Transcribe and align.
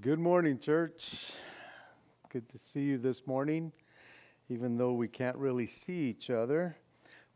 Good 0.00 0.18
morning, 0.18 0.58
church. 0.58 1.30
Good 2.28 2.48
to 2.48 2.58
see 2.58 2.80
you 2.80 2.98
this 2.98 3.28
morning, 3.28 3.70
even 4.48 4.76
though 4.76 4.92
we 4.92 5.06
can't 5.06 5.36
really 5.36 5.68
see 5.68 6.10
each 6.10 6.30
other. 6.30 6.76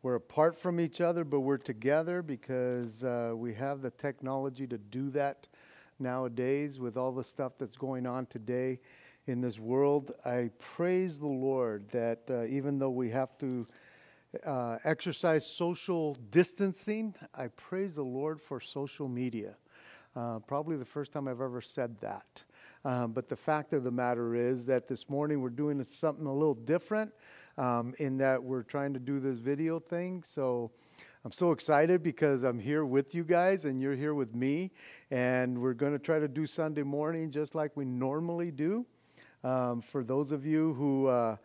We're 0.03 0.17
apart 0.17 0.59
from 0.61 0.81
each 0.81 1.01
other, 1.01 1.23
but 1.23 1.41
we're 1.41 1.59
together 1.59 2.21
because 2.21 3.05
uh, 3.05 3.31
we 3.37 3.55
have 3.55 3.81
the 3.81 3.91
technology 3.91 4.67
to 4.67 4.77
do 4.77 5.09
that 5.11 5.47
nowadays 6.01 6.81
with 6.81 6.97
all 6.97 7.13
the 7.13 7.23
stuff 7.23 7.53
that's 7.61 7.77
going 7.77 8.09
on 8.09 8.27
today 8.27 8.81
in 9.27 9.41
this 9.41 9.61
world. 9.61 10.11
I 10.27 10.51
praise 10.59 11.17
the 11.17 11.29
Lord 11.29 11.89
that 11.93 12.23
uh, 12.29 12.43
even 12.47 12.81
though 12.81 12.91
we 12.91 13.09
have 13.11 13.39
to 13.39 13.69
uh, 14.45 14.79
exercise 14.83 15.47
social 15.47 16.17
distancing, 16.33 17.15
I 17.33 17.47
praise 17.47 17.95
the 17.95 18.03
Lord 18.03 18.43
for 18.43 18.61
social 18.61 19.07
media. 19.07 19.55
Uh, 20.17 20.41
probably 20.41 20.77
the 20.77 20.85
first 20.85 21.13
time 21.13 21.29
I've 21.29 21.41
ever 21.41 21.61
said 21.61 22.01
that. 22.01 22.43
Um, 22.89 23.13
but 23.13 23.29
the 23.29 23.37
fact 23.37 23.75
of 23.75 23.85
the 23.85 23.91
matter 23.91 24.35
is 24.35 24.65
that 24.65 24.89
this 24.89 25.11
morning 25.11 25.43
we're 25.43 25.51
doing 25.51 25.85
something 25.85 26.25
a 26.25 26.33
little 26.33 26.55
different 26.55 27.13
um, 27.59 27.95
in 27.99 28.17
that 28.17 28.43
we're 28.43 28.63
trying 28.63 28.95
to 28.95 28.99
do 28.99 29.21
this 29.21 29.37
video 29.37 29.79
thing. 29.79 30.25
So 30.27 30.71
I'm 31.23 31.33
so 31.33 31.53
excited 31.53 32.03
because 32.03 32.45
I'm 32.45 32.59
here 32.59 32.87
with 32.87 33.15
you 33.15 33.25
guys 33.25 33.67
and 33.67 33.79
you're 33.79 33.95
here 33.95 34.15
with 34.15 34.35
me. 34.35 34.71
And 35.11 35.61
we're 35.61 35.75
going 35.75 35.93
to 35.93 35.99
try 35.99 36.19
to 36.19 36.29
do 36.29 36.47
Sunday 36.47 36.83
morning 36.83 37.31
just 37.31 37.55
like 37.55 37.77
we 37.77 37.85
normally 37.85 38.51
do. 38.51 38.87
Um, 39.45 39.83
for 39.83 40.03
those 40.03 40.33
of 40.33 40.47
you 40.47 40.73
who, 40.73 41.09
uh, 41.09 41.37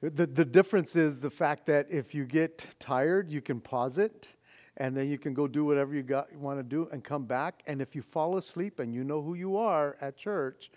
the, 0.00 0.26
the 0.26 0.44
difference 0.44 0.96
is 0.96 1.20
the 1.20 1.30
fact 1.30 1.66
that 1.66 1.86
if 1.88 2.16
you 2.16 2.24
get 2.24 2.66
tired, 2.80 3.30
you 3.30 3.40
can 3.40 3.60
pause 3.60 3.96
it 3.96 4.26
and 4.76 4.96
then 4.96 5.08
you 5.08 5.18
can 5.18 5.34
go 5.34 5.46
do 5.46 5.64
whatever 5.64 5.94
you 5.94 6.02
got 6.02 6.28
you 6.32 6.38
want 6.38 6.58
to 6.58 6.62
do 6.62 6.88
and 6.92 7.04
come 7.04 7.24
back. 7.24 7.62
And 7.66 7.80
if 7.80 7.94
you 7.94 8.02
fall 8.02 8.36
asleep 8.36 8.80
and 8.80 8.94
you 8.94 9.04
know 9.04 9.22
who 9.22 9.34
you 9.34 9.56
are 9.56 9.96
at 10.00 10.16
church 10.16 10.70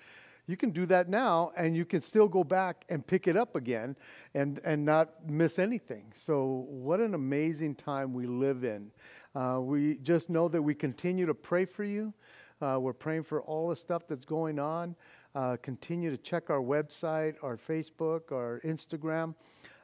you 0.48 0.56
can 0.56 0.72
do 0.72 0.86
that 0.86 1.10
now 1.10 1.52
and 1.58 1.76
you 1.76 1.86
can 1.86 2.02
still 2.02 2.28
go 2.28 2.44
back 2.44 2.86
and 2.90 3.06
pick 3.06 3.28
it 3.28 3.36
up 3.36 3.56
again 3.56 3.96
and, 4.34 4.60
and 4.64 4.84
not 4.84 5.30
miss 5.30 5.60
anything. 5.60 6.06
So 6.16 6.66
what 6.70 7.02
an 7.02 7.14
amazing 7.14 7.76
time 7.76 8.14
we 8.14 8.26
live 8.26 8.64
in. 8.64 8.90
Uh, 9.36 9.60
we 9.62 9.96
just 9.96 10.30
know 10.30 10.48
that 10.48 10.62
we 10.62 10.74
continue 10.74 11.26
to 11.26 11.34
pray 11.34 11.66
for 11.66 11.84
you. 11.84 12.14
Uh, 12.62 12.78
we're 12.80 12.94
praying 12.94 13.24
for 13.24 13.42
all 13.42 13.70
the 13.70 13.76
stuff 13.76 14.04
that's 14.08 14.26
going 14.26 14.58
on. 14.58 14.96
Uh, 15.36 15.58
continue 15.62 16.10
to 16.10 16.18
check 16.18 16.50
our 16.50 16.62
website 16.62 17.36
our 17.44 17.58
facebook 17.58 18.32
our 18.32 18.62
instagram. 18.66 19.36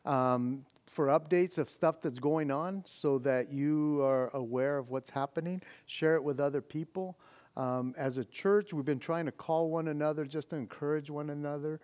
Um, 0.06 0.66
for 0.94 1.08
updates 1.08 1.58
of 1.58 1.69
stuff 1.69 1.95
that's 2.02 2.19
going 2.19 2.52
on 2.52 2.83
so 2.88 3.17
that 3.19 3.52
you 3.52 4.02
are 4.03 4.30
aware 4.36 4.77
of 4.77 4.89
what's 4.89 5.09
happening. 5.09 5.61
Share 5.85 6.16
it 6.16 6.23
with 6.23 6.39
other 6.39 6.61
people. 6.61 7.17
Um, 7.55 7.94
as 7.97 8.17
a 8.17 8.25
church, 8.25 8.73
we've 8.73 8.85
been 8.85 9.00
trying 9.00 9.25
to 9.25 9.31
call 9.31 9.69
one 9.69 9.88
another 9.88 10.25
just 10.25 10.50
to 10.52 10.55
encourage 10.55 11.09
one 11.09 11.30
another. 11.30 11.80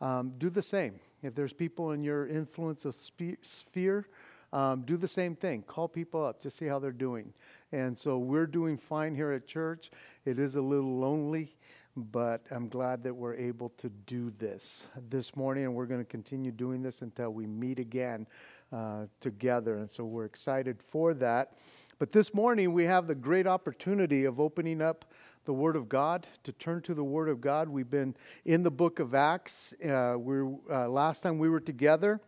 Um, 0.00 0.32
do 0.38 0.50
the 0.50 0.62
same. 0.62 1.00
If 1.22 1.34
there's 1.34 1.52
people 1.52 1.92
in 1.92 2.02
your 2.02 2.26
influence 2.26 2.84
of 2.84 2.94
spe- 2.94 3.42
sphere, 3.42 4.06
um, 4.52 4.82
do 4.82 4.96
the 4.96 5.08
same 5.08 5.34
thing. 5.34 5.62
Call 5.62 5.88
people 5.88 6.24
up 6.24 6.40
to 6.42 6.50
see 6.50 6.66
how 6.66 6.78
they're 6.78 6.92
doing. 6.92 7.32
And 7.72 7.98
so 7.98 8.18
we're 8.18 8.46
doing 8.46 8.78
fine 8.78 9.14
here 9.14 9.32
at 9.32 9.46
church. 9.46 9.90
It 10.24 10.38
is 10.38 10.56
a 10.56 10.60
little 10.60 10.98
lonely, 10.98 11.56
but 11.96 12.42
I'm 12.50 12.68
glad 12.68 13.02
that 13.04 13.14
we're 13.14 13.34
able 13.34 13.70
to 13.78 13.88
do 13.88 14.32
this 14.38 14.86
this 15.08 15.34
morning, 15.34 15.64
and 15.64 15.74
we're 15.74 15.86
going 15.86 16.00
to 16.00 16.10
continue 16.10 16.52
doing 16.52 16.82
this 16.82 17.02
until 17.02 17.30
we 17.30 17.46
meet 17.46 17.78
again 17.78 18.26
uh, 18.72 19.06
together. 19.20 19.78
And 19.78 19.90
so 19.90 20.04
we're 20.04 20.24
excited 20.24 20.78
for 20.82 21.14
that. 21.14 21.52
But 21.98 22.12
this 22.12 22.34
morning, 22.34 22.72
we 22.72 22.84
have 22.84 23.06
the 23.06 23.14
great 23.14 23.46
opportunity 23.46 24.24
of 24.24 24.40
opening 24.40 24.82
up 24.82 25.04
the 25.44 25.52
Word 25.52 25.76
of 25.76 25.88
God, 25.88 26.26
to 26.44 26.52
turn 26.52 26.80
to 26.82 26.94
the 26.94 27.04
Word 27.04 27.28
of 27.28 27.40
God. 27.40 27.68
We've 27.68 27.90
been 27.90 28.16
in 28.46 28.62
the 28.62 28.70
book 28.70 28.98
of 28.98 29.14
Acts. 29.14 29.74
Uh, 29.84 30.14
we 30.18 30.40
uh, 30.70 30.88
last 30.88 31.22
time 31.22 31.38
we 31.38 31.50
were 31.50 31.60
together 31.60 32.20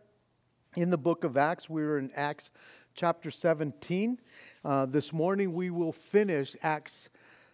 in 0.77 0.91
the 0.91 0.97
book 0.97 1.23
of 1.23 1.37
Acts, 1.37 1.67
we 1.67 1.81
were 1.81 1.97
in 1.97 2.11
Acts 2.13 2.51
chapter 2.93 3.31
17. 3.31 4.19
Uh, 4.63 4.85
this 4.85 5.11
morning, 5.11 5.53
we 5.53 5.71
will 5.71 5.91
finish 5.91 6.55
Acts 6.61 7.09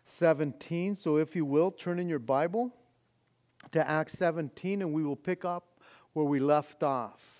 17. 0.05 0.97
So, 0.97 1.15
if 1.15 1.33
you 1.33 1.45
will, 1.45 1.71
turn 1.71 1.99
in 1.99 2.09
your 2.09 2.19
Bible 2.19 2.75
to 3.71 3.89
Acts 3.89 4.17
17, 4.17 4.81
and 4.81 4.91
we 4.91 5.03
will 5.03 5.15
pick 5.15 5.45
up 5.45 5.79
where 6.11 6.25
we 6.25 6.41
left 6.41 6.83
off. 6.83 7.32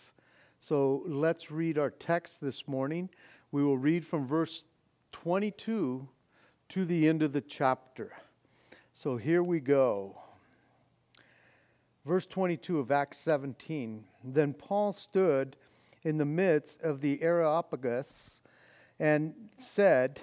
So, 0.66 1.04
let's 1.06 1.52
read 1.52 1.78
our 1.78 1.90
text 1.90 2.40
this 2.40 2.70
morning. 2.70 3.10
We 3.52 3.66
will 3.66 3.78
read 3.78 4.08
from 4.08 4.26
verse 4.26 4.64
22 5.12 6.08
to 6.70 6.86
the 6.86 7.10
end 7.10 7.22
of 7.22 7.34
the 7.34 7.42
chapter. 7.42 8.14
So, 8.94 9.18
here 9.18 9.44
we 9.44 9.60
go. 9.60 10.18
Verse 12.06 12.26
22 12.26 12.80
of 12.80 12.92
Acts 12.92 13.18
17. 13.18 14.06
Then 14.24 14.54
Paul 14.54 14.94
stood 14.94 15.58
in 16.04 16.18
the 16.18 16.26
midst 16.26 16.82
of 16.82 17.02
the 17.02 17.22
Areopagus 17.22 18.40
and 19.02 19.34
said, 19.60 20.22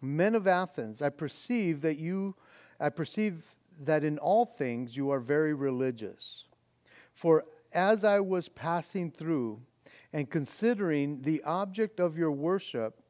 Men 0.00 0.36
of 0.36 0.46
Athens, 0.46 1.02
I 1.02 1.08
perceive 1.08 1.80
that 1.80 1.98
you, 1.98 2.36
I 2.78 2.88
perceive 2.88 3.42
that 3.82 4.04
in 4.04 4.18
all 4.18 4.44
things 4.44 4.96
you 4.96 5.10
are 5.10 5.18
very 5.18 5.54
religious. 5.54 6.44
For 7.14 7.44
as 7.72 8.04
I 8.04 8.20
was 8.20 8.48
passing 8.48 9.10
through 9.10 9.60
and 10.12 10.30
considering 10.30 11.22
the 11.22 11.42
object 11.42 12.00
of 12.00 12.18
your 12.18 12.32
worship, 12.32 13.00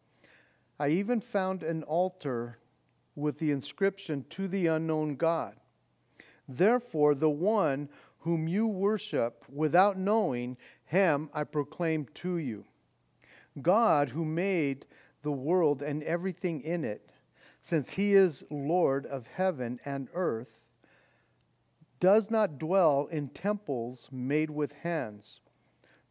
I 0.79 0.89
even 0.89 1.21
found 1.21 1.63
an 1.63 1.83
altar 1.83 2.59
with 3.15 3.39
the 3.39 3.51
inscription 3.51 4.25
to 4.31 4.49
the 4.49 4.69
unknown 4.69 5.17
God. 5.17 5.55
Therefore, 6.49 7.15
the 7.15 7.31
one 7.31 7.89
whom 8.21 8.47
you 8.47 8.67
worship 8.67 9.45
without 9.53 9.99
knowing, 9.99 10.57
him 10.85 11.29
I 11.35 11.45
proclaim 11.45 12.07
to 12.15 12.39
you. 12.39 12.65
God, 13.61 14.11
who 14.11 14.25
made 14.25 14.87
the 15.23 15.33
world 15.33 15.83
and 15.83 16.03
everything 16.03 16.63
in 16.63 16.85
it, 16.85 17.13
since 17.61 17.91
he 17.91 18.15
is 18.15 18.45
Lord 18.51 19.07
of 19.07 19.27
heaven 19.27 19.79
and 19.85 20.09
earth, 20.15 20.49
does 22.01 22.31
not 22.31 22.59
dwell 22.59 23.07
in 23.11 23.29
temples 23.29 24.09
made 24.11 24.51
with 24.51 24.73
hands, 24.73 25.41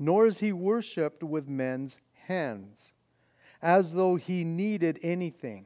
nor 0.01 0.25
is 0.25 0.39
he 0.39 0.51
worshipped 0.51 1.21
with 1.21 1.47
men's 1.47 1.95
hands, 2.25 2.93
as 3.61 3.93
though 3.93 4.15
he 4.15 4.43
needed 4.43 4.97
anything, 5.03 5.63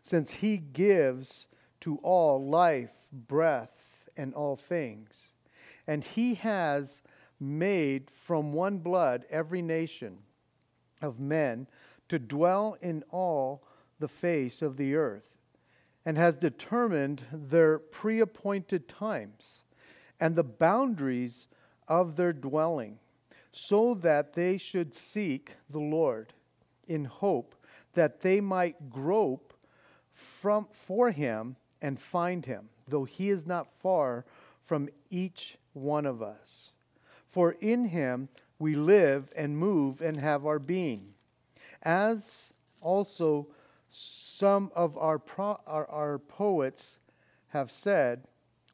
since 0.00 0.30
he 0.30 0.56
gives 0.56 1.48
to 1.80 1.96
all 1.96 2.48
life, 2.48 2.92
breath, 3.12 4.08
and 4.16 4.32
all 4.32 4.54
things. 4.54 5.32
And 5.88 6.04
he 6.04 6.34
has 6.34 7.02
made 7.40 8.12
from 8.24 8.52
one 8.52 8.78
blood 8.78 9.26
every 9.28 9.60
nation 9.60 10.18
of 11.02 11.18
men 11.18 11.66
to 12.08 12.20
dwell 12.20 12.76
in 12.80 13.02
all 13.10 13.64
the 13.98 14.06
face 14.06 14.62
of 14.62 14.76
the 14.76 14.94
earth, 14.94 15.26
and 16.06 16.16
has 16.16 16.36
determined 16.36 17.22
their 17.32 17.80
pre 17.80 18.20
appointed 18.20 18.86
times 18.88 19.62
and 20.20 20.36
the 20.36 20.44
boundaries 20.44 21.48
of 21.88 22.14
their 22.14 22.32
dwelling, 22.32 23.00
so 23.54 23.94
that 23.94 24.34
they 24.34 24.58
should 24.58 24.92
seek 24.94 25.52
the 25.70 25.78
Lord 25.78 26.32
in 26.88 27.04
hope 27.04 27.54
that 27.94 28.20
they 28.20 28.40
might 28.40 28.90
grope 28.90 29.54
from, 30.12 30.66
for 30.86 31.10
him 31.10 31.56
and 31.80 31.98
find 31.98 32.44
him, 32.44 32.68
though 32.88 33.04
he 33.04 33.30
is 33.30 33.46
not 33.46 33.72
far 33.80 34.24
from 34.66 34.88
each 35.08 35.56
one 35.72 36.04
of 36.04 36.20
us. 36.20 36.72
For 37.30 37.52
in 37.60 37.84
him 37.84 38.28
we 38.58 38.74
live 38.74 39.32
and 39.36 39.56
move 39.56 40.00
and 40.00 40.16
have 40.16 40.46
our 40.46 40.58
being 40.58 41.14
as 41.84 42.52
also 42.80 43.46
some 43.90 44.72
of 44.74 44.98
our, 44.98 45.18
pro, 45.18 45.60
our, 45.66 45.86
our 45.90 46.18
poets 46.18 46.98
have 47.48 47.70
said, 47.70 48.24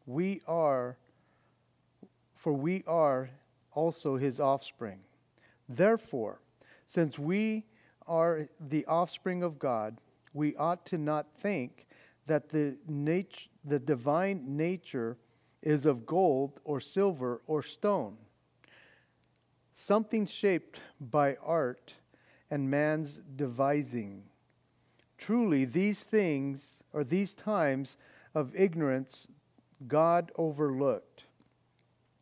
we 0.07 0.41
are, 0.47 0.97
for 2.35 2.53
we 2.53 2.83
are 2.87 3.29
also 3.73 4.17
his 4.17 4.41
offspring. 4.41 4.99
Therefore, 5.69 6.41
since 6.87 7.19
we 7.19 7.65
are 8.07 8.49
the 8.69 8.85
offspring 8.87 9.43
of 9.43 9.59
God, 9.59 9.99
we 10.35 10.57
ought 10.57 10.85
to 10.87 10.99
not 10.99 11.27
think 11.41 11.87
that 12.27 12.49
the, 12.49 12.77
nat- 12.89 13.49
the 13.65 13.79
divine 13.79 14.57
nature 14.57 15.17
is 15.63 15.87
of 15.87 16.07
gold 16.07 16.61
or 16.65 16.81
silver 16.81 17.41
or 17.47 17.63
stone, 17.63 18.17
something 19.75 20.27
shaped 20.27 20.81
by 21.01 21.37
art 21.45 21.95
and 22.51 22.71
man's 22.71 23.21
devising. 23.37 24.23
Truly, 25.19 25.65
these 25.65 26.03
things, 26.03 26.83
or 26.93 27.05
these 27.05 27.35
times 27.35 27.97
of 28.35 28.55
ignorance, 28.57 29.29
God 29.87 30.33
overlooked, 30.37 31.10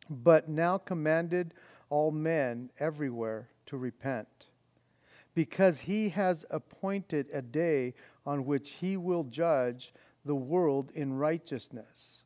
but 0.09 0.49
now 0.49 0.77
commanded 0.77 1.53
all 1.89 2.11
men 2.11 2.69
everywhere 2.79 3.49
to 3.67 3.77
repent, 3.77 4.47
because 5.35 5.79
he 5.79 6.09
has 6.09 6.45
appointed 6.49 7.27
a 7.31 7.41
day 7.41 7.93
on 8.25 8.45
which 8.45 8.71
he 8.71 8.97
will 8.97 9.23
judge 9.23 9.93
the 10.25 10.35
world 10.35 10.91
in 10.95 11.13
righteousness 11.13 12.23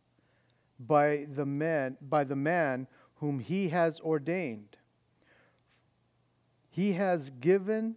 by 0.79 1.27
the 1.35 1.45
man 1.45 1.97
by 2.01 2.23
the 2.23 2.35
man 2.35 2.87
whom 3.15 3.39
he 3.39 3.69
has 3.69 3.99
ordained. 4.01 4.75
He 6.69 6.93
has 6.93 7.29
given 7.29 7.95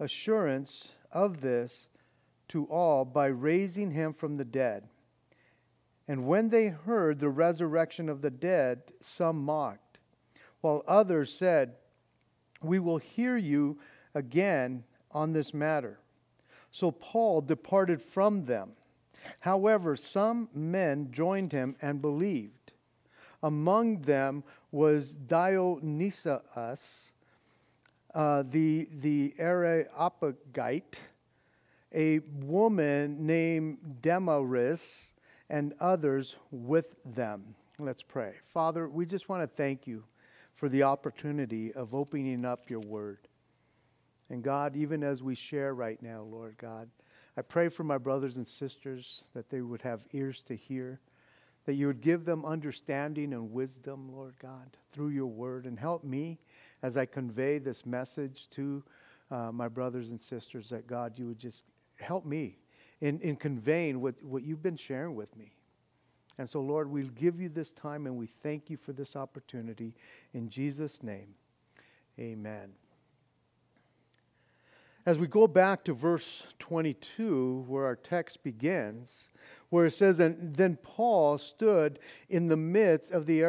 assurance 0.00 0.88
of 1.12 1.40
this 1.40 1.88
to 2.48 2.64
all 2.66 3.04
by 3.04 3.26
raising 3.26 3.90
him 3.90 4.14
from 4.14 4.36
the 4.36 4.44
dead. 4.44 4.88
And 6.06 6.26
when 6.26 6.50
they 6.50 6.68
heard 6.68 7.18
the 7.18 7.28
resurrection 7.28 8.08
of 8.08 8.20
the 8.20 8.30
dead, 8.30 8.82
some 9.00 9.42
mocked, 9.42 9.98
while 10.60 10.82
others 10.86 11.32
said, 11.32 11.74
We 12.62 12.78
will 12.78 12.98
hear 12.98 13.36
you 13.36 13.78
again 14.14 14.84
on 15.10 15.32
this 15.32 15.54
matter. 15.54 15.98
So 16.70 16.90
Paul 16.90 17.40
departed 17.40 18.02
from 18.02 18.44
them. 18.44 18.72
However, 19.40 19.96
some 19.96 20.48
men 20.54 21.10
joined 21.10 21.52
him 21.52 21.76
and 21.80 22.02
believed. 22.02 22.72
Among 23.42 24.02
them 24.02 24.42
was 24.70 25.14
Dionysius, 25.14 27.12
uh, 28.14 28.42
the, 28.48 28.88
the 29.00 29.34
Areopagite, 29.38 31.00
a 31.92 32.18
woman 32.18 33.26
named 33.26 34.00
Damaris, 34.02 35.13
and 35.50 35.74
others 35.80 36.36
with 36.50 36.86
them. 37.04 37.54
Let's 37.78 38.02
pray. 38.02 38.34
Father, 38.52 38.88
we 38.88 39.04
just 39.04 39.28
want 39.28 39.42
to 39.42 39.56
thank 39.56 39.86
you 39.86 40.04
for 40.56 40.68
the 40.68 40.84
opportunity 40.84 41.72
of 41.72 41.94
opening 41.94 42.44
up 42.44 42.70
your 42.70 42.80
word. 42.80 43.18
And 44.30 44.42
God, 44.42 44.76
even 44.76 45.02
as 45.02 45.22
we 45.22 45.34
share 45.34 45.74
right 45.74 46.00
now, 46.02 46.22
Lord 46.22 46.56
God, 46.58 46.88
I 47.36 47.42
pray 47.42 47.68
for 47.68 47.84
my 47.84 47.98
brothers 47.98 48.36
and 48.36 48.46
sisters 48.46 49.24
that 49.34 49.50
they 49.50 49.60
would 49.60 49.82
have 49.82 50.04
ears 50.12 50.42
to 50.46 50.56
hear, 50.56 51.00
that 51.66 51.74
you 51.74 51.88
would 51.88 52.00
give 52.00 52.24
them 52.24 52.44
understanding 52.44 53.32
and 53.32 53.52
wisdom, 53.52 54.08
Lord 54.14 54.34
God, 54.40 54.76
through 54.92 55.08
your 55.08 55.26
word, 55.26 55.66
and 55.66 55.78
help 55.78 56.04
me 56.04 56.38
as 56.82 56.96
I 56.96 57.06
convey 57.06 57.58
this 57.58 57.84
message 57.84 58.48
to 58.50 58.82
uh, 59.30 59.50
my 59.52 59.68
brothers 59.68 60.10
and 60.10 60.20
sisters 60.20 60.68
that 60.70 60.86
God, 60.86 61.18
you 61.18 61.26
would 61.26 61.38
just 61.38 61.64
help 61.98 62.24
me 62.24 62.58
in, 63.04 63.20
in 63.20 63.36
conveying 63.36 64.00
what, 64.00 64.14
what 64.22 64.42
you've 64.44 64.62
been 64.62 64.78
sharing 64.78 65.14
with 65.14 65.36
me. 65.36 65.52
And 66.38 66.48
so, 66.48 66.62
Lord, 66.62 66.90
we 66.90 67.02
give 67.02 67.38
you 67.38 67.50
this 67.50 67.70
time 67.70 68.06
and 68.06 68.16
we 68.16 68.28
thank 68.42 68.70
you 68.70 68.78
for 68.78 68.94
this 68.94 69.14
opportunity. 69.14 69.92
In 70.32 70.48
Jesus' 70.48 71.02
name, 71.02 71.34
amen. 72.18 72.72
As 75.04 75.18
we 75.18 75.26
go 75.26 75.46
back 75.46 75.84
to 75.84 75.92
verse 75.92 76.44
22, 76.60 77.66
where 77.68 77.84
our 77.84 77.94
text 77.94 78.42
begins, 78.42 79.28
where 79.68 79.84
it 79.84 79.92
says, 79.92 80.18
And 80.18 80.56
then 80.56 80.78
Paul 80.82 81.36
stood 81.36 81.98
in 82.30 82.48
the 82.48 82.56
midst 82.56 83.12
of 83.12 83.26
the 83.26 83.42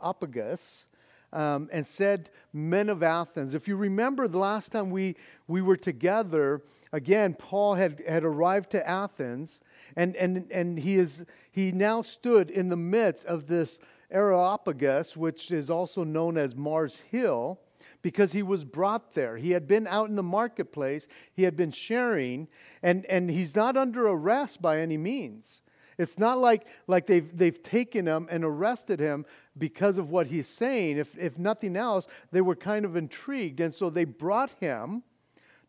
Areopagus 0.00 0.86
um, 1.32 1.68
and 1.72 1.86
said, 1.86 2.28
Men 2.52 2.88
of 2.88 3.04
Athens. 3.04 3.54
If 3.54 3.68
you 3.68 3.76
remember 3.76 4.26
the 4.26 4.38
last 4.38 4.72
time 4.72 4.90
we, 4.90 5.14
we 5.46 5.62
were 5.62 5.76
together, 5.76 6.60
again, 6.92 7.34
Paul 7.34 7.74
had, 7.74 8.02
had 8.06 8.24
arrived 8.24 8.70
to 8.70 8.88
Athens, 8.88 9.60
and, 9.96 10.14
and, 10.16 10.50
and 10.50 10.78
he, 10.78 10.96
is, 10.96 11.24
he 11.50 11.72
now 11.72 12.02
stood 12.02 12.50
in 12.50 12.68
the 12.68 12.76
midst 12.76 13.24
of 13.26 13.46
this 13.46 13.78
Areopagus, 14.10 15.16
which 15.16 15.50
is 15.50 15.70
also 15.70 16.04
known 16.04 16.36
as 16.36 16.54
Mars 16.54 16.98
Hill 17.10 17.58
because 18.02 18.32
he 18.32 18.42
was 18.42 18.64
brought 18.64 19.14
there. 19.14 19.36
He 19.36 19.52
had 19.52 19.66
been 19.66 19.86
out 19.86 20.08
in 20.08 20.16
the 20.16 20.22
marketplace, 20.22 21.08
he 21.32 21.44
had 21.44 21.56
been 21.56 21.70
sharing, 21.70 22.48
and, 22.82 23.06
and 23.06 23.30
he's 23.30 23.54
not 23.54 23.76
under 23.76 24.06
arrest 24.08 24.60
by 24.60 24.80
any 24.80 24.98
means. 24.98 25.62
It's 25.98 26.18
not 26.18 26.38
like, 26.38 26.66
like 26.86 27.06
they've, 27.06 27.36
they've 27.36 27.62
taken 27.62 28.06
him 28.06 28.26
and 28.30 28.44
arrested 28.44 28.98
him 28.98 29.24
because 29.56 29.98
of 29.98 30.10
what 30.10 30.26
he's 30.26 30.48
saying. 30.48 30.98
If, 30.98 31.16
if 31.16 31.38
nothing 31.38 31.76
else, 31.76 32.06
they 32.32 32.40
were 32.40 32.56
kind 32.56 32.84
of 32.84 32.96
intrigued. 32.96 33.60
And 33.60 33.74
so 33.74 33.88
they 33.88 34.04
brought 34.04 34.50
him 34.58 35.02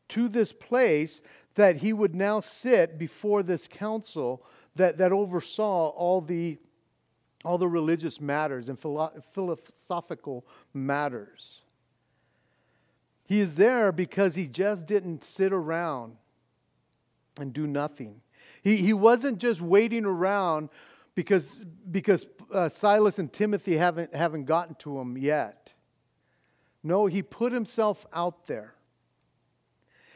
to 0.10 0.28
this 0.28 0.54
place 0.54 1.22
that 1.56 1.78
he 1.78 1.94
would 1.94 2.16
now 2.16 2.40
sit 2.40 2.98
before 2.98 3.44
this 3.44 3.68
council 3.68 4.44
that, 4.76 4.98
that 4.98 5.12
oversaw 5.12 5.90
all 5.90 6.22
the, 6.22 6.58
all 7.46 7.58
the 7.58 7.68
religious 7.68 8.20
matters 8.20 8.70
and 8.70 8.80
philo- 8.80 9.14
philosophical 9.34 10.46
matters. 10.74 11.62
He 13.26 13.40
is 13.40 13.56
there 13.56 13.92
because 13.92 14.36
he 14.36 14.48
just 14.48 14.86
didn't 14.86 15.24
sit 15.24 15.54
around 15.54 16.18
and 17.40 17.54
do 17.54 17.68
nothing. 17.68 18.22
He, 18.62 18.78
he 18.78 18.94
wasn't 18.94 19.38
just 19.38 19.62
waiting 19.62 20.06
around 20.06 20.70
because, 21.16 21.66
because 21.92 22.26
uh, 22.52 22.70
Silas 22.70 23.20
and 23.20 23.32
Timothy 23.32 23.78
haven't, 23.78 24.14
haven't 24.16 24.46
gotten 24.46 24.76
to 24.76 25.00
him 25.00 25.18
yet. 25.18 25.74
No, 26.84 27.06
he 27.06 27.22
put 27.22 27.54
himself 27.54 28.06
out 28.14 28.48
there. 28.48 28.73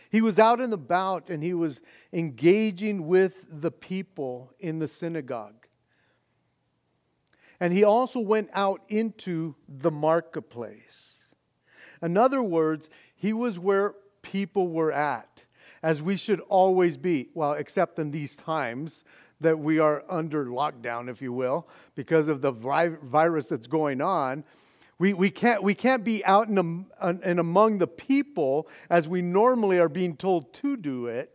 He 0.09 0.21
was 0.21 0.39
out 0.39 0.61
and 0.61 0.73
about 0.73 1.29
and 1.29 1.43
he 1.43 1.53
was 1.53 1.81
engaging 2.13 3.07
with 3.07 3.33
the 3.49 3.71
people 3.71 4.53
in 4.59 4.79
the 4.79 4.87
synagogue. 4.87 5.67
And 7.59 7.73
he 7.73 7.83
also 7.83 8.19
went 8.19 8.49
out 8.53 8.81
into 8.87 9.55
the 9.67 9.91
marketplace. 9.91 11.23
In 12.01 12.15
other 12.15 12.43
words, 12.43 12.89
he 13.15 13.33
was 13.33 13.57
where 13.57 13.95
people 14.21 14.67
were 14.67 14.91
at, 14.91 15.43
as 15.81 16.01
we 16.01 16.17
should 16.17 16.39
always 16.41 16.97
be. 16.97 17.29
Well, 17.33 17.53
except 17.53 17.97
in 17.97 18.11
these 18.11 18.35
times 18.35 19.03
that 19.41 19.57
we 19.57 19.79
are 19.79 20.03
under 20.09 20.45
lockdown, 20.45 21.09
if 21.09 21.21
you 21.21 21.33
will, 21.33 21.67
because 21.95 22.27
of 22.27 22.41
the 22.41 22.51
virus 22.51 23.47
that's 23.47 23.67
going 23.67 24.01
on. 24.01 24.43
We, 24.99 25.13
we, 25.13 25.29
can't, 25.29 25.61
we 25.61 25.75
can't 25.75 26.03
be 26.03 26.25
out 26.25 26.47
and 26.47 27.39
among 27.39 27.77
the 27.77 27.87
people 27.87 28.67
as 28.89 29.07
we 29.07 29.21
normally 29.21 29.77
are 29.77 29.89
being 29.89 30.15
told 30.15 30.53
to 30.55 30.75
do 30.75 31.05
it. 31.05 31.31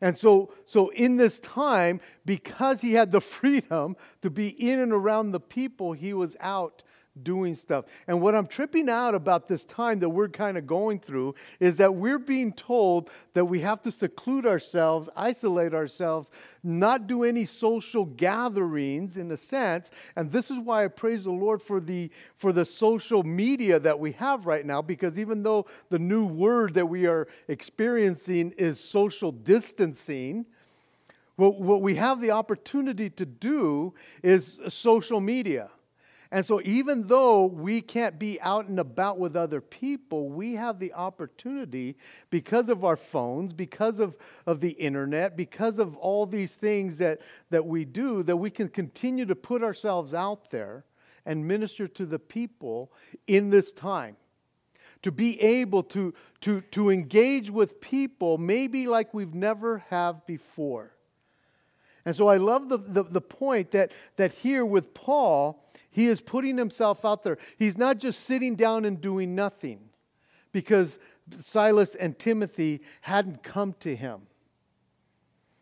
And 0.00 0.16
so, 0.16 0.52
so 0.64 0.90
in 0.90 1.16
this 1.16 1.40
time, 1.40 2.00
because 2.24 2.80
he 2.80 2.92
had 2.92 3.10
the 3.10 3.20
freedom 3.20 3.96
to 4.22 4.30
be 4.30 4.48
in 4.48 4.78
and 4.80 4.92
around 4.92 5.32
the 5.32 5.40
people, 5.40 5.92
he 5.92 6.12
was 6.12 6.36
out 6.40 6.82
doing 7.22 7.54
stuff. 7.54 7.84
And 8.06 8.20
what 8.20 8.34
I'm 8.34 8.46
tripping 8.46 8.88
out 8.88 9.14
about 9.14 9.48
this 9.48 9.64
time 9.64 10.00
that 10.00 10.08
we're 10.08 10.28
kind 10.28 10.58
of 10.58 10.66
going 10.66 11.00
through 11.00 11.34
is 11.60 11.76
that 11.76 11.94
we're 11.94 12.18
being 12.18 12.52
told 12.52 13.10
that 13.34 13.44
we 13.44 13.60
have 13.60 13.82
to 13.82 13.92
seclude 13.92 14.46
ourselves, 14.46 15.08
isolate 15.16 15.74
ourselves, 15.74 16.30
not 16.62 17.06
do 17.06 17.24
any 17.24 17.44
social 17.44 18.04
gatherings 18.04 19.16
in 19.16 19.30
a 19.30 19.36
sense. 19.36 19.90
And 20.16 20.30
this 20.30 20.50
is 20.50 20.58
why 20.58 20.84
I 20.84 20.88
praise 20.88 21.24
the 21.24 21.30
Lord 21.30 21.62
for 21.62 21.80
the 21.80 22.10
for 22.36 22.52
the 22.52 22.64
social 22.64 23.22
media 23.22 23.78
that 23.80 23.98
we 23.98 24.12
have 24.12 24.46
right 24.46 24.64
now 24.64 24.82
because 24.82 25.18
even 25.18 25.42
though 25.42 25.66
the 25.90 25.98
new 25.98 26.26
word 26.26 26.74
that 26.74 26.86
we 26.86 27.06
are 27.06 27.28
experiencing 27.48 28.52
is 28.56 28.78
social 28.80 29.32
distancing, 29.32 30.46
what, 31.36 31.60
what 31.60 31.82
we 31.82 31.94
have 31.94 32.20
the 32.20 32.32
opportunity 32.32 33.08
to 33.10 33.24
do 33.24 33.94
is 34.22 34.58
social 34.68 35.20
media. 35.20 35.70
And 36.30 36.44
so, 36.44 36.60
even 36.62 37.06
though 37.06 37.46
we 37.46 37.80
can't 37.80 38.18
be 38.18 38.38
out 38.42 38.68
and 38.68 38.78
about 38.78 39.18
with 39.18 39.34
other 39.34 39.62
people, 39.62 40.28
we 40.28 40.54
have 40.54 40.78
the 40.78 40.92
opportunity 40.92 41.96
because 42.28 42.68
of 42.68 42.84
our 42.84 42.96
phones, 42.96 43.54
because 43.54 43.98
of, 43.98 44.14
of 44.46 44.60
the 44.60 44.72
internet, 44.72 45.38
because 45.38 45.78
of 45.78 45.96
all 45.96 46.26
these 46.26 46.54
things 46.54 46.98
that, 46.98 47.20
that 47.48 47.64
we 47.64 47.86
do, 47.86 48.22
that 48.24 48.36
we 48.36 48.50
can 48.50 48.68
continue 48.68 49.24
to 49.24 49.34
put 49.34 49.62
ourselves 49.62 50.12
out 50.12 50.50
there 50.50 50.84
and 51.24 51.46
minister 51.46 51.88
to 51.88 52.04
the 52.04 52.18
people 52.18 52.92
in 53.26 53.48
this 53.48 53.72
time. 53.72 54.16
To 55.02 55.12
be 55.12 55.40
able 55.40 55.84
to, 55.84 56.12
to, 56.42 56.60
to 56.72 56.90
engage 56.90 57.50
with 57.50 57.80
people 57.80 58.36
maybe 58.36 58.86
like 58.86 59.14
we've 59.14 59.34
never 59.34 59.78
have 59.90 60.26
before. 60.26 60.90
And 62.04 62.16
so 62.16 62.28
I 62.28 62.38
love 62.38 62.68
the, 62.68 62.78
the, 62.78 63.04
the 63.04 63.20
point 63.20 63.70
that, 63.70 63.92
that 64.16 64.32
here 64.32 64.64
with 64.64 64.94
Paul, 64.94 65.67
he 65.98 66.06
is 66.06 66.20
putting 66.20 66.56
himself 66.56 67.04
out 67.04 67.24
there. 67.24 67.38
He's 67.58 67.76
not 67.76 67.98
just 67.98 68.20
sitting 68.20 68.54
down 68.54 68.84
and 68.84 69.00
doing 69.00 69.34
nothing 69.34 69.80
because 70.52 70.96
Silas 71.42 71.96
and 71.96 72.16
Timothy 72.16 72.82
hadn't 73.00 73.42
come 73.42 73.74
to 73.80 73.96
him. 73.96 74.20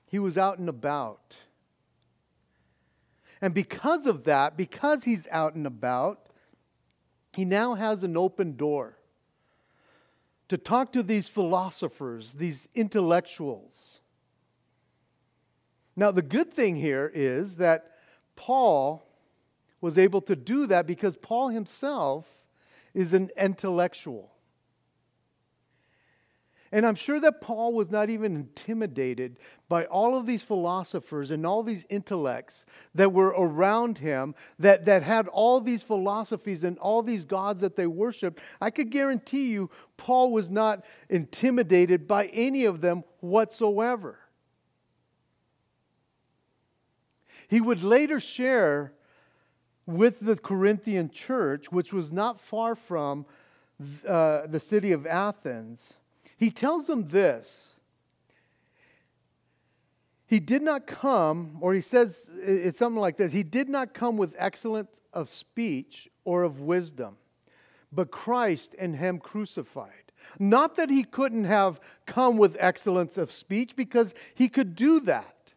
He 0.04 0.18
was 0.18 0.36
out 0.36 0.58
and 0.58 0.68
about. 0.68 1.38
And 3.40 3.54
because 3.54 4.04
of 4.04 4.24
that, 4.24 4.58
because 4.58 5.04
he's 5.04 5.26
out 5.30 5.54
and 5.54 5.66
about, 5.66 6.26
he 7.32 7.46
now 7.46 7.72
has 7.72 8.04
an 8.04 8.18
open 8.18 8.56
door 8.58 8.98
to 10.50 10.58
talk 10.58 10.92
to 10.92 11.02
these 11.02 11.30
philosophers, 11.30 12.34
these 12.34 12.68
intellectuals. 12.74 14.00
Now, 15.96 16.10
the 16.10 16.20
good 16.20 16.52
thing 16.52 16.76
here 16.76 17.10
is 17.14 17.56
that 17.56 17.92
Paul 18.36 19.05
was 19.86 19.98
able 19.98 20.20
to 20.20 20.34
do 20.34 20.66
that 20.66 20.84
because 20.84 21.16
Paul 21.16 21.48
himself 21.48 22.26
is 22.92 23.12
an 23.12 23.30
intellectual. 23.36 24.32
And 26.72 26.84
I'm 26.84 26.96
sure 26.96 27.20
that 27.20 27.40
Paul 27.40 27.72
was 27.72 27.88
not 27.88 28.10
even 28.10 28.34
intimidated 28.34 29.38
by 29.68 29.84
all 29.84 30.18
of 30.18 30.26
these 30.26 30.42
philosophers 30.42 31.30
and 31.30 31.46
all 31.46 31.62
these 31.62 31.86
intellects 31.88 32.66
that 32.96 33.12
were 33.12 33.28
around 33.28 33.98
him 33.98 34.34
that, 34.58 34.86
that 34.86 35.04
had 35.04 35.28
all 35.28 35.60
these 35.60 35.84
philosophies 35.84 36.64
and 36.64 36.76
all 36.78 37.00
these 37.00 37.24
gods 37.24 37.60
that 37.60 37.76
they 37.76 37.86
worshiped. 37.86 38.40
I 38.60 38.70
could 38.70 38.90
guarantee 38.90 39.52
you, 39.52 39.70
Paul 39.96 40.32
was 40.32 40.50
not 40.50 40.84
intimidated 41.08 42.08
by 42.08 42.26
any 42.26 42.64
of 42.64 42.80
them 42.80 43.04
whatsoever. 43.20 44.18
He 47.46 47.60
would 47.60 47.84
later 47.84 48.18
share 48.18 48.92
with 49.86 50.20
the 50.20 50.36
Corinthian 50.36 51.10
church, 51.10 51.70
which 51.70 51.92
was 51.92 52.10
not 52.12 52.40
far 52.40 52.74
from 52.74 53.24
uh, 54.06 54.46
the 54.46 54.60
city 54.60 54.92
of 54.92 55.06
Athens 55.06 55.94
he 56.36 56.50
tells 56.50 56.86
them 56.86 57.08
this. 57.08 57.70
He 60.26 60.40
did 60.40 60.62
not 60.62 60.86
come, 60.86 61.56
or 61.60 61.72
he 61.72 61.80
says 61.80 62.30
it's 62.34 62.78
something 62.78 63.00
like 63.00 63.16
this 63.16 63.32
He 63.32 63.42
did 63.42 63.68
not 63.68 63.94
come 63.94 64.16
with 64.16 64.34
excellence 64.36 64.90
of 65.12 65.28
speech 65.28 66.08
or 66.24 66.42
of 66.42 66.60
wisdom, 66.60 67.16
but 67.92 68.10
Christ 68.10 68.74
and 68.78 68.96
Him 68.96 69.18
crucified. 69.18 69.92
Not 70.40 70.74
that 70.76 70.90
he 70.90 71.04
couldn't 71.04 71.44
have 71.44 71.78
come 72.04 72.36
with 72.36 72.56
excellence 72.58 73.16
of 73.16 73.30
speech, 73.30 73.76
because 73.76 74.12
he 74.34 74.48
could 74.48 74.74
do 74.74 74.98
that. 75.00 75.52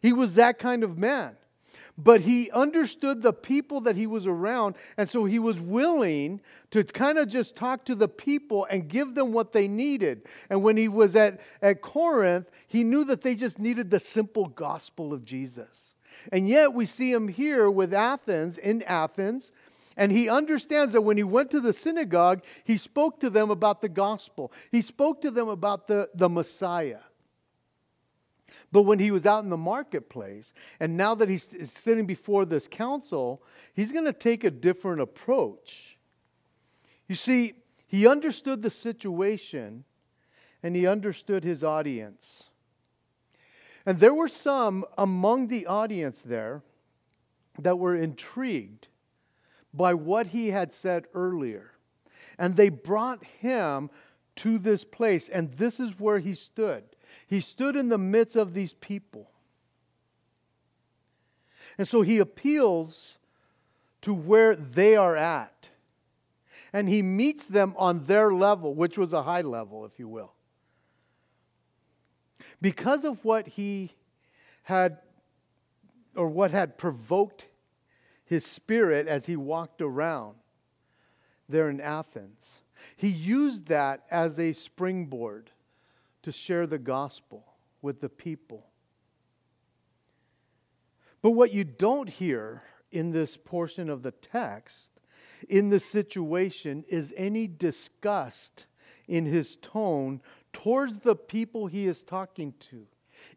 He 0.00 0.12
was 0.12 0.36
that 0.36 0.60
kind 0.60 0.84
of 0.84 0.96
man 0.96 1.36
but 2.02 2.22
he 2.22 2.50
understood 2.50 3.20
the 3.20 3.32
people 3.32 3.82
that 3.82 3.96
he 3.96 4.06
was 4.06 4.26
around, 4.26 4.76
and 4.96 5.08
so 5.08 5.24
he 5.24 5.38
was 5.38 5.60
willing 5.60 6.40
to 6.70 6.82
kind 6.84 7.18
of 7.18 7.28
just 7.28 7.56
talk 7.56 7.84
to 7.84 7.94
the 7.94 8.08
people 8.08 8.66
and 8.70 8.88
give 8.88 9.14
them 9.14 9.32
what 9.32 9.52
they 9.52 9.68
needed. 9.68 10.22
And 10.48 10.62
when 10.62 10.76
he 10.76 10.88
was 10.88 11.14
at, 11.14 11.40
at 11.60 11.82
Corinth, 11.82 12.50
he 12.66 12.84
knew 12.84 13.04
that 13.04 13.20
they 13.20 13.34
just 13.34 13.58
needed 13.58 13.90
the 13.90 14.00
simple 14.00 14.46
gospel 14.46 15.12
of 15.12 15.24
Jesus. 15.24 15.94
And 16.32 16.48
yet 16.48 16.72
we 16.72 16.86
see 16.86 17.12
him 17.12 17.28
here 17.28 17.70
with 17.70 17.92
Athens, 17.92 18.56
in 18.58 18.82
Athens, 18.84 19.52
and 19.96 20.10
he 20.12 20.28
understands 20.28 20.94
that 20.94 21.02
when 21.02 21.18
he 21.18 21.24
went 21.24 21.50
to 21.50 21.60
the 21.60 21.74
synagogue, 21.74 22.42
he 22.64 22.78
spoke 22.78 23.20
to 23.20 23.28
them 23.28 23.50
about 23.50 23.82
the 23.82 23.88
gospel. 23.88 24.52
He 24.70 24.80
spoke 24.80 25.20
to 25.22 25.30
them 25.30 25.48
about 25.48 25.88
the, 25.88 26.08
the 26.14 26.28
Messiah. 26.28 27.00
But 28.72 28.82
when 28.82 28.98
he 28.98 29.10
was 29.10 29.26
out 29.26 29.44
in 29.44 29.50
the 29.50 29.56
marketplace, 29.56 30.52
and 30.78 30.96
now 30.96 31.14
that 31.14 31.28
he's 31.28 31.48
sitting 31.70 32.06
before 32.06 32.44
this 32.44 32.68
council, 32.68 33.42
he's 33.74 33.92
going 33.92 34.04
to 34.04 34.12
take 34.12 34.44
a 34.44 34.50
different 34.50 35.00
approach. 35.00 35.98
You 37.08 37.14
see, 37.14 37.54
he 37.86 38.06
understood 38.06 38.62
the 38.62 38.70
situation 38.70 39.84
and 40.62 40.76
he 40.76 40.86
understood 40.86 41.42
his 41.42 41.64
audience. 41.64 42.44
And 43.86 43.98
there 43.98 44.14
were 44.14 44.28
some 44.28 44.84
among 44.98 45.48
the 45.48 45.66
audience 45.66 46.22
there 46.24 46.62
that 47.58 47.78
were 47.78 47.96
intrigued 47.96 48.88
by 49.72 49.94
what 49.94 50.28
he 50.28 50.48
had 50.48 50.72
said 50.72 51.06
earlier. 51.14 51.72
And 52.38 52.56
they 52.56 52.68
brought 52.68 53.24
him 53.24 53.90
to 54.36 54.58
this 54.58 54.84
place, 54.84 55.28
and 55.28 55.52
this 55.54 55.80
is 55.80 55.98
where 55.98 56.18
he 56.18 56.34
stood. 56.34 56.84
He 57.26 57.40
stood 57.40 57.76
in 57.76 57.88
the 57.88 57.98
midst 57.98 58.36
of 58.36 58.54
these 58.54 58.74
people. 58.74 59.30
And 61.78 61.86
so 61.86 62.02
he 62.02 62.18
appeals 62.18 63.18
to 64.02 64.12
where 64.12 64.56
they 64.56 64.96
are 64.96 65.16
at. 65.16 65.68
And 66.72 66.88
he 66.88 67.02
meets 67.02 67.44
them 67.44 67.74
on 67.76 68.04
their 68.06 68.32
level, 68.32 68.74
which 68.74 68.98
was 68.98 69.12
a 69.12 69.22
high 69.22 69.40
level, 69.40 69.84
if 69.84 69.98
you 69.98 70.08
will. 70.08 70.32
Because 72.60 73.04
of 73.04 73.24
what 73.24 73.48
he 73.48 73.92
had, 74.64 74.98
or 76.14 76.28
what 76.28 76.50
had 76.50 76.78
provoked 76.78 77.46
his 78.24 78.46
spirit 78.46 79.08
as 79.08 79.26
he 79.26 79.36
walked 79.36 79.80
around 79.80 80.36
there 81.48 81.68
in 81.68 81.80
Athens, 81.80 82.60
he 82.96 83.08
used 83.08 83.66
that 83.66 84.04
as 84.10 84.38
a 84.38 84.52
springboard 84.52 85.50
to 86.22 86.32
share 86.32 86.66
the 86.66 86.78
gospel 86.78 87.44
with 87.82 88.00
the 88.00 88.08
people. 88.08 88.66
But 91.22 91.32
what 91.32 91.52
you 91.52 91.64
don't 91.64 92.08
hear 92.08 92.62
in 92.90 93.10
this 93.10 93.36
portion 93.36 93.88
of 93.88 94.02
the 94.02 94.10
text, 94.12 94.90
in 95.48 95.68
this 95.68 95.84
situation, 95.84 96.84
is 96.88 97.12
any 97.16 97.46
disgust 97.46 98.66
in 99.06 99.26
his 99.26 99.56
tone 99.56 100.20
towards 100.52 101.00
the 101.00 101.16
people 101.16 101.66
he 101.66 101.86
is 101.86 102.02
talking 102.02 102.54
to. 102.70 102.86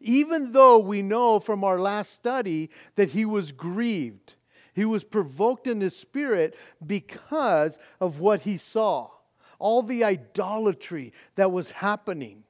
Even 0.00 0.52
though 0.52 0.78
we 0.78 1.02
know 1.02 1.40
from 1.40 1.62
our 1.62 1.78
last 1.78 2.14
study 2.14 2.70
that 2.96 3.10
he 3.10 3.24
was 3.24 3.52
grieved, 3.52 4.34
he 4.74 4.84
was 4.84 5.04
provoked 5.04 5.66
in 5.66 5.80
his 5.80 5.94
spirit 5.94 6.56
because 6.84 7.78
of 8.00 8.18
what 8.18 8.42
he 8.42 8.56
saw, 8.56 9.10
all 9.58 9.82
the 9.82 10.02
idolatry 10.02 11.12
that 11.36 11.52
was 11.52 11.70
happening. 11.70 12.44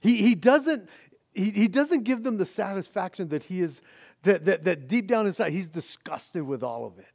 He, 0.00 0.16
he, 0.18 0.34
doesn't, 0.34 0.88
he, 1.34 1.50
he 1.50 1.68
doesn't 1.68 2.04
give 2.04 2.22
them 2.22 2.36
the 2.36 2.46
satisfaction 2.46 3.28
that 3.28 3.44
he 3.44 3.60
is, 3.60 3.82
that, 4.22 4.44
that, 4.44 4.64
that 4.64 4.88
deep 4.88 5.06
down 5.06 5.26
inside, 5.26 5.52
he's 5.52 5.68
disgusted 5.68 6.42
with 6.42 6.62
all 6.62 6.86
of 6.86 6.98
it. 6.98 7.06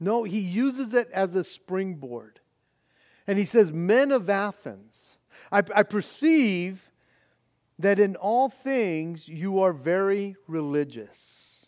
No, 0.00 0.24
he 0.24 0.38
uses 0.38 0.94
it 0.94 1.10
as 1.12 1.34
a 1.34 1.42
springboard. 1.42 2.40
And 3.26 3.38
he 3.38 3.44
says, 3.44 3.72
Men 3.72 4.12
of 4.12 4.30
Athens, 4.30 5.18
I, 5.50 5.62
I 5.74 5.82
perceive 5.82 6.90
that 7.78 7.98
in 7.98 8.16
all 8.16 8.48
things 8.48 9.28
you 9.28 9.60
are 9.60 9.72
very 9.72 10.36
religious. 10.46 11.66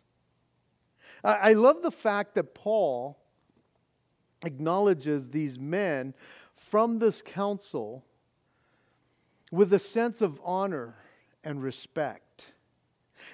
I, 1.22 1.32
I 1.32 1.52
love 1.52 1.82
the 1.82 1.90
fact 1.90 2.34
that 2.34 2.54
Paul 2.54 3.18
acknowledges 4.44 5.28
these 5.28 5.58
men 5.58 6.14
from 6.56 6.98
this 6.98 7.22
council 7.22 8.04
with 9.50 9.72
a 9.72 9.78
sense 9.78 10.20
of 10.20 10.40
honor 10.44 10.94
and 11.42 11.62
respect. 11.62 12.46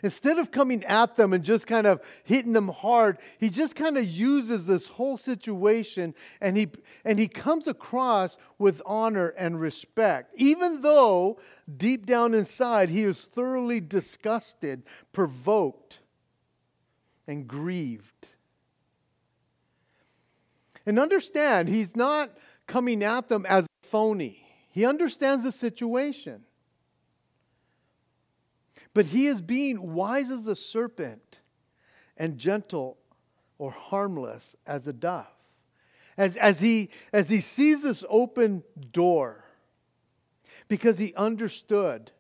Instead 0.03 0.39
of 0.39 0.51
coming 0.51 0.85
at 0.85 1.17
them 1.17 1.33
and 1.33 1.45
just 1.45 1.67
kind 1.67 1.87
of 1.87 2.01
hitting 2.25 2.53
them 2.53 2.69
hard, 2.69 3.19
he 3.39 3.49
just 3.49 3.77
kind 3.77 3.97
of 3.97 4.05
uses 4.05 4.67
this 4.67 4.87
whole 4.87 5.17
situation 5.17 6.15
and 6.41 6.57
he, 6.57 6.69
and 7.05 7.19
he 7.19 7.29
comes 7.29 7.67
across 7.67 8.37
with 8.59 8.83
honor 8.85 9.29
and 9.29 9.61
respect, 9.61 10.33
even 10.37 10.81
though 10.83 11.39
deep 11.77 12.07
down 12.07 12.35
inside 12.35 12.89
he 12.89 13.05
is 13.05 13.19
thoroughly 13.19 13.81
disgusted, 13.81 14.83
provoked, 15.13 15.99
and 17.27 17.47
grieved. 17.47 18.29
And 20.85 20.99
understand, 20.99 21.69
he's 21.69 21.97
not 21.97 22.31
coming 22.67 23.03
at 23.03 23.29
them 23.29 23.45
as 23.47 23.67
phony. 23.83 24.46
He 24.77 24.85
understands 24.85 25.43
the 25.43 25.53
situation. 25.53 26.43
But 28.93 29.07
he 29.07 29.27
is 29.27 29.41
being 29.41 29.95
wise 29.95 30.31
as 30.31 30.47
a 30.47 30.55
serpent 30.55 31.39
and 32.19 32.37
gentle 32.37 32.99
or 33.57 33.71
harmless 33.71 34.55
as 34.67 34.87
a 34.87 34.93
dove. 34.93 35.25
As, 36.19 36.37
as, 36.37 36.61
he, 36.61 36.91
as 37.11 37.31
he 37.31 37.41
sees 37.41 37.85
this 37.85 38.05
open 38.11 38.65
door, 38.93 39.47
because 40.69 40.99
he 40.99 41.15
understood 41.15 42.13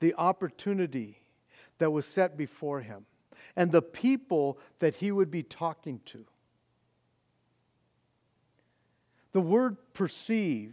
the 0.00 0.14
opportunity 0.14 1.20
that 1.76 1.90
was 1.90 2.06
set 2.06 2.38
before 2.38 2.80
him 2.80 3.04
and 3.54 3.70
the 3.70 3.82
people 3.82 4.58
that 4.78 4.96
he 4.96 5.12
would 5.12 5.30
be 5.30 5.42
talking 5.42 6.00
to. 6.06 6.24
The 9.32 9.42
word 9.42 9.76
perceive 9.92 10.72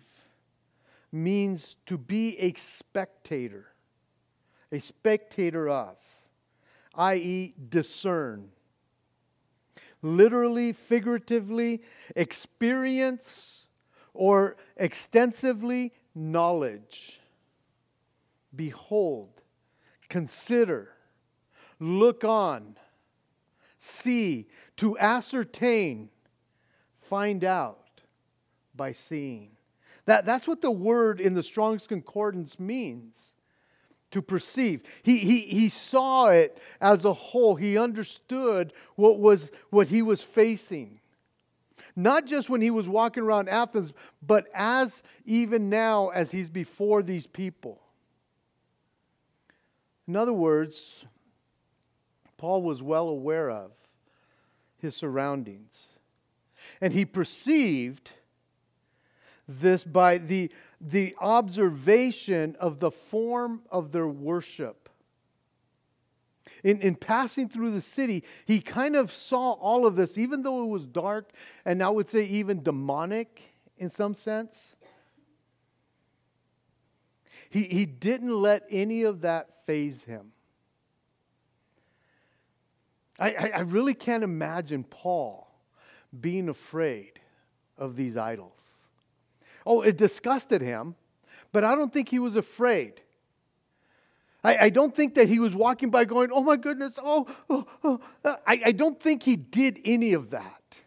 means 1.16 1.78
to 1.86 1.98
be 1.98 2.38
a 2.40 2.54
spectator, 2.54 3.68
a 4.72 4.80
spectator 4.80 5.70
of, 5.70 5.98
i.e., 6.96 7.54
discern. 7.70 8.50
Literally, 10.02 10.74
figuratively, 10.74 11.82
experience 12.16 13.66
or 14.14 14.58
extensively 14.78 15.94
knowledge. 16.14 17.20
Behold, 18.56 19.42
consider, 20.10 20.92
look 21.80 22.24
on, 22.24 22.78
see, 23.78 24.48
to 24.78 24.98
ascertain, 25.00 26.10
find 27.00 27.44
out 27.44 28.02
by 28.76 28.92
seeing. 28.92 29.55
That, 30.06 30.26
that's 30.26 30.48
what 30.48 30.62
the 30.62 30.72
word 30.72 31.20
in 31.20 31.34
the 31.34 31.44
Strong's 31.44 31.88
Concordance 31.88 32.60
means 32.60 33.16
to 34.12 34.22
perceive. 34.22 34.82
He, 35.04 35.18
he, 35.18 35.40
he 35.42 35.70
saw 35.70 36.28
it 36.28 36.58
as 36.80 37.06
a 37.06 37.14
whole, 37.14 37.56
he 37.56 37.78
understood 37.78 38.72
what, 38.96 39.20
was, 39.20 39.52
what 39.72 39.88
he 39.88 40.02
was 40.02 40.22
facing. 40.22 41.00
Not 41.96 42.26
just 42.26 42.50
when 42.50 42.62
he 42.62 42.72
was 42.72 42.88
walking 42.88 43.24
around 43.24 43.50
Athens, 43.50 43.94
but 44.26 44.48
as 44.54 45.02
even 45.26 45.70
now 45.70 46.10
as 46.10 46.32
he's 46.32 46.50
before 46.50 47.04
these 47.04 47.28
people. 47.28 47.82
In 50.08 50.16
other 50.16 50.34
words, 50.34 51.04
Paul 52.38 52.62
was 52.62 52.84
well 52.84 53.08
aware 53.08 53.50
of 53.50 53.72
his 54.78 54.96
surroundings. 54.96 55.88
And 56.80 56.94
he 56.94 57.06
perceived 57.06 58.12
this 59.48 59.84
by 59.84 60.18
the, 60.18 60.52
the 60.82 61.16
observation 61.20 62.56
of 62.60 62.80
the 62.80 62.92
form 62.92 63.62
of 63.72 63.92
their 63.92 64.08
worship. 64.08 64.90
In, 66.64 66.80
in 66.80 66.96
passing 66.96 67.48
through 67.48 67.72
the 67.72 67.82
city, 67.82 68.24
he 68.46 68.60
kind 68.60 68.96
of 68.96 69.12
saw 69.12 69.52
all 69.54 69.86
of 69.86 69.96
this, 69.96 70.18
even 70.18 70.42
though 70.42 70.64
it 70.64 70.68
was 70.68 70.88
dark 70.88 71.32
and 71.64 71.84
I 71.84 71.90
would 71.90 72.10
say 72.10 72.26
even 72.26 72.64
demonic 72.64 73.42
in 73.78 73.90
some 73.90 74.14
sense. 74.14 74.76
He, 77.50 77.64
he 77.64 77.86
didn't 77.86 78.34
let 78.34 78.64
any 78.70 79.04
of 79.04 79.22
that 79.22 79.66
faze 79.66 80.04
him. 80.04 80.32
I, 83.20 83.30
I, 83.30 83.52
I 83.56 83.60
really 83.60 83.94
can't 83.94 84.24
imagine 84.24 84.84
Paul 84.84 85.48
being 86.20 86.50
afraid 86.50 87.20
of 87.78 87.96
these 87.96 88.18
idols. 88.18 88.60
Oh, 89.66 89.82
it 89.82 89.98
disgusted 89.98 90.62
him, 90.62 90.96
but 91.52 91.64
I 91.64 91.76
don't 91.76 91.92
think 91.92 92.10
he 92.10 92.20
was 92.20 92.36
afraid. 92.36 93.02
I, 94.44 94.66
I 94.66 94.70
don't 94.70 94.96
think 94.96 95.16
that 95.16 95.28
he 95.28 95.40
was 95.40 95.56
walking 95.56 95.90
by 95.90 96.06
going, 96.06 96.30
oh 96.32 96.44
my 96.44 96.56
goodness, 96.56 97.00
oh, 97.02 97.28
oh, 97.50 97.66
oh. 97.84 98.00
I, 98.24 98.62
I 98.66 98.72
don't 98.72 99.00
think 99.00 99.24
he 99.24 99.36
did 99.36 99.82
any 99.84 100.14
of 100.14 100.30
that. 100.30 100.78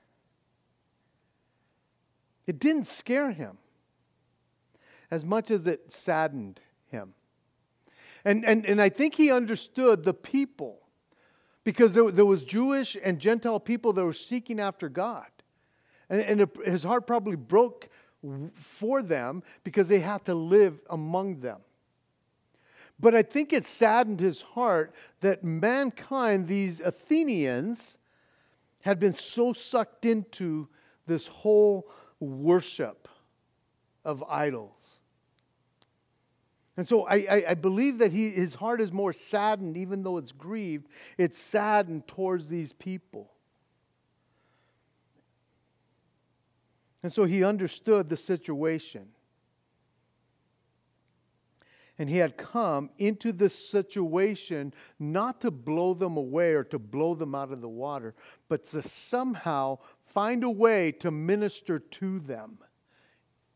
It 2.47 2.61
didn't 2.61 2.87
scare 2.87 3.33
him 3.33 3.59
as 5.11 5.25
much 5.25 5.51
as 5.51 5.67
it 5.67 5.91
saddened 5.91 6.61
him. 6.91 7.15
And, 8.25 8.45
and, 8.45 8.65
and 8.65 8.81
I 8.81 8.89
think 8.89 9.15
he 9.15 9.31
understood 9.31 10.05
the 10.05 10.15
people 10.15 10.81
because 11.65 11.95
there, 11.95 12.11
there 12.11 12.25
was 12.25 12.45
Jewish 12.45 12.97
and 13.03 13.19
Gentile 13.19 13.61
people 13.61 13.93
that 13.93 14.05
were 14.05 14.13
seeking 14.13 14.61
after 14.61 14.89
God. 14.89 15.27
And, 16.09 16.21
and 16.23 16.41
it, 16.43 16.57
his 16.65 16.83
heart 16.85 17.07
probably 17.07 17.37
broke 17.37 17.89
for 18.55 19.03
them 19.03 19.43
because 19.65 19.89
they 19.89 20.01
have 20.01 20.25
to 20.25 20.35
live 20.35 20.81
among 20.91 21.41
them. 21.41 21.59
But 23.01 23.15
I 23.15 23.23
think 23.23 23.53
it 23.53 23.65
saddened 23.65 24.21
his 24.21 24.43
heart 24.43 24.93
that 25.21 25.45
mankind, 25.45 26.49
these 26.49 26.81
Athenians, 26.81 27.97
had 28.81 28.99
been 28.99 29.13
so 29.13 29.53
sucked 29.53 30.05
into 30.05 30.69
this 31.07 31.27
whole 31.27 31.89
worship 32.21 33.09
of 34.05 34.25
idols. 34.25 34.99
And 36.77 36.87
so 36.87 37.07
I, 37.07 37.15
I, 37.15 37.45
I, 37.49 37.55
believe 37.55 37.99
that 37.99 38.13
he, 38.13 38.31
his 38.31 38.55
heart 38.55 38.81
is 38.81 38.93
more 38.93 39.13
saddened, 39.13 39.77
even 39.77 40.05
though 40.05 40.17
it's 40.17 40.31
grieved, 40.31 40.87
it's 41.17 41.37
saddened 41.37 42.07
towards 42.07 42.47
these 42.47 42.73
people. 42.73 43.33
And 47.03 47.13
so 47.13 47.25
he 47.25 47.45
understood 47.45 48.09
the 48.09 48.17
situation. 48.17 49.09
And 51.99 52.09
he 52.09 52.19
had 52.19 52.37
come 52.37 52.91
into 52.99 53.33
this 53.33 53.55
situation 53.55 54.73
not 54.99 55.41
to 55.41 55.51
blow 55.51 55.95
them 55.95 56.17
away 56.17 56.53
or 56.53 56.65
to 56.65 56.79
blow 56.79 57.15
them 57.15 57.35
out 57.35 57.53
of 57.53 57.61
the 57.61 57.69
water, 57.69 58.15
but 58.49 58.65
to 58.67 58.83
somehow 58.83 59.79
find 60.07 60.45
a 60.45 60.51
way 60.51 60.93
to 60.93 61.11
minister 61.11 61.81
to 61.81 62.21
them 62.21 62.59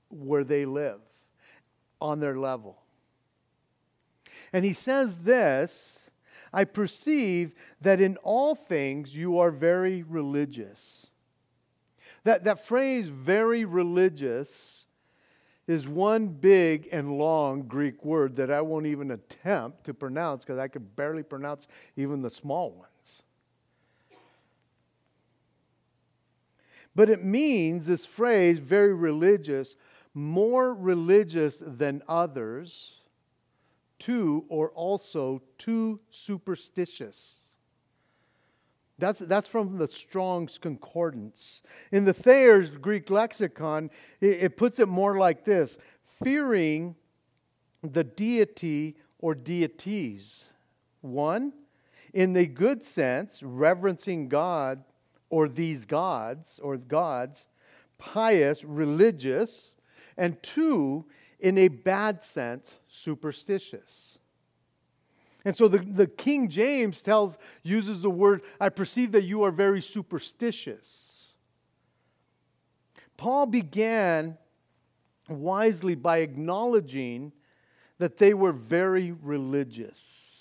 where 0.08 0.44
they 0.44 0.64
live 0.64 1.00
on 2.00 2.18
their 2.18 2.36
level. 2.36 2.82
And 4.52 4.64
he 4.64 4.72
says 4.72 5.18
this 5.18 6.10
I 6.52 6.64
perceive 6.64 7.54
that 7.80 8.00
in 8.00 8.16
all 8.18 8.54
things 8.54 9.14
you 9.14 9.38
are 9.38 9.50
very 9.50 10.02
religious. 10.02 11.06
That, 12.24 12.44
that 12.44 12.64
phrase, 12.64 13.08
very 13.08 13.64
religious, 13.64 14.84
is 15.66 15.88
one 15.88 16.28
big 16.28 16.88
and 16.92 17.18
long 17.18 17.62
Greek 17.62 18.04
word 18.04 18.36
that 18.36 18.50
I 18.50 18.60
won't 18.60 18.86
even 18.86 19.12
attempt 19.12 19.84
to 19.84 19.94
pronounce 19.94 20.44
because 20.44 20.58
I 20.58 20.68
could 20.68 20.96
barely 20.96 21.22
pronounce 21.22 21.68
even 21.96 22.22
the 22.22 22.30
small 22.30 22.70
ones. 22.70 23.22
But 26.94 27.08
it 27.08 27.24
means, 27.24 27.86
this 27.86 28.04
phrase, 28.04 28.58
very 28.58 28.92
religious, 28.92 29.76
more 30.14 30.74
religious 30.74 31.62
than 31.64 32.02
others 32.06 32.98
too 33.98 34.44
or 34.48 34.70
also 34.70 35.40
too 35.58 36.00
superstitious. 36.10 37.38
That's, 39.02 39.18
that's 39.18 39.48
from 39.48 39.78
the 39.78 39.88
Strong's 39.88 40.58
Concordance. 40.58 41.62
In 41.90 42.04
the 42.04 42.12
Thayer's 42.12 42.70
Greek 42.70 43.10
lexicon, 43.10 43.90
it, 44.20 44.44
it 44.44 44.56
puts 44.56 44.78
it 44.78 44.86
more 44.86 45.18
like 45.18 45.44
this 45.44 45.76
fearing 46.22 46.94
the 47.82 48.04
deity 48.04 48.94
or 49.18 49.34
deities. 49.34 50.44
One, 51.00 51.52
in 52.14 52.32
the 52.32 52.46
good 52.46 52.84
sense, 52.84 53.42
reverencing 53.42 54.28
God 54.28 54.84
or 55.30 55.48
these 55.48 55.84
gods 55.84 56.60
or 56.62 56.76
gods, 56.76 57.48
pious, 57.98 58.62
religious. 58.62 59.74
And 60.16 60.40
two, 60.44 61.06
in 61.40 61.58
a 61.58 61.66
bad 61.66 62.22
sense, 62.22 62.76
superstitious. 62.86 64.11
And 65.44 65.56
so 65.56 65.68
the, 65.68 65.78
the 65.78 66.06
King 66.06 66.48
James 66.48 67.02
tells, 67.02 67.36
uses 67.62 68.02
the 68.02 68.10
word, 68.10 68.42
I 68.60 68.68
perceive 68.68 69.12
that 69.12 69.24
you 69.24 69.42
are 69.42 69.50
very 69.50 69.82
superstitious. 69.82 71.26
Paul 73.16 73.46
began 73.46 74.38
wisely 75.28 75.94
by 75.94 76.18
acknowledging 76.18 77.32
that 77.98 78.18
they 78.18 78.34
were 78.34 78.52
very 78.52 79.12
religious. 79.12 80.40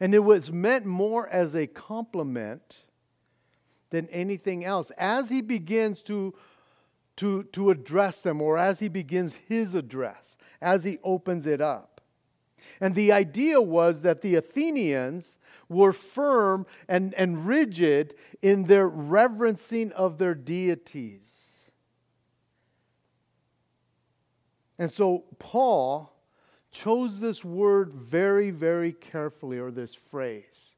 And 0.00 0.14
it 0.14 0.20
was 0.20 0.52
meant 0.52 0.86
more 0.86 1.28
as 1.28 1.54
a 1.54 1.66
compliment 1.66 2.78
than 3.90 4.08
anything 4.08 4.64
else. 4.64 4.90
As 4.96 5.28
he 5.28 5.40
begins 5.40 6.02
to 6.02 6.34
to, 7.18 7.42
to 7.52 7.70
address 7.70 8.22
them 8.22 8.40
or 8.40 8.56
as 8.58 8.78
he 8.78 8.88
begins 8.88 9.34
his 9.34 9.74
address, 9.74 10.36
as 10.62 10.84
he 10.84 10.98
opens 11.02 11.46
it 11.46 11.60
up. 11.60 11.87
And 12.80 12.94
the 12.94 13.12
idea 13.12 13.60
was 13.60 14.02
that 14.02 14.20
the 14.20 14.36
Athenians 14.36 15.36
were 15.68 15.92
firm 15.92 16.66
and, 16.88 17.14
and 17.14 17.46
rigid 17.46 18.14
in 18.42 18.64
their 18.64 18.88
reverencing 18.88 19.92
of 19.92 20.18
their 20.18 20.34
deities. 20.34 21.34
And 24.78 24.90
so 24.90 25.24
Paul 25.38 26.12
chose 26.70 27.20
this 27.20 27.44
word 27.44 27.92
very, 27.92 28.50
very 28.50 28.92
carefully, 28.92 29.58
or 29.58 29.70
this 29.70 29.94
phrase. 29.94 30.76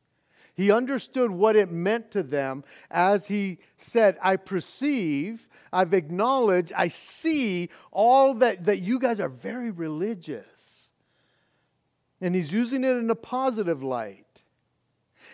He 0.54 0.70
understood 0.70 1.30
what 1.30 1.56
it 1.56 1.70
meant 1.70 2.10
to 2.12 2.22
them 2.22 2.64
as 2.90 3.26
he 3.26 3.58
said, 3.78 4.18
I 4.22 4.36
perceive 4.36 5.46
I've 5.72 5.94
acknowledged, 5.94 6.72
I 6.72 6.88
see 6.88 7.70
all 7.92 8.34
that, 8.34 8.64
that 8.64 8.80
you 8.80 8.98
guys 8.98 9.20
are 9.20 9.28
very 9.28 9.70
religious. 9.70 10.59
And 12.20 12.34
he's 12.34 12.52
using 12.52 12.84
it 12.84 12.96
in 12.96 13.10
a 13.10 13.14
positive 13.14 13.82
light. 13.82 14.26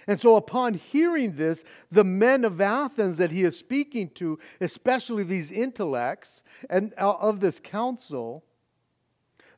And 0.07 0.20
so, 0.20 0.37
upon 0.37 0.75
hearing 0.75 1.37
this, 1.37 1.64
the 1.90 2.05
men 2.05 2.44
of 2.44 2.61
Athens 2.61 3.16
that 3.16 3.33
he 3.33 3.42
is 3.42 3.57
speaking 3.59 4.11
to, 4.11 4.38
especially 4.61 5.25
these 5.25 5.51
intellects 5.51 6.42
and 6.70 6.92
uh, 6.99 7.12
of 7.14 7.40
this 7.40 7.61
council, 7.61 8.44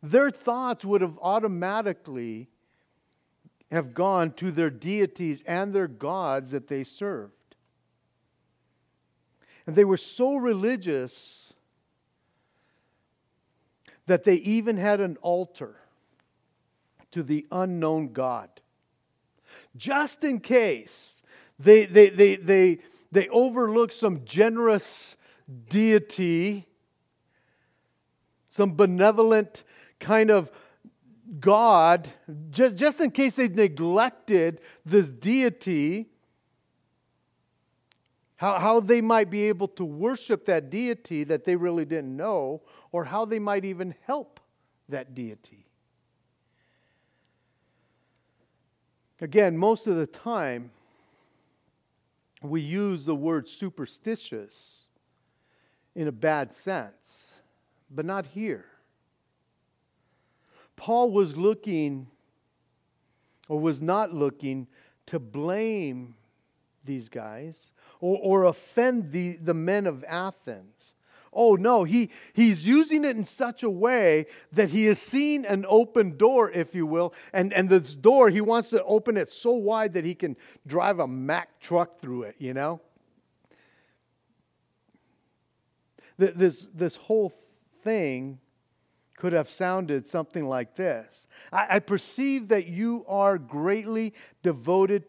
their 0.02 0.30
thoughts 0.30 0.84
would 0.84 1.00
have 1.00 1.18
automatically 1.20 2.48
have 3.70 3.92
gone 3.94 4.32
to 4.32 4.50
their 4.50 4.70
deities 4.70 5.42
and 5.46 5.74
their 5.74 5.88
gods 5.88 6.52
that 6.52 6.68
they 6.68 6.84
served. 6.84 7.32
And 9.66 9.76
they 9.76 9.84
were 9.84 9.98
so 9.98 10.36
religious 10.36 11.52
that 14.06 14.24
they 14.24 14.36
even 14.36 14.78
had 14.78 15.00
an 15.00 15.18
altar 15.20 15.76
to 17.12 17.22
the 17.22 17.46
unknown 17.50 18.12
God. 18.12 18.48
Just 19.76 20.24
in 20.24 20.40
case 20.40 21.22
they, 21.58 21.86
they, 21.86 22.10
they, 22.10 22.36
they, 22.36 22.78
they 23.10 23.28
overlook 23.28 23.92
some 23.92 24.24
generous 24.24 25.16
deity, 25.68 26.66
some 28.48 28.74
benevolent 28.74 29.64
kind 29.98 30.30
of 30.30 30.50
God, 31.40 32.08
just, 32.50 32.76
just 32.76 33.00
in 33.00 33.10
case 33.10 33.34
they 33.34 33.48
neglected 33.48 34.60
this 34.84 35.10
deity, 35.10 36.08
how, 38.36 38.58
how 38.58 38.80
they 38.80 39.00
might 39.00 39.30
be 39.30 39.48
able 39.48 39.68
to 39.68 39.84
worship 39.84 40.46
that 40.46 40.70
deity 40.70 41.24
that 41.24 41.44
they 41.44 41.56
really 41.56 41.84
didn't 41.84 42.16
know, 42.16 42.62
or 42.92 43.04
how 43.04 43.24
they 43.24 43.38
might 43.38 43.64
even 43.64 43.94
help 44.06 44.40
that 44.88 45.14
deity. 45.14 45.66
Again, 49.20 49.56
most 49.56 49.86
of 49.86 49.96
the 49.96 50.06
time, 50.06 50.70
we 52.42 52.60
use 52.60 53.04
the 53.04 53.14
word 53.14 53.48
superstitious 53.48 54.82
in 55.94 56.06
a 56.06 56.12
bad 56.12 56.54
sense, 56.54 57.26
but 57.90 58.04
not 58.04 58.26
here. 58.26 58.66
Paul 60.76 61.10
was 61.10 61.36
looking, 61.36 62.06
or 63.48 63.58
was 63.58 63.82
not 63.82 64.14
looking, 64.14 64.68
to 65.06 65.18
blame 65.18 66.14
these 66.84 67.08
guys 67.08 67.72
or, 68.00 68.18
or 68.22 68.44
offend 68.44 69.10
the, 69.10 69.36
the 69.36 69.54
men 69.54 69.86
of 69.86 70.04
Athens. 70.04 70.94
Oh 71.40 71.54
no, 71.54 71.84
he, 71.84 72.10
he's 72.32 72.66
using 72.66 73.04
it 73.04 73.16
in 73.16 73.24
such 73.24 73.62
a 73.62 73.70
way 73.70 74.26
that 74.50 74.70
he 74.70 74.86
has 74.86 74.98
seen 74.98 75.44
an 75.44 75.64
open 75.68 76.16
door, 76.16 76.50
if 76.50 76.74
you 76.74 76.84
will, 76.84 77.14
and, 77.32 77.52
and 77.52 77.70
this 77.70 77.94
door, 77.94 78.28
he 78.28 78.40
wants 78.40 78.70
to 78.70 78.82
open 78.82 79.16
it 79.16 79.30
so 79.30 79.52
wide 79.52 79.94
that 79.94 80.04
he 80.04 80.16
can 80.16 80.36
drive 80.66 80.98
a 80.98 81.06
Mack 81.06 81.60
truck 81.60 82.00
through 82.00 82.24
it, 82.24 82.34
you 82.40 82.54
know? 82.54 82.80
This, 86.18 86.66
this 86.74 86.96
whole 86.96 87.32
thing 87.84 88.40
could 89.16 89.32
have 89.32 89.48
sounded 89.48 90.08
something 90.08 90.48
like 90.48 90.74
this 90.74 91.28
I, 91.52 91.76
I 91.76 91.78
perceive 91.78 92.48
that 92.48 92.66
you 92.66 93.04
are 93.06 93.38
greatly 93.38 94.12
devoted 94.42 95.04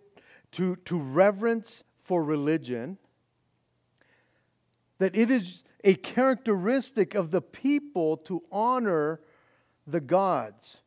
to, 0.52 0.76
to 0.86 1.00
reverence 1.00 1.84
for 2.04 2.24
religion, 2.24 3.00
that 5.00 5.16
it 5.16 5.32
is 5.32 5.64
a 5.84 5.94
characteristic 5.96 7.16
of 7.16 7.32
the 7.32 7.42
people 7.42 8.18
to 8.18 8.44
honor 8.52 9.20
the 9.88 10.02
gods, 10.02 10.78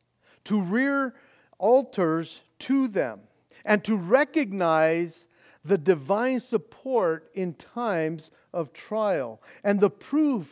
to 0.45 0.61
rear 0.61 1.15
altars 1.57 2.41
to 2.59 2.87
them, 2.87 3.21
and 3.65 3.83
to 3.83 3.95
recognize 3.95 5.25
the 5.65 5.77
divine 5.77 6.39
support 6.39 7.29
in 7.33 7.53
times 7.53 8.31
of 8.53 8.73
trial. 8.73 9.41
And 9.63 9.79
the 9.79 9.89
proof 9.89 10.49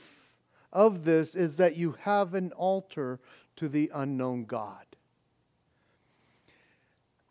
of 0.72 1.04
this 1.04 1.36
is 1.36 1.58
that 1.58 1.76
you 1.76 1.96
have 2.02 2.34
an 2.34 2.52
altar 2.54 3.20
to 3.58 3.68
the 3.68 3.92
unknown 3.94 4.46
God. 4.46 4.86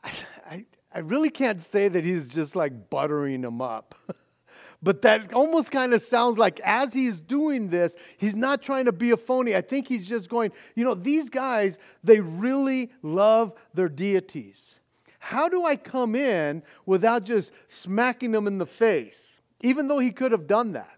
I, 0.05 0.13
I, 0.49 0.65
I 0.93 0.99
really 1.01 1.31
can't 1.31 1.63
say 1.63 1.89
that 1.89 2.05
he's 2.05 2.29
just 2.29 2.55
like 2.55 2.91
buttering 2.91 3.41
them 3.41 3.63
up. 3.63 3.95
but 4.83 5.03
that 5.03 5.33
almost 5.35 5.71
kind 5.71 5.93
of 5.93 6.03
sounds 6.03 6.39
like 6.39 6.59
as 6.61 6.95
he's 6.95 7.21
doing 7.21 7.69
this, 7.69 7.95
he's 8.17 8.35
not 8.35 8.63
trying 8.63 8.87
to 8.87 8.93
be 8.93 9.11
a 9.11 9.17
phony. 9.17 9.55
I 9.55 9.61
think 9.61 9.87
he's 9.87 10.09
just 10.09 10.29
going, 10.29 10.53
you 10.75 10.85
know, 10.85 10.95
these 10.95 11.29
guys, 11.29 11.77
they 12.03 12.21
really 12.21 12.91
love 13.03 13.53
their 13.75 13.91
deities. 13.91 14.77
How 15.19 15.51
do 15.51 15.67
I 15.67 15.77
come 15.77 16.15
in 16.15 16.63
without 16.87 17.25
just 17.25 17.53
smacking 17.69 18.33
them 18.33 18.47
in 18.47 18.57
the 18.57 18.67
face? 18.67 19.39
Even 19.61 19.87
though 19.87 19.99
he 19.99 20.11
could 20.11 20.33
have 20.33 20.47
done 20.47 20.73
that. 20.73 20.97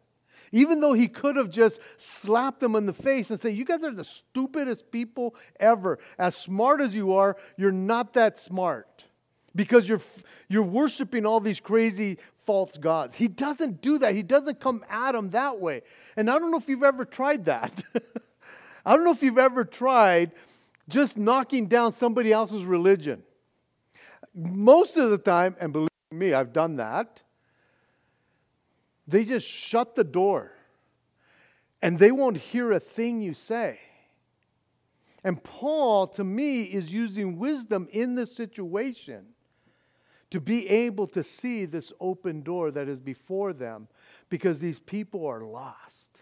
Even 0.52 0.80
though 0.80 0.92
he 0.92 1.08
could 1.08 1.34
have 1.36 1.50
just 1.50 1.80
slapped 1.96 2.60
them 2.60 2.76
in 2.76 2.86
the 2.86 2.92
face 2.92 3.30
and 3.30 3.40
say, 3.40 3.50
You 3.50 3.64
guys 3.64 3.82
are 3.82 3.90
the 3.90 4.04
stupidest 4.04 4.92
people 4.92 5.34
ever. 5.58 5.98
As 6.18 6.36
smart 6.36 6.80
as 6.80 6.94
you 6.94 7.14
are, 7.14 7.36
you're 7.56 7.72
not 7.72 8.12
that 8.12 8.38
smart 8.38 9.04
because 9.56 9.88
you're, 9.88 10.00
you're 10.48 10.62
worshiping 10.62 11.26
all 11.26 11.40
these 11.40 11.60
crazy 11.60 12.18
false 12.44 12.76
gods. 12.76 13.16
He 13.16 13.28
doesn't 13.28 13.80
do 13.80 13.98
that. 13.98 14.14
He 14.14 14.22
doesn't 14.22 14.60
come 14.60 14.84
at 14.88 15.12
them 15.12 15.30
that 15.30 15.60
way. 15.60 15.82
And 16.16 16.30
I 16.30 16.38
don't 16.38 16.50
know 16.50 16.58
if 16.58 16.68
you've 16.68 16.82
ever 16.82 17.04
tried 17.04 17.46
that. 17.46 17.82
I 18.86 18.94
don't 18.94 19.04
know 19.04 19.12
if 19.12 19.22
you've 19.22 19.38
ever 19.38 19.64
tried 19.64 20.32
just 20.88 21.16
knocking 21.16 21.66
down 21.66 21.92
somebody 21.92 22.32
else's 22.32 22.64
religion. 22.64 23.22
Most 24.34 24.96
of 24.96 25.10
the 25.10 25.18
time, 25.18 25.56
and 25.60 25.72
believe 25.72 25.88
me, 26.10 26.34
I've 26.34 26.52
done 26.52 26.76
that, 26.76 27.22
they 29.06 29.24
just 29.24 29.46
shut 29.46 29.94
the 29.94 30.04
door 30.04 30.52
and 31.80 31.98
they 31.98 32.12
won't 32.12 32.36
hear 32.36 32.72
a 32.72 32.80
thing 32.80 33.20
you 33.20 33.34
say. 33.34 33.78
And 35.24 35.42
Paul, 35.42 36.06
to 36.08 36.24
me, 36.24 36.62
is 36.62 36.92
using 36.92 37.38
wisdom 37.38 37.88
in 37.92 38.14
this 38.14 38.34
situation 38.34 39.26
to 40.32 40.40
be 40.40 40.66
able 40.66 41.06
to 41.06 41.22
see 41.22 41.66
this 41.66 41.92
open 42.00 42.40
door 42.40 42.70
that 42.70 42.88
is 42.88 43.00
before 43.00 43.52
them 43.52 43.86
because 44.30 44.58
these 44.58 44.80
people 44.80 45.26
are 45.26 45.44
lost. 45.44 46.20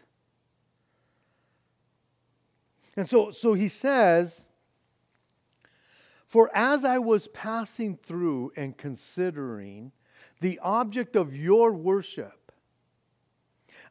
And 2.96 3.08
so, 3.08 3.30
so 3.30 3.54
he 3.54 3.68
says, 3.68 4.42
For 6.26 6.50
as 6.56 6.84
I 6.84 6.98
was 6.98 7.28
passing 7.28 7.96
through 7.96 8.52
and 8.56 8.76
considering 8.76 9.92
the 10.40 10.58
object 10.58 11.14
of 11.14 11.36
your 11.36 11.72
worship, 11.72 12.50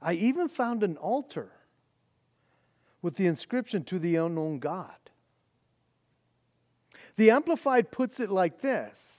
I 0.01 0.13
even 0.13 0.49
found 0.49 0.83
an 0.83 0.97
altar 0.97 1.53
with 3.01 3.15
the 3.15 3.25
inscription 3.25 3.85
to 3.85 3.99
the 3.99 4.17
unknown 4.17 4.59
God. 4.59 4.91
The 7.15 7.31
Amplified 7.31 7.89
puts 7.89 8.19
it 8.19 8.29
like 8.29 8.59
this 8.59 9.18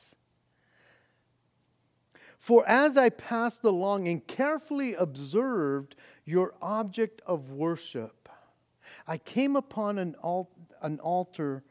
for 2.50 2.68
as 2.68 2.96
I 2.96 3.10
passed 3.10 3.62
along 3.62 4.08
and 4.08 4.26
carefully 4.26 4.94
observed 4.94 5.94
your 6.24 6.54
object 6.60 7.22
of 7.24 7.52
worship, 7.52 8.28
I 9.06 9.18
came 9.18 9.54
upon 9.54 9.98
an, 9.98 10.16
al- 10.24 10.50
an 10.82 10.98
altar 10.98 11.62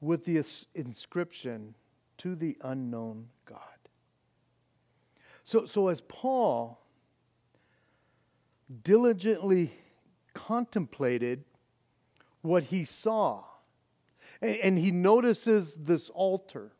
with 0.00 0.24
the 0.24 0.44
inscription, 0.76 1.74
To 2.18 2.36
the 2.36 2.56
unknown 2.62 3.30
God. 3.46 3.58
So, 5.42 5.66
so 5.66 5.88
as 5.88 6.02
Paul 6.02 6.80
diligently 8.84 9.72
contemplated 10.34 11.42
what 12.42 12.62
he 12.62 12.84
saw, 12.84 13.42
and, 14.40 14.56
and 14.58 14.78
he 14.78 14.92
notices 14.92 15.74
this 15.74 16.08
altar 16.10 16.70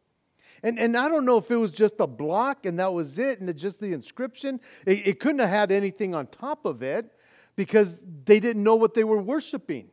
and, 0.62 0.79
and 0.79 0.97
I 0.97 1.09
don't 1.09 1.25
know 1.25 1.38
if 1.38 1.51
it 1.51 1.57
was 1.57 1.71
just 1.71 1.94
a 2.01 2.07
block 2.07 2.66
and 2.66 2.79
that 2.79 2.92
was 2.92 3.18
it, 3.18 3.40
and 3.40 3.55
just 3.57 3.81
the 3.81 3.92
inscription. 3.92 4.61
It, 4.87 5.07
it 5.07 5.21
couldn't 5.21 5.40
have 5.40 5.51
had 5.51 5.73
anything 5.73 6.14
on 6.14 6.27
top 6.27 6.64
of 6.64 6.83
it 6.83 7.12
because 7.57 8.01
they 8.25 8.40
didn't 8.40 8.62
know 8.62 8.77
what 8.77 8.94
they 8.94 9.05
were 9.05 9.21
worshiping. 9.21 9.88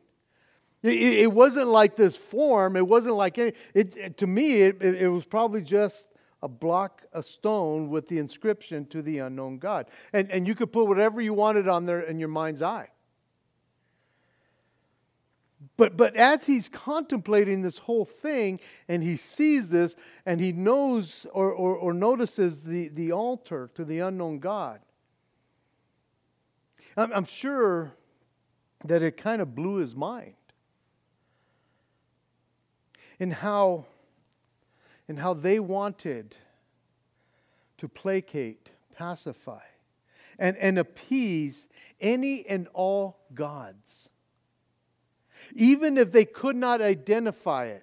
It, 0.82 0.94
it 0.94 1.32
wasn't 1.32 1.68
like 1.68 1.96
this 1.96 2.16
form. 2.16 2.76
It 2.76 2.86
wasn't 2.86 3.16
like 3.16 3.38
any. 3.38 3.52
It, 3.74 3.96
it 3.96 4.18
to 4.18 4.26
me, 4.26 4.62
it, 4.62 4.82
it 4.82 5.08
was 5.08 5.24
probably 5.24 5.62
just 5.62 6.08
a 6.42 6.48
block 6.48 7.02
of 7.12 7.26
stone 7.26 7.88
with 7.88 8.08
the 8.08 8.18
inscription 8.18 8.86
to 8.86 9.02
the 9.02 9.18
unknown 9.18 9.58
God. 9.58 9.86
And, 10.12 10.30
and 10.30 10.46
you 10.46 10.54
could 10.54 10.72
put 10.72 10.86
whatever 10.86 11.20
you 11.20 11.34
wanted 11.34 11.66
on 11.66 11.86
there 11.86 12.00
in 12.00 12.18
your 12.18 12.28
mind's 12.28 12.62
eye. 12.62 12.88
But, 15.76 15.96
but 15.96 16.16
as 16.16 16.44
he's 16.44 16.68
contemplating 16.68 17.62
this 17.62 17.78
whole 17.78 18.04
thing 18.04 18.60
and 18.88 19.02
he 19.02 19.16
sees 19.16 19.70
this 19.70 19.96
and 20.24 20.40
he 20.40 20.52
knows 20.52 21.26
or, 21.32 21.50
or, 21.52 21.76
or 21.76 21.94
notices 21.94 22.64
the, 22.64 22.88
the 22.88 23.12
altar 23.12 23.70
to 23.74 23.84
the 23.84 24.00
unknown 24.00 24.38
God, 24.38 24.80
I'm, 26.96 27.12
I'm 27.12 27.24
sure 27.24 27.92
that 28.84 29.02
it 29.02 29.16
kind 29.16 29.40
of 29.40 29.54
blew 29.54 29.76
his 29.76 29.94
mind. 29.94 30.34
In 33.18 33.30
how, 33.30 33.86
in 35.08 35.16
how 35.16 35.32
they 35.32 35.58
wanted 35.58 36.36
to 37.78 37.88
placate, 37.88 38.70
pacify, 38.94 39.62
and, 40.38 40.54
and 40.58 40.78
appease 40.78 41.66
any 41.98 42.46
and 42.46 42.68
all 42.74 43.18
gods 43.34 44.10
even 45.54 45.98
if 45.98 46.12
they 46.12 46.24
could 46.24 46.56
not 46.56 46.80
identify 46.80 47.66
it. 47.66 47.82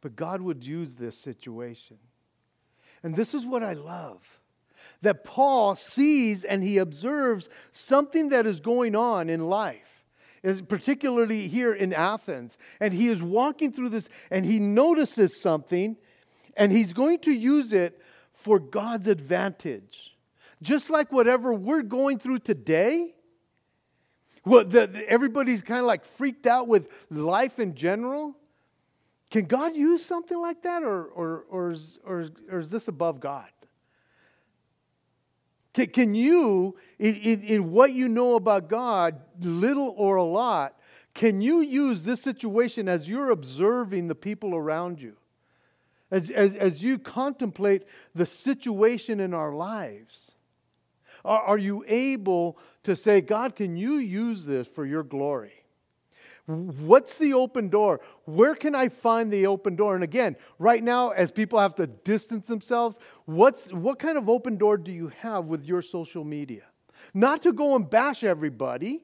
But 0.00 0.16
God 0.16 0.40
would 0.40 0.64
use 0.64 0.94
this 0.94 1.16
situation. 1.16 1.98
And 3.02 3.16
this 3.16 3.34
is 3.34 3.44
what 3.44 3.62
I 3.62 3.72
love 3.74 4.20
that 5.02 5.24
Paul 5.24 5.74
sees 5.74 6.44
and 6.44 6.62
he 6.62 6.78
observes 6.78 7.48
something 7.72 8.30
that 8.30 8.46
is 8.46 8.60
going 8.60 8.94
on 8.94 9.28
in 9.28 9.48
life, 9.48 10.04
particularly 10.68 11.48
here 11.48 11.72
in 11.72 11.92
Athens. 11.92 12.56
And 12.80 12.94
he 12.94 13.08
is 13.08 13.22
walking 13.22 13.72
through 13.72 13.90
this 13.90 14.08
and 14.30 14.44
he 14.44 14.58
notices 14.58 15.40
something 15.40 15.96
and 16.56 16.72
he's 16.72 16.92
going 16.92 17.20
to 17.20 17.32
use 17.32 17.72
it 17.72 18.00
for 18.34 18.58
God's 18.58 19.06
advantage. 19.06 20.16
Just 20.62 20.90
like 20.90 21.12
whatever 21.12 21.52
we're 21.54 21.82
going 21.82 22.18
through 22.18 22.40
today, 22.40 23.14
well, 24.44 24.64
the, 24.64 25.04
everybody's 25.08 25.62
kind 25.62 25.80
of 25.80 25.86
like 25.86 26.04
freaked 26.04 26.46
out 26.46 26.68
with 26.68 26.88
life 27.10 27.58
in 27.58 27.74
general. 27.74 28.34
Can 29.30 29.44
God 29.44 29.76
use 29.76 30.04
something 30.04 30.40
like 30.40 30.62
that, 30.62 30.82
or, 30.82 31.04
or, 31.04 31.44
or, 31.50 31.70
is, 31.72 31.98
or, 32.04 32.28
or 32.50 32.60
is 32.60 32.70
this 32.70 32.88
above 32.88 33.20
God? 33.20 33.48
Can, 35.74 35.88
can 35.88 36.14
you, 36.14 36.76
in, 36.98 37.14
in, 37.16 37.42
in 37.42 37.70
what 37.70 37.92
you 37.92 38.08
know 38.08 38.36
about 38.36 38.68
God, 38.68 39.20
little 39.40 39.94
or 39.96 40.16
a 40.16 40.24
lot, 40.24 40.80
can 41.14 41.40
you 41.40 41.60
use 41.60 42.04
this 42.04 42.22
situation 42.22 42.88
as 42.88 43.08
you're 43.08 43.30
observing 43.30 44.08
the 44.08 44.14
people 44.14 44.54
around 44.54 45.00
you? 45.00 45.16
As, 46.10 46.30
as, 46.30 46.54
as 46.54 46.82
you 46.82 46.98
contemplate 46.98 47.82
the 48.14 48.24
situation 48.24 49.20
in 49.20 49.34
our 49.34 49.52
lives? 49.52 50.32
Are, 51.24 51.40
are 51.42 51.58
you 51.58 51.84
able 51.86 52.58
to 52.84 52.96
say, 52.96 53.20
God, 53.20 53.56
can 53.56 53.76
you 53.76 53.94
use 53.94 54.44
this 54.44 54.66
for 54.66 54.84
your 54.84 55.02
glory? 55.02 55.52
What's 56.46 57.18
the 57.18 57.34
open 57.34 57.68
door? 57.68 58.00
Where 58.24 58.54
can 58.54 58.74
I 58.74 58.88
find 58.88 59.30
the 59.30 59.46
open 59.46 59.76
door? 59.76 59.94
And 59.94 60.02
again, 60.02 60.34
right 60.58 60.82
now, 60.82 61.10
as 61.10 61.30
people 61.30 61.58
have 61.58 61.74
to 61.74 61.86
distance 61.86 62.48
themselves, 62.48 62.98
what's, 63.26 63.70
what 63.70 63.98
kind 63.98 64.16
of 64.16 64.30
open 64.30 64.56
door 64.56 64.78
do 64.78 64.90
you 64.90 65.08
have 65.20 65.44
with 65.44 65.66
your 65.66 65.82
social 65.82 66.24
media? 66.24 66.62
Not 67.12 67.42
to 67.42 67.52
go 67.52 67.76
and 67.76 67.88
bash 67.88 68.24
everybody, 68.24 69.02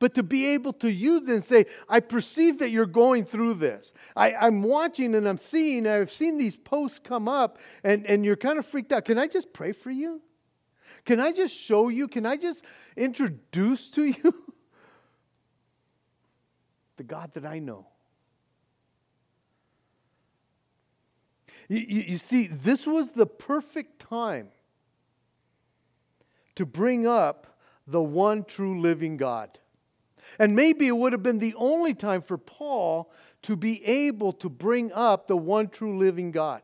but 0.00 0.14
to 0.14 0.24
be 0.24 0.46
able 0.46 0.72
to 0.74 0.90
use 0.90 1.28
and 1.28 1.44
say, 1.44 1.66
I 1.88 2.00
perceive 2.00 2.58
that 2.58 2.70
you're 2.70 2.86
going 2.86 3.24
through 3.24 3.54
this. 3.54 3.92
I, 4.16 4.46
am 4.46 4.62
watching 4.62 5.14
and 5.14 5.28
I'm 5.28 5.38
seeing, 5.38 5.86
I've 5.86 6.12
seen 6.12 6.38
these 6.38 6.56
posts 6.56 6.98
come 6.98 7.28
up, 7.28 7.58
and, 7.84 8.04
and 8.06 8.24
you're 8.24 8.36
kind 8.36 8.58
of 8.58 8.66
freaked 8.66 8.92
out. 8.92 9.04
Can 9.04 9.16
I 9.16 9.28
just 9.28 9.52
pray 9.52 9.70
for 9.70 9.92
you? 9.92 10.20
Can 11.04 11.20
I 11.20 11.32
just 11.32 11.54
show 11.54 11.88
you? 11.88 12.08
Can 12.08 12.26
I 12.26 12.36
just 12.36 12.64
introduce 12.96 13.90
to 13.90 14.04
you 14.04 14.34
the 16.96 17.04
God 17.04 17.32
that 17.34 17.46
I 17.46 17.58
know? 17.58 17.86
You, 21.68 21.78
you, 21.78 22.04
you, 22.08 22.18
see, 22.18 22.46
this 22.46 22.86
was 22.86 23.12
the 23.12 23.26
perfect 23.26 24.00
time 24.00 24.48
to 26.54 26.64
bring 26.64 27.06
up 27.06 27.58
the 27.86 28.02
one 28.02 28.44
true 28.44 28.80
living 28.80 29.16
God. 29.16 29.58
And 30.38 30.56
maybe 30.56 30.86
it 30.86 30.96
would 30.96 31.12
have 31.12 31.22
been 31.22 31.38
the 31.38 31.54
only 31.56 31.94
time 31.94 32.22
for 32.22 32.38
Paul 32.38 33.10
to 33.42 33.56
be 33.56 33.84
able 33.84 34.32
to 34.32 34.48
bring 34.48 34.92
up 34.92 35.26
the 35.26 35.36
one 35.36 35.68
true 35.68 35.98
living 35.98 36.30
God. 36.30 36.62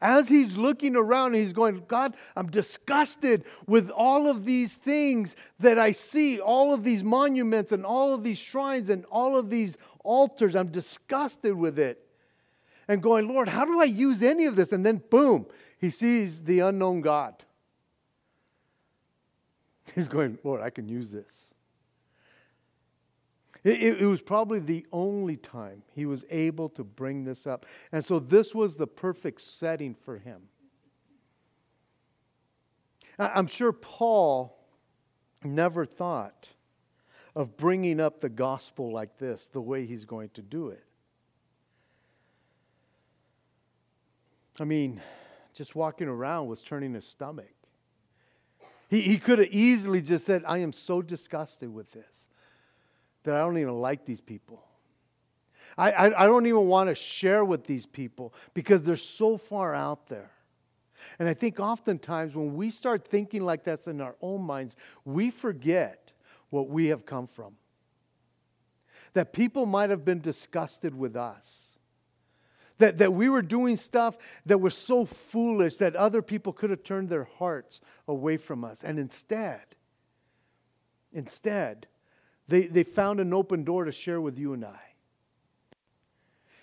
As 0.00 0.28
he's 0.28 0.56
looking 0.56 0.96
around, 0.96 1.34
he's 1.34 1.52
going, 1.52 1.84
God, 1.88 2.16
I'm 2.36 2.48
disgusted 2.48 3.44
with 3.66 3.90
all 3.90 4.28
of 4.28 4.44
these 4.44 4.74
things 4.74 5.36
that 5.60 5.78
I 5.78 5.92
see, 5.92 6.40
all 6.40 6.72
of 6.72 6.84
these 6.84 7.02
monuments 7.02 7.72
and 7.72 7.84
all 7.84 8.14
of 8.14 8.22
these 8.22 8.38
shrines 8.38 8.90
and 8.90 9.04
all 9.06 9.36
of 9.36 9.50
these 9.50 9.76
altars. 10.04 10.56
I'm 10.56 10.68
disgusted 10.68 11.54
with 11.54 11.78
it. 11.78 12.06
And 12.88 13.02
going, 13.02 13.28
Lord, 13.28 13.48
how 13.48 13.64
do 13.64 13.80
I 13.80 13.84
use 13.84 14.22
any 14.22 14.46
of 14.46 14.56
this? 14.56 14.72
And 14.72 14.84
then, 14.84 15.02
boom, 15.08 15.46
he 15.78 15.90
sees 15.90 16.42
the 16.42 16.60
unknown 16.60 17.00
God. 17.00 17.34
He's 19.94 20.08
going, 20.08 20.38
Lord, 20.42 20.60
I 20.60 20.70
can 20.70 20.88
use 20.88 21.10
this. 21.10 21.51
It, 23.64 24.00
it, 24.00 24.06
was 24.06 24.20
probably 24.20 24.58
the 24.58 24.84
only 24.92 25.36
time 25.36 25.82
he 25.94 26.04
was 26.04 26.24
able 26.30 26.68
to 26.70 26.82
bring 26.82 27.24
this 27.24 27.46
up. 27.46 27.64
And 27.92 28.04
so 28.04 28.18
this 28.18 28.54
was 28.54 28.76
the 28.76 28.88
perfect 28.88 29.40
setting 29.40 29.94
for 29.94 30.18
him. 30.18 30.42
I'm 33.18 33.46
sure 33.46 33.72
Paul 33.72 34.58
never 35.44 35.86
thought 35.86 36.48
of 37.36 37.56
bringing 37.56 38.00
up 38.00 38.20
the 38.20 38.28
gospel 38.28 38.92
like 38.92 39.16
this, 39.18 39.48
the 39.52 39.60
way 39.60 39.86
he's 39.86 40.04
going 40.04 40.30
to 40.30 40.42
do 40.42 40.68
it. 40.68 40.84
I 44.58 44.64
mean, 44.64 45.00
just 45.54 45.76
walking 45.76 46.08
around 46.08 46.48
was 46.48 46.62
turning 46.62 46.94
his 46.94 47.06
stomach. 47.06 47.46
He, 48.88 49.02
he 49.02 49.18
could 49.18 49.38
have 49.38 49.48
easily 49.48 50.02
just 50.02 50.26
said, 50.26 50.42
I 50.46 50.58
am 50.58 50.72
so 50.72 51.00
disgusted 51.00 51.72
with 51.72 51.90
this 51.92 52.21
that 53.24 53.34
I 53.34 53.40
don't 53.40 53.58
even 53.58 53.80
like 53.80 54.04
these 54.04 54.20
people. 54.20 54.62
I, 55.76 55.92
I, 55.92 56.24
I 56.24 56.26
don't 56.26 56.46
even 56.46 56.66
want 56.66 56.88
to 56.88 56.94
share 56.94 57.44
with 57.44 57.64
these 57.64 57.86
people 57.86 58.34
because 58.54 58.82
they're 58.82 58.96
so 58.96 59.36
far 59.36 59.74
out 59.74 60.08
there. 60.08 60.30
And 61.18 61.28
I 61.28 61.34
think 61.34 61.58
oftentimes 61.58 62.34
when 62.34 62.54
we 62.54 62.70
start 62.70 63.08
thinking 63.08 63.44
like 63.44 63.64
that's 63.64 63.88
in 63.88 64.00
our 64.00 64.14
own 64.20 64.42
minds, 64.42 64.76
we 65.04 65.30
forget 65.30 66.12
what 66.50 66.68
we 66.68 66.88
have 66.88 67.06
come 67.06 67.26
from. 67.26 67.56
That 69.14 69.32
people 69.32 69.66
might 69.66 69.90
have 69.90 70.04
been 70.04 70.20
disgusted 70.20 70.94
with 70.94 71.16
us. 71.16 71.60
That, 72.78 72.98
that 72.98 73.12
we 73.12 73.28
were 73.28 73.42
doing 73.42 73.76
stuff 73.76 74.16
that 74.46 74.58
was 74.58 74.76
so 74.76 75.04
foolish 75.04 75.76
that 75.76 75.94
other 75.94 76.22
people 76.22 76.52
could 76.52 76.70
have 76.70 76.82
turned 76.82 77.08
their 77.08 77.28
hearts 77.38 77.80
away 78.08 78.36
from 78.36 78.64
us. 78.64 78.82
And 78.82 78.98
instead, 78.98 79.60
instead, 81.12 81.86
they, 82.48 82.66
they 82.66 82.82
found 82.82 83.20
an 83.20 83.32
open 83.32 83.64
door 83.64 83.84
to 83.84 83.92
share 83.92 84.20
with 84.20 84.38
you 84.38 84.52
and 84.52 84.64
I. 84.64 84.80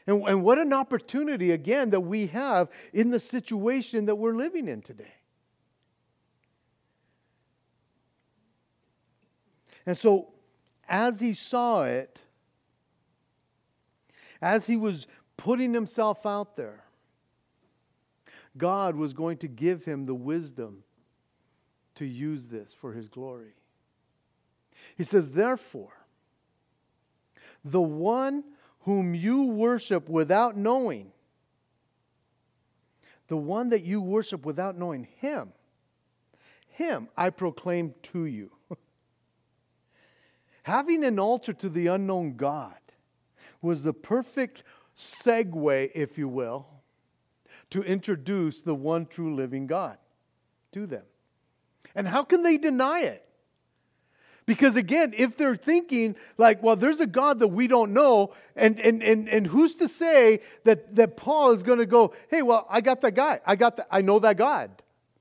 And, 0.07 0.27
and 0.27 0.43
what 0.43 0.57
an 0.57 0.73
opportunity, 0.73 1.51
again, 1.51 1.91
that 1.91 2.01
we 2.01 2.27
have 2.27 2.69
in 2.93 3.11
the 3.11 3.19
situation 3.19 4.05
that 4.05 4.15
we're 4.15 4.35
living 4.35 4.67
in 4.67 4.81
today. 4.81 5.13
And 9.85 9.97
so, 9.97 10.29
as 10.87 11.19
he 11.19 11.33
saw 11.33 11.83
it, 11.83 12.19
as 14.41 14.65
he 14.65 14.77
was 14.77 15.07
putting 15.37 15.73
himself 15.73 16.25
out 16.25 16.55
there, 16.55 16.83
God 18.57 18.95
was 18.95 19.13
going 19.13 19.37
to 19.37 19.47
give 19.47 19.85
him 19.85 20.05
the 20.05 20.13
wisdom 20.13 20.83
to 21.95 22.05
use 22.05 22.47
this 22.47 22.73
for 22.73 22.93
his 22.93 23.09
glory. 23.09 23.53
He 24.95 25.03
says, 25.03 25.31
Therefore, 25.31 25.93
the 27.63 27.81
one 27.81 28.43
whom 28.81 29.13
you 29.13 29.43
worship 29.43 30.09
without 30.09 30.57
knowing, 30.57 31.11
the 33.27 33.37
one 33.37 33.69
that 33.69 33.83
you 33.83 34.01
worship 34.01 34.45
without 34.45 34.77
knowing, 34.77 35.07
him, 35.17 35.53
him 36.69 37.09
I 37.15 37.29
proclaim 37.29 37.93
to 38.03 38.25
you. 38.25 38.51
Having 40.63 41.03
an 41.03 41.19
altar 41.19 41.53
to 41.53 41.69
the 41.69 41.87
unknown 41.87 42.35
God 42.35 42.73
was 43.61 43.83
the 43.83 43.93
perfect 43.93 44.63
segue, 44.97 45.91
if 45.93 46.17
you 46.17 46.27
will, 46.27 46.67
to 47.69 47.83
introduce 47.83 48.61
the 48.61 48.75
one 48.75 49.05
true 49.05 49.35
living 49.35 49.67
God 49.67 49.97
to 50.71 50.85
them. 50.85 51.03
And 51.95 52.07
how 52.07 52.23
can 52.23 52.43
they 52.43 52.57
deny 52.57 53.01
it? 53.01 53.28
Because 54.49 54.75
again, 54.75 55.13
if 55.15 55.37
they're 55.37 55.55
thinking 55.55 56.15
like, 56.39 56.63
well, 56.63 56.75
there's 56.75 56.99
a 56.99 57.05
God 57.05 57.37
that 57.37 57.49
we 57.49 57.67
don't 57.67 57.93
know, 57.93 58.33
and 58.55 58.79
and 58.79 59.03
and, 59.03 59.29
and 59.29 59.45
who's 59.45 59.75
to 59.75 59.87
say 59.87 60.41
that, 60.63 60.95
that 60.95 61.15
Paul 61.17 61.51
is 61.51 61.61
going 61.61 61.77
to 61.77 61.85
go, 61.85 62.15
hey, 62.31 62.41
well, 62.41 62.65
I 62.67 62.81
got 62.81 63.01
that 63.01 63.13
guy. 63.13 63.41
I 63.45 63.55
got 63.55 63.77
that, 63.77 63.87
I 63.91 64.01
know 64.01 64.17
that 64.17 64.37
God. 64.37 64.71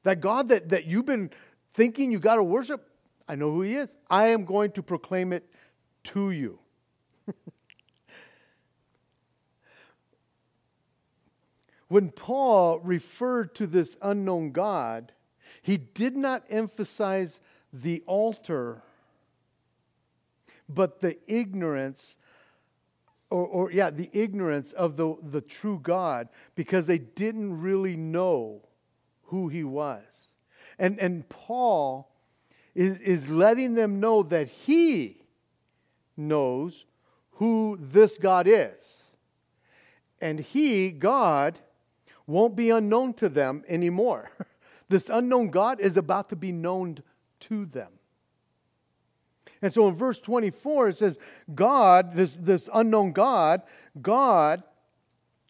That 0.05 0.23
God 0.23 0.49
that, 0.49 0.71
that 0.71 0.87
you've 0.87 1.05
been 1.05 1.29
thinking 1.75 2.11
you 2.11 2.19
got 2.19 2.37
to 2.37 2.43
worship, 2.43 2.89
I 3.29 3.35
know 3.35 3.53
who 3.53 3.61
he 3.61 3.75
is. 3.75 3.95
I 4.09 4.29
am 4.29 4.47
going 4.47 4.71
to 4.73 4.83
proclaim 4.83 5.35
it 5.35 5.45
to 6.05 6.31
you. 6.31 6.59
when 11.89 12.09
Paul 12.13 12.79
referred 12.79 13.55
to 13.57 13.67
this 13.67 13.95
unknown 14.01 14.53
God, 14.53 15.13
he 15.61 15.77
did 15.77 16.17
not 16.17 16.45
emphasize 16.49 17.41
the 17.75 18.03
altar 18.07 18.85
but 20.69 21.01
the 21.01 21.17
ignorance 21.27 22.17
or, 23.31 23.47
or, 23.47 23.71
yeah, 23.71 23.91
the 23.91 24.09
ignorance 24.15 24.73
of 24.73 24.97
the, 24.97 25.15
the 25.23 25.43
true 25.43 25.79
God 25.83 26.29
because 26.55 26.87
they 26.87 26.97
didn't 26.97 27.61
really 27.61 27.95
know 27.95 28.63
who 29.25 29.49
he 29.49 29.65
was. 29.65 30.03
And, 30.79 30.99
and 30.99 31.29
Paul 31.29 32.11
is, 32.75 32.99
is 33.01 33.29
letting 33.29 33.75
them 33.75 34.01
know 34.01 34.23
that 34.23 34.49
he 34.49 35.21
knows 36.17 36.87
who 37.33 37.79
this 37.81 38.17
God 38.17 38.47
is. 38.47 38.95
And 40.21 40.41
he, 40.41 40.91
God, 40.91 41.59
won't 42.27 42.57
be 42.57 42.71
unknown 42.71 43.15
to 43.15 43.29
them 43.29 43.63
anymore. 43.69 44.31
this 44.89 45.09
unknown 45.09 45.51
God 45.51 45.81
is 45.81 45.97
about 45.97 46.31
to 46.31 46.37
be 46.37 46.51
known 46.51 47.03
to 47.41 47.67
them. 47.67 47.91
And 49.63 49.73
so 49.73 49.89
in 49.89 49.97
verse 49.97 50.19
24, 50.21 50.89
it 50.89 50.97
says, 50.97 51.19
God, 51.55 52.15
this, 52.15 52.37
this 52.37 52.69
unknown 52.73 53.13
God, 53.13 53.63
God 54.01 54.63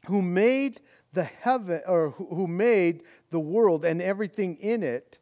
who 0.06 0.22
made 0.22 0.80
the 1.12 1.24
heaven, 1.24 1.80
or 1.86 2.10
who 2.10 2.46
made 2.46 3.02
the 3.30 3.40
world 3.40 3.84
and 3.84 4.00
everything 4.00 4.56
in 4.56 4.82
it, 4.82 5.18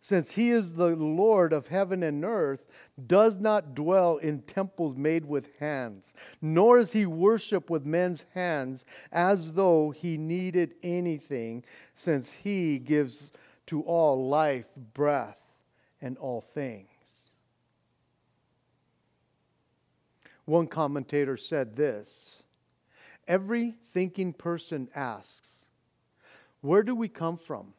since 0.00 0.30
he 0.30 0.50
is 0.50 0.74
the 0.74 0.94
Lord 0.94 1.52
of 1.52 1.66
heaven 1.66 2.02
and 2.02 2.24
earth, 2.24 2.64
does 3.06 3.36
not 3.36 3.74
dwell 3.74 4.16
in 4.18 4.42
temples 4.42 4.96
made 4.96 5.24
with 5.24 5.48
hands, 5.58 6.12
nor 6.40 6.78
is 6.78 6.92
he 6.92 7.04
worshiped 7.04 7.68
with 7.68 7.84
men's 7.84 8.24
hands 8.34 8.84
as 9.10 9.52
though 9.52 9.90
he 9.90 10.16
needed 10.16 10.74
anything, 10.82 11.64
since 11.94 12.30
he 12.30 12.78
gives 12.78 13.32
to 13.66 13.82
all 13.82 14.28
life, 14.28 14.66
breath, 14.94 15.38
and 16.00 16.16
all 16.18 16.40
things. 16.40 16.88
One 20.48 20.66
commentator 20.66 21.36
said 21.36 21.76
this 21.76 22.42
Every 23.26 23.74
thinking 23.92 24.32
person 24.32 24.88
asks, 24.94 25.50
Where 26.62 26.82
do 26.82 26.94
we 26.94 27.06
come 27.06 27.36
from? 27.36 27.74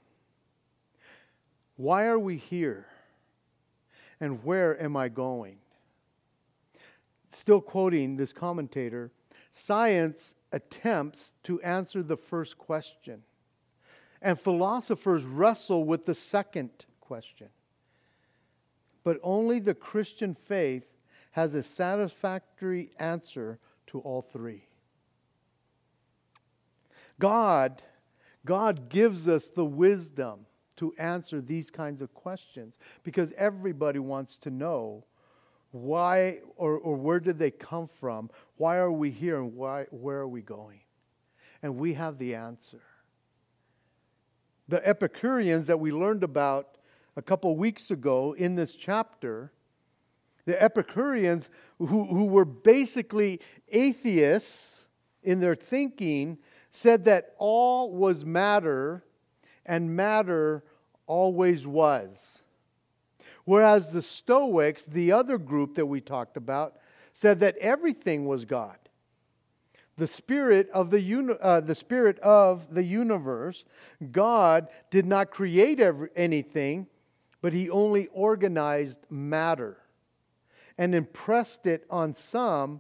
Why 1.78 2.06
are 2.06 2.20
we 2.20 2.38
here? 2.38 2.86
And 4.22 4.44
where 4.44 4.80
am 4.80 4.96
I 4.96 5.10
going? 5.10 5.58
Still 7.32 7.60
quoting 7.60 8.18
this 8.18 8.34
commentator, 8.34 9.10
science 9.52 10.36
attempts 10.52 11.34
to 11.46 11.60
answer 11.62 12.04
the 12.04 12.18
first 12.18 12.60
question, 12.60 13.24
and 14.22 14.40
philosophers 14.40 15.24
wrestle 15.24 15.86
with 15.86 16.06
the 16.06 16.14
second 16.14 16.70
question. 17.02 17.48
But 19.04 19.20
only 19.24 19.58
the 19.58 19.74
Christian 19.74 20.36
faith 20.36 20.84
has 21.40 21.54
a 21.54 21.64
satisfactory 21.64 22.92
answer 23.00 23.58
to 23.88 24.00
all 24.00 24.22
three. 24.22 24.68
God, 27.18 27.82
God 28.46 28.90
gives 28.90 29.26
us 29.26 29.48
the 29.48 29.64
wisdom 29.64 30.46
to 30.76 30.94
answer 31.00 31.40
these 31.40 31.72
kinds 31.72 32.02
of 32.02 32.14
questions 32.14 32.78
because 33.04 33.32
everybody 33.38 34.00
wants 34.00 34.38
to 34.40 34.50
know 34.50 35.06
why 35.72 36.40
or, 36.58 36.78
or 36.78 36.98
where 36.98 37.22
did 37.22 37.40
they 37.40 37.52
come 37.52 37.90
from? 38.02 38.30
Why 38.58 38.76
are 38.76 38.92
we 38.92 39.10
here 39.10 39.38
and 39.38 39.56
why, 39.56 39.86
where 39.92 40.18
are 40.18 40.28
we 40.28 40.42
going? 40.42 40.82
And 41.64 41.78
we 41.78 41.94
have 41.94 42.18
the 42.18 42.36
answer. 42.36 42.82
The 44.68 44.86
Epicureans 44.86 45.68
that 45.68 45.80
we 45.80 45.94
learned 45.94 46.26
about 46.26 46.78
a 47.16 47.22
couple 47.22 47.56
weeks 47.56 47.92
ago 47.92 48.34
in 48.34 48.56
this 48.56 48.76
chapter, 48.76 49.54
the 50.46 50.62
Epicureans 50.62 51.50
who, 51.78 52.06
who 52.06 52.26
were 52.26 52.46
basically 52.46 53.40
atheists 53.70 54.86
in 55.24 55.40
their 55.40 55.56
thinking, 55.56 56.38
said 56.70 57.06
that 57.06 57.34
all 57.38 57.92
was 57.92 58.26
matter 58.26 59.04
and 59.66 59.96
matter 59.96 60.64
always 61.08 61.68
was. 61.68 62.42
Whereas 63.46 63.92
the 63.92 64.02
Stoics, 64.02 64.84
the 64.84 65.12
other 65.12 65.38
group 65.38 65.76
that 65.76 65.86
we 65.86 66.02
talked 66.02 66.38
about, 66.38 66.78
said 67.14 67.40
that 67.40 67.58
everything 67.58 68.26
was 68.26 68.46
God. 68.46 68.78
The 69.98 70.08
spirit 70.08 70.70
of 70.74 70.92
the, 70.92 71.02
uni- 71.02 71.36
uh, 71.42 71.60
the 71.60 71.76
spirit 71.76 72.20
of 72.20 72.74
the 72.74 72.84
universe, 72.84 73.66
God 74.12 74.68
did 74.92 75.06
not 75.06 75.32
create 75.32 75.80
every- 75.80 76.10
anything, 76.16 76.88
but 77.42 77.52
He 77.52 77.70
only 77.70 78.08
organized 78.14 79.00
matter 79.10 79.79
and 80.80 80.96
impressed 80.96 81.66
it 81.66 81.86
on 81.90 82.16
some, 82.16 82.80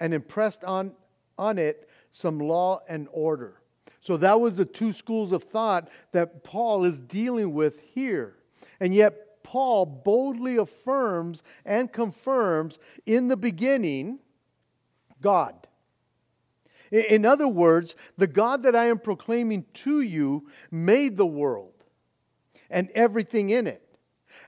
and 0.00 0.14
impressed 0.14 0.64
on, 0.64 0.92
on 1.38 1.58
it 1.58 1.90
some 2.10 2.40
law 2.40 2.80
and 2.88 3.06
order. 3.12 3.60
So 4.00 4.16
that 4.16 4.40
was 4.40 4.56
the 4.56 4.64
two 4.64 4.92
schools 4.92 5.30
of 5.30 5.44
thought 5.44 5.90
that 6.12 6.42
Paul 6.42 6.84
is 6.84 6.98
dealing 6.98 7.52
with 7.52 7.78
here. 7.94 8.36
And 8.80 8.94
yet, 8.94 9.42
Paul 9.42 9.84
boldly 9.84 10.56
affirms 10.56 11.42
and 11.66 11.92
confirms 11.92 12.78
in 13.04 13.28
the 13.28 13.36
beginning 13.36 14.20
God. 15.20 15.54
In 16.90 17.26
other 17.26 17.48
words, 17.48 17.94
the 18.16 18.26
God 18.26 18.62
that 18.62 18.74
I 18.74 18.86
am 18.86 18.98
proclaiming 18.98 19.66
to 19.74 20.00
you 20.00 20.48
made 20.70 21.18
the 21.18 21.26
world 21.26 21.74
and 22.70 22.90
everything 22.94 23.50
in 23.50 23.66
it. 23.66 23.83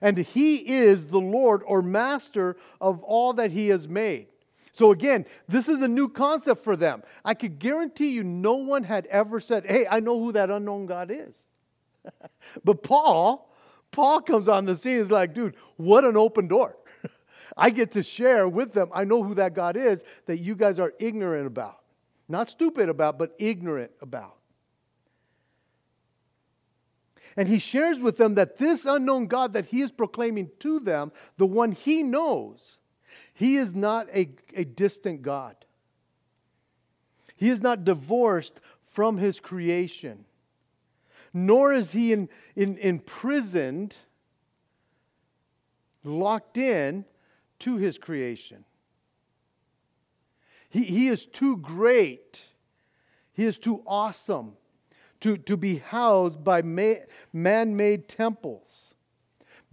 And 0.01 0.19
he 0.19 0.57
is 0.57 1.07
the 1.07 1.21
Lord 1.21 1.63
or 1.65 1.83
master 1.83 2.57
of 2.81 3.03
all 3.03 3.33
that 3.35 3.51
he 3.51 3.69
has 3.69 3.89
made. 3.89 4.29
So 4.73 4.93
again, 4.93 5.25
this 5.49 5.69
is 5.69 5.81
a 5.81 5.89
new 5.89 6.09
concept 6.09 6.63
for 6.63 6.77
them. 6.77 7.03
I 7.25 7.33
could 7.33 7.59
guarantee 7.59 8.11
you 8.11 8.23
no 8.23 8.57
one 8.57 8.85
had 8.85 9.07
ever 9.07 9.41
said, 9.41 9.65
Hey, 9.65 9.87
I 9.91 10.01
know 10.01 10.21
who 10.21 10.33
that 10.33 10.51
unknown 10.51 10.87
God 10.87 11.11
is. 11.11 11.35
but 12.65 12.83
Paul, 12.83 13.51
Paul 13.91 14.21
comes 14.21 14.49
on 14.49 14.67
the 14.67 14.77
scene, 14.77 14.99
is 14.99 15.11
like, 15.11 15.33
dude, 15.33 15.57
what 15.77 16.05
an 16.05 16.17
open 16.17 16.47
door. 16.47 16.77
I 17.57 17.71
get 17.71 17.93
to 17.93 18.03
share 18.03 18.49
with 18.49 18.75
them. 18.75 18.91
I 18.93 19.05
know 19.05 19.23
who 19.23 19.35
that 19.37 19.55
God 19.55 19.77
is 19.79 20.03
that 20.27 20.39
you 20.39 20.55
guys 20.55 20.79
are 20.79 20.93
ignorant 20.99 21.47
about. 21.47 21.81
Not 22.29 22.51
stupid 22.51 22.89
about, 22.89 23.19
but 23.19 23.35
ignorant 23.39 23.93
about. 24.03 24.37
And 27.37 27.49
he 27.49 27.59
shares 27.59 27.99
with 27.99 28.17
them 28.17 28.35
that 28.37 28.57
this 28.57 28.87
unknown 28.87 29.27
God 29.27 29.53
that 29.53 29.67
he 29.67 29.83
is 29.83 29.91
proclaiming 29.91 30.51
to 30.61 30.81
them, 30.81 31.13
the 31.37 31.47
one 31.47 31.73
he 31.73 32.03
knows, 32.03 32.79
he 33.35 33.57
is 33.57 33.75
not 33.75 34.09
a, 34.15 34.31
a 34.55 34.65
distant 34.65 35.23
God. 35.23 35.57
He 37.37 37.51
is 37.51 37.61
not 37.61 37.85
divorced 37.85 38.61
from 38.87 39.19
his 39.19 39.39
creation, 39.39 40.25
nor 41.35 41.75
is 41.75 41.93
he 41.93 42.15
in, 42.15 42.31
in, 42.55 42.79
imprisoned, 42.79 43.97
locked 46.03 46.57
in 46.57 47.05
to 47.59 47.77
his 47.77 47.99
creation. 47.99 48.65
He, 50.71 50.85
he 50.85 51.09
is 51.09 51.27
too 51.27 51.59
great, 51.59 52.43
he 53.35 53.45
is 53.45 53.59
too 53.59 53.83
awesome 53.87 54.55
to, 55.27 55.37
to 55.37 55.57
be 55.57 55.79
housed 55.79 56.45
by 56.45 56.63
man 56.63 57.77
made 57.77 58.09
temples. 58.09 58.95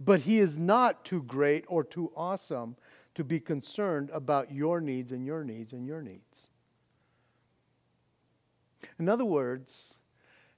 But 0.00 0.22
he 0.22 0.40
is 0.40 0.58
not 0.58 1.04
too 1.04 1.22
great 1.22 1.64
or 1.68 1.84
too 1.84 2.10
awesome 2.16 2.74
to 3.14 3.22
be 3.22 3.38
concerned 3.38 4.10
about 4.12 4.52
your 4.52 4.80
needs 4.80 5.12
and 5.12 5.24
your 5.24 5.44
needs 5.44 5.72
and 5.72 5.86
your 5.86 6.02
needs. 6.02 6.48
In 8.98 9.08
other 9.08 9.24
words, 9.24 9.94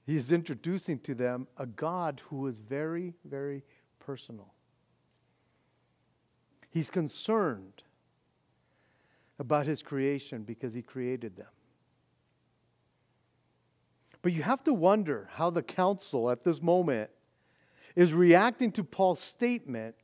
he's 0.07 0.31
introducing 0.31 0.97
to 1.01 1.13
them 1.13 1.45
a 1.57 1.67
God 1.67 2.23
who 2.29 2.47
is 2.47 2.57
very, 2.57 3.13
very 3.23 3.63
personal. 3.99 4.51
He's 6.71 6.89
concerned 6.89 7.83
about 9.37 9.67
his 9.67 9.83
creation 9.83 10.41
because 10.41 10.73
he 10.73 10.81
created 10.81 11.35
them. 11.35 11.45
But 14.27 14.33
you 14.33 14.43
have 14.43 14.61
to 14.65 14.73
wonder 14.73 15.29
how 15.35 15.51
the 15.51 15.63
council 15.63 16.29
at 16.29 16.43
this 16.43 16.61
moment 16.61 17.09
is 17.95 18.13
reacting 18.13 18.73
to 18.73 18.83
Paul's 18.83 19.21
statement 19.21 19.95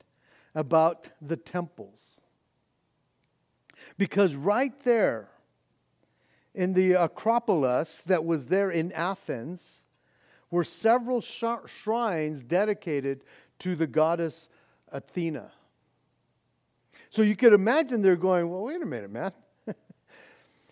about 0.56 1.10
the 1.22 1.36
temples. 1.36 2.22
Because 3.98 4.34
right 4.34 4.72
there 4.86 5.28
in 6.56 6.72
the 6.72 6.94
Acropolis 6.94 8.02
that 8.04 8.24
was 8.24 8.46
there 8.46 8.72
in 8.72 8.94
Athens 8.94 9.82
were 10.50 10.64
several 10.64 11.20
shrines 11.20 12.44
dedicated 12.44 13.26
to 13.60 13.76
the 13.76 13.88
goddess 13.88 14.48
Athena. 14.94 15.52
So 17.10 17.24
you 17.24 17.36
could 17.36 17.52
imagine 17.52 18.02
they're 18.02 18.16
going, 18.16 18.50
well, 18.50 18.62
wait 18.62 18.82
a 18.82 18.86
minute, 18.86 19.12
man. 19.12 19.34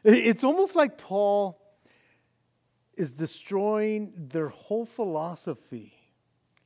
it's 0.06 0.46
almost 0.46 0.74
like 0.74 0.98
Paul 0.98 1.61
is 2.96 3.14
destroying 3.14 4.14
their 4.16 4.50
whole 4.50 4.86
philosophy 4.86 5.94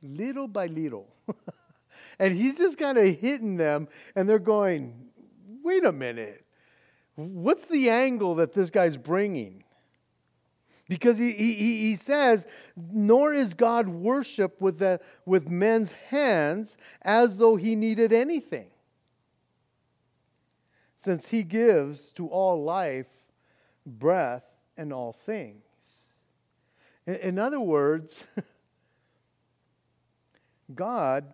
little 0.01 0.47
by 0.47 0.67
little. 0.67 1.07
and 2.19 2.35
he's 2.35 2.57
just 2.57 2.77
kind 2.77 2.97
of 2.97 3.19
hitting 3.19 3.57
them, 3.57 3.88
and 4.15 4.27
they're 4.27 4.39
going, 4.39 4.93
wait 5.63 5.85
a 5.85 5.91
minute. 5.91 6.45
What's 7.15 7.65
the 7.67 7.89
angle 7.89 8.35
that 8.35 8.53
this 8.53 8.69
guy's 8.69 8.97
bringing? 8.97 9.63
Because 10.88 11.17
he, 11.17 11.31
he, 11.31 11.53
he 11.53 11.95
says, 11.95 12.45
nor 12.75 13.33
is 13.33 13.53
God 13.53 13.88
worshiped 13.88 14.62
with, 14.62 14.77
the, 14.77 15.00
with 15.25 15.50
men's 15.50 15.91
hands 15.91 16.77
as 17.02 17.37
though 17.37 17.56
he 17.56 17.75
needed 17.75 18.13
anything. 18.13 18.67
Since 20.95 21.27
he 21.27 21.43
gives 21.43 22.12
to 22.13 22.27
all 22.27 22.63
life, 22.63 23.08
breath, 23.85 24.43
and 24.77 24.93
all 24.93 25.13
things. 25.13 25.64
In, 27.08 27.37
other 27.37 27.60
words, 27.60 28.23
God, 30.75 31.25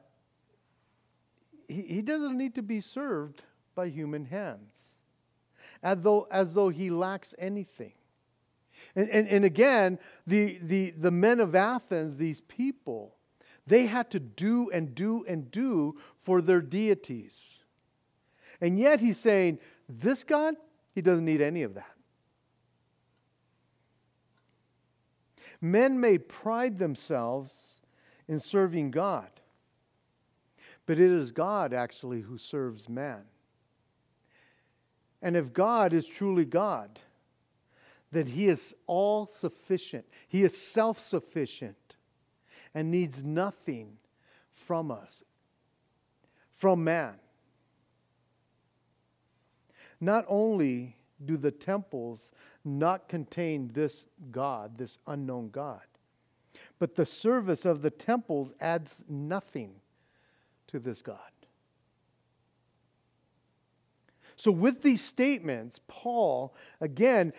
he, 1.68 1.82
he 1.82 2.02
doesn't 2.02 2.38
need 2.38 2.56
to 2.56 2.62
be 2.62 2.82
served 2.82 3.44
by 3.74 3.88
human 3.88 4.26
hands, 4.26 4.76
as 5.82 6.00
though, 6.02 6.28
as 6.30 6.54
though 6.54 6.70
he 6.70 6.90
lacks 6.90 7.34
anything. 7.40 7.94
And, 8.96 9.10
and, 9.10 9.28
and 9.28 9.46
again, 9.46 10.00
the, 10.28 10.60
the, 10.62 10.92
the 10.92 11.12
men 11.12 11.40
of 11.40 11.56
Athens, 11.56 12.18
these 12.18 12.42
people, 12.42 13.16
They 13.68 13.86
had 13.86 14.10
to 14.12 14.20
do 14.20 14.70
and 14.72 14.96
do 14.96 15.24
and 15.28 15.52
do 15.52 15.98
for 16.24 16.42
their 16.42 16.62
deities. 16.62 17.60
And 18.60 18.78
yet 18.78 19.00
he's 19.00 19.18
saying, 19.18 19.60
this 19.88 20.24
God, 20.24 20.56
he 20.94 21.02
doesn't 21.02 21.26
need 21.26 21.42
any 21.42 21.64
of 21.64 21.76
that. 21.76 21.96
Men 25.62 26.00
may 26.00 26.18
pride 26.18 26.80
themselves 26.80 27.80
in 28.28 28.40
serving 28.40 28.92
God, 28.92 29.30
but 30.88 31.00
it 31.00 31.12
is 31.12 31.32
God 31.32 31.72
actually 31.72 32.22
who 32.22 32.38
serves 32.38 32.90
man. 32.90 33.22
And 35.22 35.38
if 35.38 35.54
God 35.54 35.94
is 35.94 36.08
truly 36.08 36.46
God, 36.46 37.00
then 38.12 38.26
he 38.26 38.48
is 38.48 38.76
all 38.88 39.28
sufficient, 39.28 40.06
he 40.28 40.44
is 40.44 40.58
self 40.58 41.00
sufficient 41.00 41.96
and 42.74 42.90
needs 42.90 43.24
nothing 43.24 43.98
from 44.54 44.92
us, 44.92 45.24
from 46.56 46.84
man. 46.84 47.14
Not 50.00 50.26
only 50.28 50.98
do 51.26 51.38
the 51.38 51.52
temples 51.52 52.32
not 52.64 53.08
contain 53.08 53.72
this 53.74 54.06
God, 54.32 54.78
this 54.78 54.98
unknown 55.08 55.50
God, 55.50 55.82
but 56.80 56.96
the 56.96 57.06
service 57.06 57.66
of 57.66 57.82
the 57.82 57.90
temples 57.90 58.54
adds 58.60 59.04
nothing 59.08 59.74
to 60.68 60.80
this 60.80 61.02
God. 61.02 61.18
So, 64.36 64.52
with 64.52 64.82
these 64.82 65.04
statements, 65.04 65.80
Paul, 65.88 66.56
again, 66.80 67.34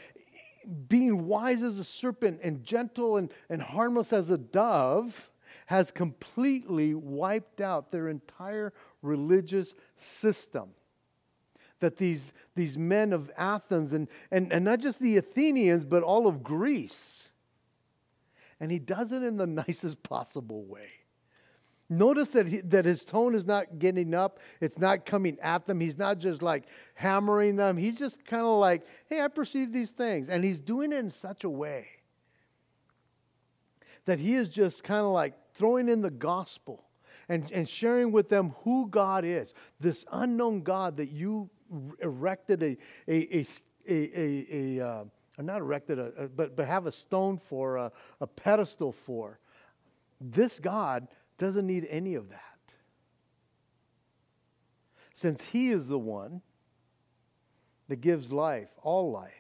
being 0.89 1.27
wise 1.27 1.63
as 1.63 1.79
a 1.79 1.85
serpent 1.85 2.41
and 2.43 2.63
gentle 2.63 3.17
and, 3.17 3.33
and 3.49 3.61
harmless 3.61 4.13
as 4.13 4.31
a 4.31 4.39
dove, 4.39 5.31
has 5.67 5.91
completely 5.91 6.95
wiped 6.95 7.61
out 7.61 7.91
their 7.91 8.09
entire 8.09 8.73
religious 9.03 9.75
system. 9.97 10.69
That 11.83 11.97
these, 11.97 12.33
these 12.55 12.79
men 12.79 13.13
of 13.13 13.29
Athens, 13.37 13.93
and, 13.93 14.07
and, 14.31 14.53
and 14.53 14.65
not 14.65 14.79
just 14.79 15.01
the 15.01 15.17
Athenians, 15.17 15.85
but 15.85 16.05
all 16.05 16.29
of 16.29 16.45
Greece. 16.45 17.29
And 18.61 18.71
he 18.71 18.79
does 18.79 19.11
it 19.11 19.25
in 19.25 19.37
the 19.37 19.47
nicest 19.67 20.03
possible 20.05 20.65
way. 20.65 20.89
Notice 21.91 22.31
that, 22.31 22.47
he, 22.47 22.59
that 22.61 22.85
his 22.85 23.05
tone 23.05 23.35
is 23.35 23.45
not 23.45 23.81
getting 23.81 24.15
up. 24.15 24.39
It's 24.61 24.79
not 24.79 25.05
coming 25.05 25.37
at 25.43 25.67
them. 25.67 25.81
He's 25.81 25.99
not 25.99 26.19
just 26.19 26.41
like 26.41 26.67
hammering 26.95 27.57
them. 27.57 27.77
He's 27.77 27.99
just 27.99 28.25
kind 28.25 28.45
of 28.45 28.59
like, 28.59 28.87
hey, 29.11 29.21
I 29.21 29.27
perceive 29.27 29.73
these 29.73 29.91
things. 29.91 30.29
And 30.29 30.45
he's 30.45 30.61
doing 30.61 30.93
it 30.93 30.99
in 30.99 31.11
such 31.11 31.43
a 31.43 31.51
way 31.51 31.89
that 34.05 34.21
he 34.21 34.35
is 34.35 34.49
just 34.49 34.85
kind 34.85 35.05
of 35.05 35.13
like 35.13 35.35
throwing 35.55 35.89
in 35.89 36.01
the 36.01 36.11
gospel 36.11 36.85
and, 37.29 37.51
and 37.53 37.69
sharing 37.69 38.13
with 38.13 38.29
them 38.29 38.55
who 38.65 38.89
God 38.89 39.25
is. 39.25 39.53
This 39.81 40.05
unknown 40.13 40.63
God 40.63 40.97
that 40.97 41.11
you 41.11 41.51
erected 42.01 42.63
a, 42.63 42.77
a, 43.09 43.47
a, 43.89 43.97
a, 44.17 44.79
a 44.79 44.87
uh, 44.87 45.05
not 45.39 45.59
erected, 45.59 45.99
a, 45.99 46.29
but, 46.35 46.57
but 46.57 46.67
have 46.67 46.87
a 46.87 46.93
stone 46.93 47.41
for, 47.49 47.77
a, 47.77 47.93
a 48.21 48.27
pedestal 48.27 48.93
for. 48.93 49.39
This 50.21 50.59
God 50.59 51.09
doesn't 51.39 51.67
need 51.67 51.87
any 51.91 52.15
of 52.15 52.29
that. 52.31 52.39
Since 55.15 55.43
He 55.43 55.71
is 55.71 55.89
the 55.89 55.99
one 55.99 56.43
that 57.89 58.01
gives 58.01 58.31
life, 58.31 58.69
all 58.83 59.11
life, 59.11 59.33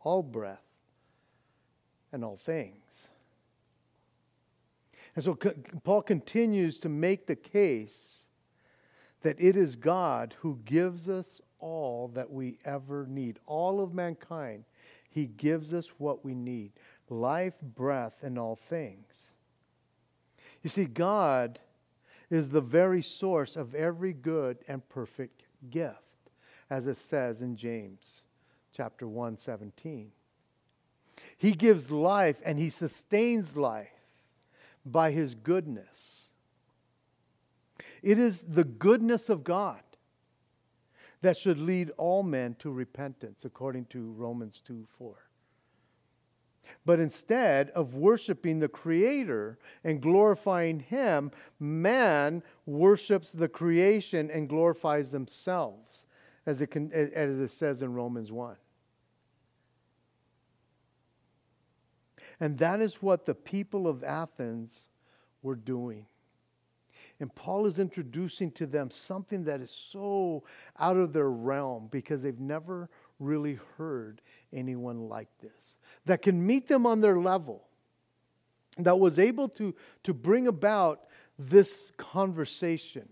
all 0.00 0.22
breath, 0.22 0.62
and 2.12 2.24
all 2.24 2.36
things. 2.36 3.08
And 5.14 5.24
so 5.24 5.36
Paul 5.82 6.02
continues 6.02 6.78
to 6.80 6.88
make 6.88 7.26
the 7.26 7.36
case 7.36 8.19
that 9.22 9.40
it 9.40 9.56
is 9.56 9.76
God 9.76 10.34
who 10.38 10.58
gives 10.64 11.08
us 11.08 11.40
all 11.58 12.08
that 12.14 12.30
we 12.30 12.58
ever 12.64 13.06
need. 13.06 13.38
All 13.46 13.80
of 13.80 13.94
mankind, 13.94 14.64
He 15.10 15.26
gives 15.26 15.74
us 15.74 15.88
what 15.98 16.24
we 16.24 16.34
need 16.34 16.72
life, 17.08 17.54
breath, 17.74 18.14
and 18.22 18.38
all 18.38 18.56
things. 18.68 19.32
You 20.62 20.70
see, 20.70 20.84
God 20.84 21.58
is 22.30 22.48
the 22.48 22.60
very 22.60 23.02
source 23.02 23.56
of 23.56 23.74
every 23.74 24.12
good 24.12 24.58
and 24.68 24.88
perfect 24.88 25.42
gift, 25.70 25.96
as 26.70 26.86
it 26.86 26.96
says 26.96 27.42
in 27.42 27.56
James 27.56 28.20
chapter 28.72 29.06
1 29.08 29.36
17. 29.36 30.10
He 31.36 31.52
gives 31.52 31.90
life 31.90 32.36
and 32.44 32.58
he 32.58 32.70
sustains 32.70 33.56
life 33.56 33.88
by 34.86 35.10
his 35.10 35.34
goodness. 35.34 36.19
It 38.02 38.18
is 38.18 38.42
the 38.42 38.64
goodness 38.64 39.28
of 39.28 39.44
God 39.44 39.80
that 41.22 41.36
should 41.36 41.58
lead 41.58 41.90
all 41.98 42.22
men 42.22 42.56
to 42.60 42.70
repentance, 42.70 43.44
according 43.44 43.86
to 43.86 44.12
Romans 44.12 44.62
2 44.66 44.86
4. 44.98 45.14
But 46.86 47.00
instead 47.00 47.70
of 47.70 47.94
worshiping 47.94 48.58
the 48.58 48.68
Creator 48.68 49.58
and 49.84 50.00
glorifying 50.00 50.80
Him, 50.80 51.30
man 51.58 52.42
worships 52.64 53.32
the 53.32 53.48
creation 53.48 54.30
and 54.30 54.48
glorifies 54.48 55.10
themselves, 55.10 56.06
as 56.46 56.62
it, 56.62 56.68
can, 56.68 56.90
as 56.92 57.40
it 57.40 57.50
says 57.50 57.82
in 57.82 57.92
Romans 57.92 58.32
1. 58.32 58.56
And 62.38 62.56
that 62.58 62.80
is 62.80 63.02
what 63.02 63.26
the 63.26 63.34
people 63.34 63.86
of 63.86 64.02
Athens 64.02 64.80
were 65.42 65.56
doing. 65.56 66.06
And 67.20 67.34
Paul 67.34 67.66
is 67.66 67.78
introducing 67.78 68.50
to 68.52 68.66
them 68.66 68.90
something 68.90 69.44
that 69.44 69.60
is 69.60 69.70
so 69.70 70.44
out 70.78 70.96
of 70.96 71.12
their 71.12 71.30
realm 71.30 71.88
because 71.90 72.22
they've 72.22 72.40
never 72.40 72.88
really 73.18 73.58
heard 73.76 74.22
anyone 74.52 75.08
like 75.08 75.28
this 75.40 75.76
that 76.06 76.22
can 76.22 76.44
meet 76.44 76.66
them 76.66 76.86
on 76.86 77.02
their 77.02 77.18
level, 77.18 77.68
that 78.78 78.98
was 78.98 79.18
able 79.18 79.48
to, 79.50 79.74
to 80.02 80.14
bring 80.14 80.48
about 80.48 81.02
this 81.38 81.92
conversation. 81.98 83.08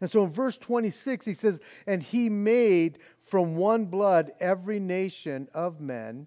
And 0.00 0.10
so 0.10 0.24
in 0.24 0.32
verse 0.32 0.56
26, 0.56 1.24
he 1.24 1.34
says, 1.34 1.60
And 1.86 2.02
he 2.02 2.28
made 2.28 2.98
from 3.22 3.56
one 3.56 3.86
blood 3.86 4.32
every 4.40 4.80
nation 4.80 5.48
of 5.54 5.80
men 5.80 6.26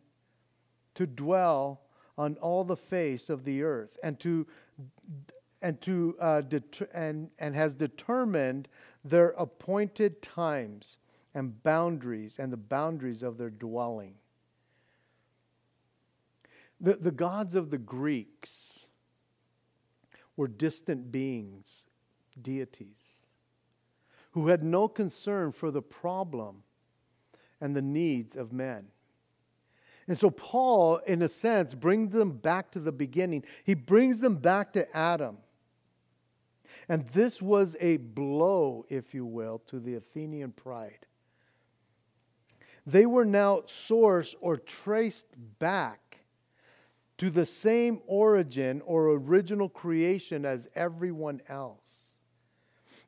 to 0.96 1.06
dwell 1.06 1.82
on 2.18 2.36
all 2.36 2.64
the 2.64 2.78
face 2.78 3.30
of 3.30 3.44
the 3.44 3.64
earth, 3.64 3.98
and 4.04 4.20
to 4.20 4.46
and 5.64 5.82
to 5.82 6.16
uh, 6.20 6.41
det- 6.41 6.89
and 6.93 7.30
and 7.39 7.55
has 7.55 7.74
determined 7.74 8.68
their 9.03 9.30
appointed 9.30 10.22
times 10.22 10.97
and 11.34 11.64
boundaries 11.64 12.36
and 12.38 12.53
the 12.53 12.57
boundaries 12.57 13.24
of 13.24 13.38
their 13.38 13.49
dwelling. 13.49 14.14
The, 16.80 16.95
the 16.95 17.11
gods 17.11 17.55
of 17.55 17.72
the 17.72 17.78
Greeks 17.78 18.86
were 20.36 20.47
distant 20.47 21.11
beings, 21.11 21.86
deities, 22.41 23.26
who 24.32 24.47
had 24.49 24.64
no 24.64 24.88
concern 24.88 25.53
for 25.53 25.72
the 25.72 25.82
problem 25.82 26.64
and 27.61 27.76
the 27.76 27.82
needs 27.82 28.36
of 28.36 28.51
men. 28.51 28.88
And 30.07 30.18
so, 30.18 30.30
Paul, 30.30 30.97
in 31.07 31.22
a 31.22 31.30
sense, 31.30 31.74
brings 31.74 32.11
them 32.11 32.32
back 32.32 32.72
to 32.72 32.80
the 32.80 32.91
beginning. 32.91 33.45
He 33.64 33.74
brings 33.74 34.20
them 34.20 34.36
back 34.36 34.74
to 34.74 34.95
Adam. 34.95 35.38
And 36.89 37.07
this 37.09 37.41
was 37.41 37.76
a 37.80 37.97
blow, 37.97 38.86
if 38.89 39.13
you 39.13 39.26
will, 39.26 39.59
to 39.67 39.80
the 39.80 39.95
Athenian 39.95 40.51
pride. 40.51 41.05
They 42.86 43.05
were 43.05 43.26
now 43.26 43.61
sourced 43.67 44.36
or 44.41 44.57
traced 44.57 45.28
back 45.59 46.17
to 47.17 47.30
the 47.30 47.45
same 47.45 48.01
origin 48.05 48.82
or 48.86 49.11
original 49.11 49.69
creation 49.69 50.45
as 50.45 50.67
everyone 50.76 51.41
else. 51.47 51.80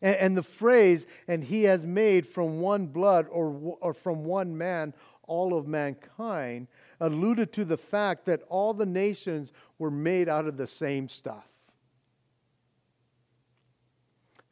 And, 0.01 0.15
and, 0.15 0.37
the 0.37 0.43
phrase, 0.43 1.05
and 1.27 1.43
he 1.43 1.63
has 1.63 1.85
made 1.85 2.27
from 2.27 2.59
one 2.59 2.87
blood 2.87 3.27
or, 3.29 3.77
or 3.81 3.93
from 3.93 4.23
one 4.23 4.57
man 4.57 4.93
all 5.23 5.57
of 5.57 5.67
mankind, 5.67 6.67
alluded 6.99 7.51
to 7.53 7.65
the 7.65 7.77
fact 7.77 8.25
that 8.25 8.43
all 8.47 8.73
the 8.73 8.85
nations 8.85 9.51
were 9.79 9.91
made 9.91 10.29
out 10.29 10.47
of 10.47 10.55
the 10.55 10.67
same 10.67 11.09
stuff. 11.09 11.47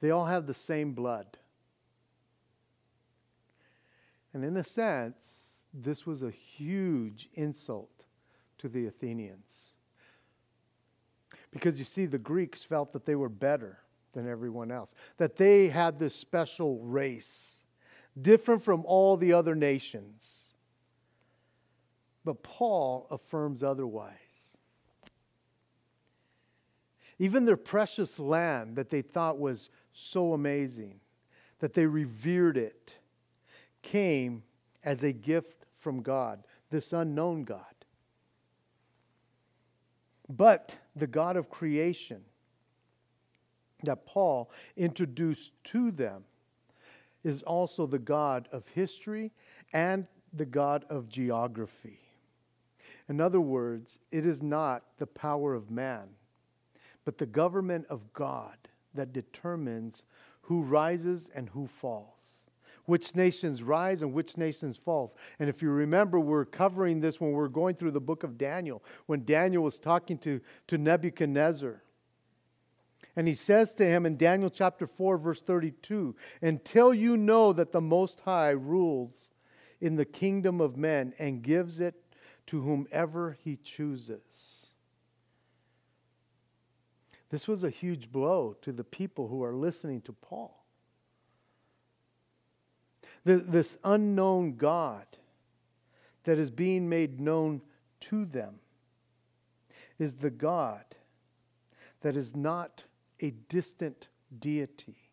They 0.03 0.11
all 0.11 0.25
have 0.25 0.47
the 0.47 0.53
same 0.53 0.91
blood. 0.91 1.37
And 4.33 4.43
in 4.43 4.57
a 4.57 4.63
sense, 4.63 5.15
this 5.73 6.05
was 6.05 6.23
a 6.23 6.29
huge 6.29 7.29
insult 7.35 8.03
to 8.57 8.67
the 8.67 8.87
Athenians. 8.87 9.71
Because 11.51 11.79
you 11.79 11.85
see, 11.85 12.05
the 12.05 12.17
Greeks 12.17 12.65
felt 12.65 12.91
that 12.91 13.05
they 13.05 13.15
were 13.15 13.29
better 13.29 13.79
than 14.11 14.27
everyone 14.27 14.71
else, 14.71 14.91
that 15.15 15.37
they 15.37 15.69
had 15.69 15.99
this 15.99 16.13
special 16.13 16.79
race, 16.79 17.63
different 18.21 18.61
from 18.61 18.83
all 18.85 19.15
the 19.15 19.31
other 19.31 19.55
nations. 19.55 20.49
But 22.25 22.43
Paul 22.43 23.07
affirms 23.09 23.63
otherwise. 23.63 24.17
even 27.19 27.45
their 27.45 27.55
precious 27.55 28.19
land 28.19 28.75
that 28.75 28.89
they 28.89 29.01
thought 29.01 29.39
was 29.39 29.69
so 29.93 30.33
amazing, 30.33 30.99
that 31.59 31.73
they 31.73 31.85
revered 31.85 32.57
it, 32.57 32.93
came 33.81 34.43
as 34.83 35.03
a 35.03 35.11
gift 35.11 35.65
from 35.79 36.01
God, 36.01 36.43
this 36.69 36.91
unknown 36.93 37.43
God. 37.43 37.61
But 40.29 40.75
the 40.95 41.07
God 41.07 41.37
of 41.37 41.49
creation 41.49 42.21
that 43.83 44.05
Paul 44.05 44.49
introduced 44.75 45.51
to 45.65 45.91
them 45.91 46.23
is 47.23 47.43
also 47.43 47.85
the 47.85 47.99
God 47.99 48.47
of 48.51 48.67
history 48.69 49.31
and 49.73 50.07
the 50.33 50.45
God 50.45 50.85
of 50.89 51.09
geography. 51.09 51.99
In 53.09 53.21
other 53.21 53.41
words, 53.41 53.99
it 54.11 54.25
is 54.25 54.41
not 54.41 54.83
the 54.97 55.07
power 55.07 55.53
of 55.53 55.69
man, 55.69 56.07
but 57.05 57.17
the 57.17 57.25
government 57.25 57.85
of 57.89 58.13
God 58.13 58.57
that 58.93 59.13
determines 59.13 60.03
who 60.41 60.61
rises 60.61 61.29
and 61.33 61.49
who 61.49 61.67
falls, 61.67 62.49
which 62.85 63.15
nations 63.15 63.63
rise 63.63 64.01
and 64.01 64.13
which 64.13 64.37
nations 64.37 64.77
fall. 64.77 65.15
And 65.39 65.49
if 65.49 65.61
you 65.61 65.69
remember, 65.69 66.19
we're 66.19 66.45
covering 66.45 66.99
this 66.99 67.19
when 67.19 67.31
we're 67.31 67.47
going 67.47 67.75
through 67.75 67.91
the 67.91 68.01
book 68.01 68.23
of 68.23 68.37
Daniel, 68.37 68.83
when 69.05 69.25
Daniel 69.25 69.63
was 69.63 69.77
talking 69.77 70.17
to, 70.19 70.41
to 70.67 70.77
Nebuchadnezzar. 70.77 71.81
And 73.15 73.27
he 73.27 73.35
says 73.35 73.73
to 73.75 73.85
him 73.85 74.05
in 74.05 74.17
Daniel 74.17 74.49
chapter 74.49 74.87
4, 74.87 75.17
verse 75.17 75.41
32 75.41 76.15
Until 76.41 76.93
you 76.93 77.15
know 77.15 77.53
that 77.53 77.71
the 77.71 77.81
Most 77.81 78.19
High 78.21 78.51
rules 78.51 79.29
in 79.79 79.95
the 79.95 80.05
kingdom 80.05 80.61
of 80.61 80.77
men 80.77 81.13
and 81.19 81.43
gives 81.43 81.79
it 81.79 81.95
to 82.47 82.61
whomever 82.61 83.37
he 83.43 83.57
chooses. 83.57 84.62
This 87.33 87.47
was 87.47 87.63
a 87.63 87.69
huge 87.71 88.11
blow 88.11 88.55
to 88.61 88.71
the 88.71 88.83
people 88.83 89.27
who 89.27 89.43
are 89.43 89.55
listening 89.55 90.01
to 90.01 90.13
Paul. 90.13 90.55
This 93.25 93.75
unknown 93.83 94.55
God 94.55 95.07
that 96.25 96.37
is 96.37 96.51
being 96.51 96.87
made 96.87 97.19
known 97.19 97.63
to 98.01 98.25
them 98.25 98.59
is 99.97 100.13
the 100.13 100.29
God 100.29 100.83
that 102.01 102.15
is 102.15 102.35
not 102.35 102.83
a 103.19 103.31
distant 103.49 104.09
deity. 104.37 105.09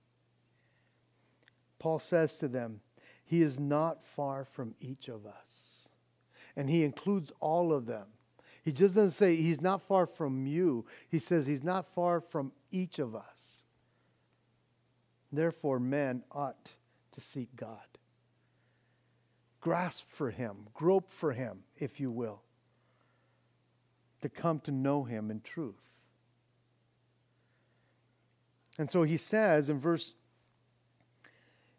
Paul 1.79 2.01
says 2.01 2.37
to 2.37 2.49
them, 2.49 2.83
He 3.25 3.41
is 3.41 3.59
not 3.59 4.05
far 4.05 4.45
from 4.45 4.75
each 4.79 5.09
of 5.09 5.25
us. 5.25 5.89
And 6.55 6.69
he 6.69 6.85
includes 6.85 7.33
all 7.41 7.73
of 7.73 7.87
them. 7.87 8.09
He 8.63 8.73
just 8.73 8.95
doesn't 8.95 9.13
say 9.13 9.37
he's 9.37 9.61
not 9.61 9.83
far 9.83 10.07
from 10.07 10.47
you. 10.47 10.85
He 11.09 11.19
says 11.19 11.47
he's 11.47 11.65
not 11.65 11.87
far 11.95 12.21
from 12.21 12.53
each 12.71 12.99
of 12.99 13.15
us. 13.15 13.63
Therefore, 15.33 15.79
men 15.79 16.23
ought 16.31 16.71
to 17.13 17.21
seek 17.21 17.55
God. 17.57 17.79
Grasp 19.61 20.05
for 20.09 20.31
him, 20.31 20.57
grope 20.75 21.11
for 21.13 21.33
him, 21.33 21.61
if 21.79 22.01
you 22.01 22.11
will, 22.11 22.41
to 24.23 24.29
come 24.29 24.61
to 24.61 24.71
know 24.71 25.05
him 25.05 25.31
in 25.31 25.41
truth. 25.41 25.75
And 28.79 28.91
so 28.91 29.03
he 29.03 29.17
says 29.17 29.69
in 29.69 29.79
verse 29.79 30.15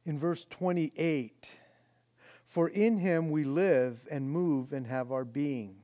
in 0.06 0.18
verse 0.18 0.46
28, 0.50 1.52
for 2.48 2.68
in 2.70 2.98
him 2.98 3.30
we 3.30 3.44
live 3.44 4.08
and 4.10 4.30
move 4.30 4.74
and 4.74 4.88
have 4.88 5.12
our 5.12 5.24
being, 5.24 5.76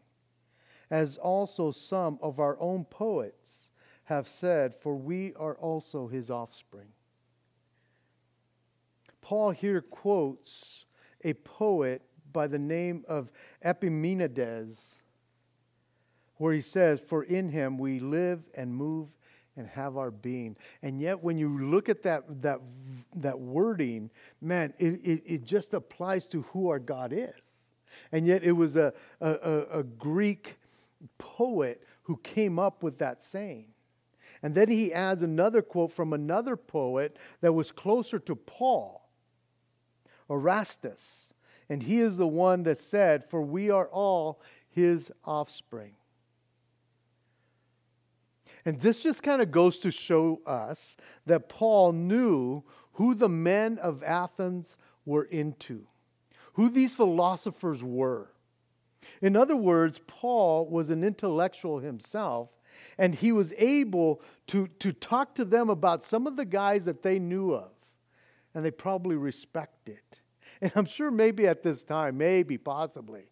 as 0.89 1.17
also 1.17 1.71
some 1.71 2.17
of 2.21 2.39
our 2.39 2.57
own 2.59 2.85
poets 2.85 3.69
have 4.05 4.27
said, 4.27 4.73
for 4.75 4.95
we 4.95 5.33
are 5.35 5.55
also 5.55 6.07
his 6.07 6.29
offspring. 6.29 6.87
Paul 9.21 9.51
here 9.51 9.81
quotes 9.81 10.85
a 11.25 11.33
poet 11.33 12.01
by 12.31 12.47
the 12.47 12.59
name 12.59 13.03
of 13.07 13.29
Epimenides, 13.61 14.99
where 16.37 16.53
he 16.53 16.61
says, 16.61 17.01
For 17.05 17.23
in 17.23 17.49
him 17.49 17.77
we 17.77 17.99
live 17.99 18.43
and 18.53 18.73
move 18.73 19.09
and 19.57 19.67
have 19.67 19.97
our 19.97 20.11
being. 20.11 20.55
And 20.81 21.01
yet, 21.01 21.21
when 21.21 21.37
you 21.37 21.65
look 21.65 21.89
at 21.89 22.03
that, 22.03 22.41
that, 22.41 22.61
that 23.15 23.37
wording, 23.37 24.09
man, 24.39 24.73
it, 24.77 25.01
it, 25.03 25.23
it 25.25 25.43
just 25.43 25.73
applies 25.73 26.25
to 26.27 26.43
who 26.53 26.69
our 26.69 26.79
God 26.79 27.11
is. 27.11 27.33
And 28.11 28.25
yet, 28.25 28.43
it 28.43 28.51
was 28.53 28.75
a, 28.75 28.93
a, 29.19 29.79
a 29.79 29.83
Greek 29.83 30.57
poet 31.17 31.83
who 32.03 32.17
came 32.17 32.59
up 32.59 32.83
with 32.83 32.99
that 32.99 33.23
saying. 33.23 33.67
And 34.43 34.53
then 34.53 34.69
he 34.69 34.93
adds 34.93 35.23
another 35.23 35.61
quote 35.61 35.91
from 35.91 36.13
another 36.13 36.55
poet 36.55 37.17
that 37.41 37.53
was 37.53 37.71
closer 37.71 38.19
to 38.19 38.35
Paul, 38.35 39.09
Aratus. 40.29 41.33
And 41.69 41.83
he 41.83 41.99
is 41.99 42.17
the 42.17 42.27
one 42.27 42.63
that 42.63 42.77
said, 42.77 43.25
For 43.29 43.41
we 43.41 43.69
are 43.69 43.87
all 43.87 44.41
his 44.69 45.11
offspring. 45.25 45.93
And 48.65 48.79
this 48.79 49.01
just 49.01 49.23
kind 49.23 49.41
of 49.41 49.51
goes 49.51 49.77
to 49.79 49.91
show 49.91 50.41
us 50.45 50.97
that 51.25 51.47
Paul 51.47 51.93
knew 51.93 52.63
who 52.93 53.15
the 53.15 53.29
men 53.29 53.77
of 53.79 54.03
Athens 54.03 54.75
were 55.05 55.23
into, 55.23 55.87
who 56.53 56.69
these 56.69 56.91
philosophers 56.91 57.83
were. 57.83 58.29
In 59.21 59.35
other 59.35 59.55
words, 59.55 59.99
Paul 60.07 60.69
was 60.69 60.89
an 60.89 61.03
intellectual 61.03 61.79
himself, 61.79 62.49
and 62.97 63.13
he 63.13 63.31
was 63.31 63.53
able 63.57 64.21
to, 64.47 64.67
to 64.79 64.91
talk 64.93 65.35
to 65.35 65.45
them 65.45 65.69
about 65.69 66.03
some 66.03 66.27
of 66.27 66.35
the 66.35 66.45
guys 66.45 66.85
that 66.85 67.01
they 67.03 67.19
knew 67.19 67.53
of, 67.53 67.71
and 68.53 68.63
they 68.63 68.71
probably 68.71 69.15
respected. 69.15 69.99
And 70.61 70.71
I'm 70.75 70.85
sure 70.85 71.11
maybe 71.11 71.45
at 71.45 71.61
this 71.61 71.83
time, 71.83 72.17
maybe, 72.17 72.57
possibly, 72.57 73.25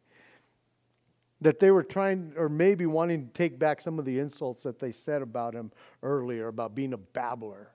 that 1.42 1.60
they 1.60 1.72
were 1.72 1.84
trying 1.84 2.34
or 2.38 2.50
maybe 2.50 2.86
wanting 2.86 3.28
to 3.28 3.34
take 3.34 3.58
back 3.58 3.82
some 3.82 3.98
of 4.00 4.06
the 4.06 4.20
insults 4.20 4.64
that 4.64 4.80
they 4.80 4.92
said 4.92 5.22
about 5.22 5.54
him 5.54 5.72
earlier 6.04 6.48
about 6.50 6.76
being 6.76 6.94
a 6.94 6.98
babbler. 6.98 7.72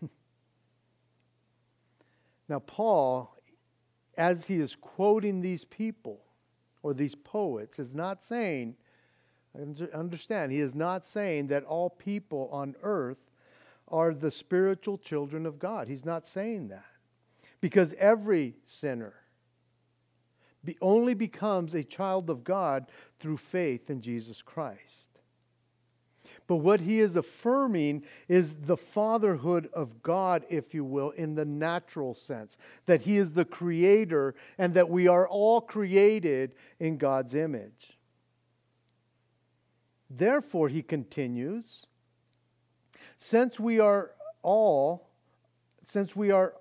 now, 2.48 2.58
Paul, 2.60 3.33
as 4.16 4.46
he 4.46 4.56
is 4.56 4.76
quoting 4.80 5.40
these 5.40 5.64
people 5.64 6.20
or 6.82 6.94
these 6.94 7.14
poets, 7.14 7.78
is 7.78 7.94
not 7.94 8.22
saying, 8.22 8.76
understand, 9.94 10.52
he 10.52 10.60
is 10.60 10.74
not 10.74 11.04
saying 11.04 11.46
that 11.48 11.64
all 11.64 11.90
people 11.90 12.48
on 12.52 12.74
earth 12.82 13.30
are 13.88 14.12
the 14.12 14.30
spiritual 14.30 14.98
children 14.98 15.46
of 15.46 15.58
God. 15.58 15.88
He's 15.88 16.04
not 16.04 16.26
saying 16.26 16.68
that. 16.68 16.84
Because 17.60 17.94
every 17.94 18.56
sinner, 18.64 19.14
be, 20.64 20.76
only 20.80 21.14
becomes 21.14 21.74
a 21.74 21.82
child 21.82 22.28
of 22.28 22.44
God 22.44 22.86
through 23.18 23.36
faith 23.38 23.90
in 23.90 24.00
Jesus 24.00 24.42
Christ. 24.42 25.03
But 26.46 26.56
what 26.56 26.80
he 26.80 27.00
is 27.00 27.16
affirming 27.16 28.04
is 28.28 28.54
the 28.54 28.76
fatherhood 28.76 29.70
of 29.72 30.02
God, 30.02 30.44
if 30.50 30.74
you 30.74 30.84
will, 30.84 31.10
in 31.10 31.34
the 31.34 31.44
natural 31.44 32.14
sense. 32.14 32.58
That 32.86 33.02
he 33.02 33.16
is 33.16 33.32
the 33.32 33.46
creator 33.46 34.34
and 34.58 34.74
that 34.74 34.90
we 34.90 35.08
are 35.08 35.26
all 35.26 35.62
created 35.62 36.52
in 36.78 36.98
God's 36.98 37.34
image. 37.34 37.96
Therefore, 40.10 40.68
he 40.68 40.82
continues, 40.82 41.86
since 43.18 43.58
we 43.58 43.80
are 43.80 44.10
all, 44.42 45.08
since 45.86 46.14
we 46.14 46.30
are, 46.30 46.54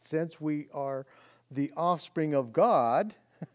since 0.00 0.38
we 0.38 0.68
are 0.74 1.06
the 1.50 1.72
offspring 1.76 2.34
of 2.34 2.52
God, 2.52 3.14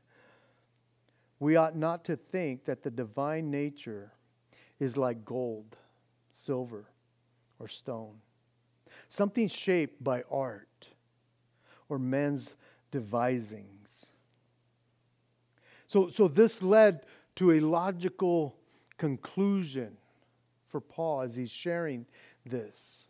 we 1.40 1.56
ought 1.56 1.78
not 1.78 2.06
to 2.06 2.16
think 2.16 2.66
that 2.66 2.82
the 2.82 2.90
divine 2.90 3.52
nature 3.52 4.12
is 4.84 4.98
like 4.98 5.24
gold, 5.24 5.78
silver, 6.32 6.86
or 7.60 7.68
stone, 7.68 8.16
something 9.08 9.48
shaped 9.48 10.04
by 10.04 10.24
art 10.30 10.88
or 11.90 11.98
men's 11.98 12.56
devisings. 12.92 14.08
So, 15.88 16.10
so 16.10 16.28
this 16.28 16.62
led 16.62 17.06
to 17.38 17.54
a 17.54 17.60
logical 17.60 18.56
conclusion 18.98 19.96
for 20.68 20.82
Paul 20.82 21.22
as 21.22 21.36
he's 21.36 21.52
sharing 21.52 22.06
this. 22.46 23.06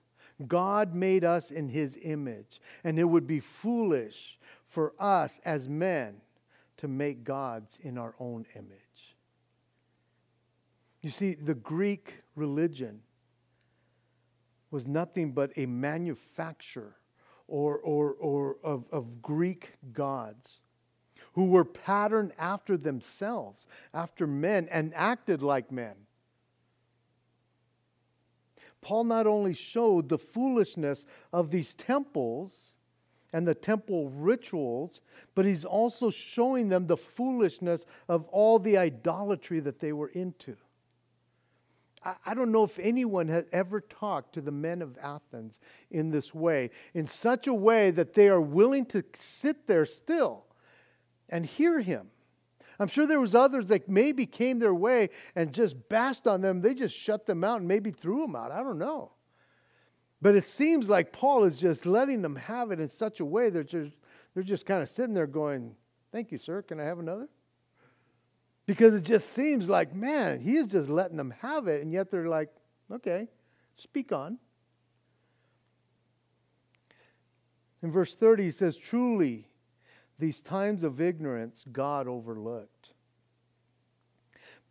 God 0.48 0.94
made 0.94 1.24
us 1.24 1.52
in 1.52 1.70
his 1.70 1.98
image, 2.02 2.60
and 2.84 3.00
it 3.00 3.04
would 3.04 3.28
be 3.28 3.40
foolish 3.40 4.38
for 4.68 4.94
us 5.00 5.40
as 5.46 5.70
men 5.70 6.16
to 6.78 6.88
make 6.88 7.24
gods 7.24 7.80
in 7.82 7.98
our 7.98 8.16
own 8.20 8.46
image. 8.56 8.93
You 11.04 11.10
see, 11.10 11.36
the 11.36 11.54
Greek 11.54 12.14
religion 12.36 13.02
was 14.72 14.88
nothing 14.88 15.34
but 15.34 15.52
a 15.58 15.66
manufacture 15.66 16.96
or, 17.48 17.78
or, 17.80 18.14
or 18.14 18.56
of, 18.64 18.86
of 18.90 19.22
Greek 19.22 19.74
gods 19.92 20.62
who 21.34 21.46
were 21.46 21.66
patterned 21.66 22.32
after 22.40 22.78
themselves, 22.78 23.68
after 23.94 24.26
men, 24.26 24.70
and 24.72 24.94
acted 24.96 25.44
like 25.44 25.72
men. 25.72 25.96
Paul 28.82 29.04
not 29.04 29.28
only 29.28 29.54
showed 29.54 30.08
the 30.08 30.18
foolishness 30.18 31.06
of 31.34 31.52
these 31.52 31.74
temples 31.76 32.74
and 33.34 33.46
the 33.46 33.56
temple 33.56 34.10
rituals, 34.10 35.02
but 35.36 35.46
he's 35.46 35.66
also 35.66 36.10
showing 36.10 36.70
them 36.70 36.88
the 36.88 36.98
foolishness 36.98 37.86
of 38.08 38.26
all 38.26 38.58
the 38.58 38.78
idolatry 38.78 39.60
that 39.60 39.80
they 39.80 39.92
were 39.92 40.10
into. 40.10 40.56
I 42.26 42.34
don't 42.34 42.52
know 42.52 42.64
if 42.64 42.78
anyone 42.80 43.28
has 43.30 43.46
ever 43.52 43.82
talked 43.82 44.34
to 44.34 44.42
the 44.42 44.52
men 44.52 44.82
of 44.82 44.98
Athens 45.02 45.60
in 45.90 46.10
this 46.12 46.34
way, 46.34 46.72
in 46.94 47.08
such 47.08 47.48
a 47.48 47.54
way 47.54 47.92
that 47.92 48.14
they 48.14 48.28
are 48.28 48.42
willing 48.42 48.86
to 48.88 49.04
sit 49.16 49.68
there 49.68 49.86
still 49.86 50.46
and 51.30 51.46
hear 51.46 51.80
him. 51.80 52.08
I'm 52.80 52.88
sure 52.88 53.08
there 53.08 53.22
was 53.22 53.36
others 53.36 53.68
that 53.68 53.88
maybe 53.88 54.26
came 54.26 54.60
their 54.60 54.74
way 54.74 55.10
and 55.36 55.54
just 55.54 55.90
bashed 55.90 56.28
on 56.28 56.42
them. 56.42 56.62
They 56.62 56.74
just 56.74 56.96
shut 56.96 57.26
them 57.26 57.44
out 57.44 57.60
and 57.60 57.68
maybe 57.68 57.92
threw 57.92 58.22
them 58.22 58.36
out. 58.36 58.52
I 58.52 58.64
don't 58.64 58.80
know. 58.80 59.12
But 60.22 60.36
it 60.36 60.44
seems 60.44 60.90
like 60.90 61.12
Paul 61.12 61.44
is 61.44 61.58
just 61.58 61.86
letting 61.86 62.22
them 62.22 62.36
have 62.36 62.72
it 62.72 62.80
in 62.80 62.90
such 62.90 63.20
a 63.20 63.26
way 63.26 63.46
that 63.46 63.54
they're 63.54 63.84
just, 63.84 63.96
they're 64.34 64.44
just 64.44 64.66
kind 64.66 64.82
of 64.82 64.90
sitting 64.90 65.14
there 65.14 65.28
going, 65.28 65.76
Thank 66.14 66.32
you, 66.32 66.38
sir. 66.38 66.62
Can 66.62 66.80
I 66.80 66.84
have 66.84 67.00
another? 67.00 67.28
Because 68.66 68.94
it 68.94 69.04
just 69.04 69.30
seems 69.34 69.68
like, 69.68 69.94
man, 69.94 70.40
he 70.40 70.56
is 70.56 70.68
just 70.68 70.90
letting 70.90 71.18
them 71.18 71.34
have 71.42 71.68
it, 71.68 71.82
and 71.82 71.92
yet 71.92 72.10
they're 72.10 72.30
like, 72.30 72.50
okay, 72.92 73.28
speak 73.76 74.12
on. 74.12 74.38
In 77.82 77.92
verse 77.92 78.16
30, 78.16 78.44
he 78.44 78.52
says, 78.52 78.78
Truly, 78.78 79.50
these 80.18 80.40
times 80.40 80.84
of 80.84 81.02
ignorance 81.02 81.66
God 81.70 82.08
overlooked, 82.08 82.94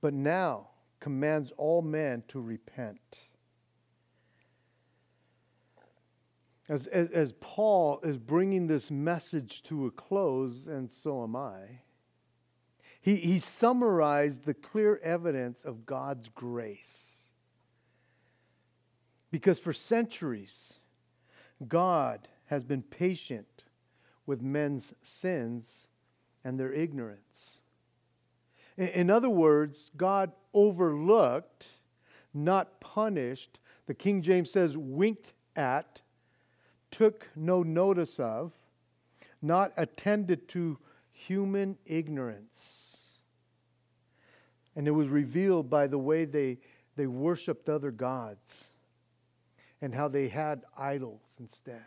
but 0.00 0.14
now 0.14 0.68
commands 0.98 1.52
all 1.58 1.82
men 1.82 2.22
to 2.28 2.40
repent. 2.40 3.26
As, 6.68 6.86
as, 6.86 7.10
as 7.10 7.34
Paul 7.40 8.00
is 8.02 8.16
bringing 8.16 8.66
this 8.66 8.90
message 8.90 9.62
to 9.64 9.86
a 9.86 9.90
close, 9.90 10.68
and 10.68 10.90
so 10.90 11.22
am 11.22 11.36
I 11.36 11.80
he, 13.02 13.16
he 13.16 13.40
summarized 13.40 14.44
the 14.44 14.54
clear 14.54 14.98
evidence 15.02 15.64
of 15.64 15.84
God's 15.84 16.28
grace. 16.28 17.08
Because 19.32 19.58
for 19.58 19.72
centuries, 19.72 20.74
God 21.66 22.28
has 22.46 22.62
been 22.62 22.82
patient 22.82 23.64
with 24.24 24.40
men's 24.40 24.94
sins 25.02 25.88
and 26.44 26.58
their 26.58 26.72
ignorance. 26.72 27.56
In, 28.76 28.88
in 28.88 29.10
other 29.10 29.30
words, 29.30 29.90
God 29.96 30.30
overlooked, 30.54 31.66
not 32.32 32.80
punished. 32.80 33.58
The 33.86 33.94
King 33.94 34.22
James 34.22 34.50
says, 34.50 34.76
winked 34.76 35.32
at, 35.56 36.00
took 36.92 37.28
no 37.34 37.64
notice 37.64 38.20
of, 38.20 38.52
not 39.40 39.72
attended 39.76 40.46
to 40.50 40.78
human 41.10 41.76
ignorance. 41.84 42.81
And 44.76 44.88
it 44.88 44.92
was 44.92 45.08
revealed 45.08 45.68
by 45.68 45.86
the 45.86 45.98
way 45.98 46.24
they, 46.24 46.58
they 46.96 47.06
worshiped 47.06 47.68
other 47.68 47.90
gods 47.90 48.64
and 49.80 49.94
how 49.94 50.08
they 50.08 50.28
had 50.28 50.62
idols 50.76 51.22
instead. 51.38 51.82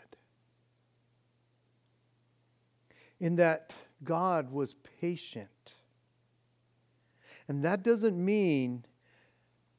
In 3.19 3.38
that 3.38 3.73
God 4.03 4.51
was 4.51 4.75
patient. 4.99 5.49
And 7.47 7.63
that 7.63 7.83
doesn't 7.83 8.17
mean 8.17 8.86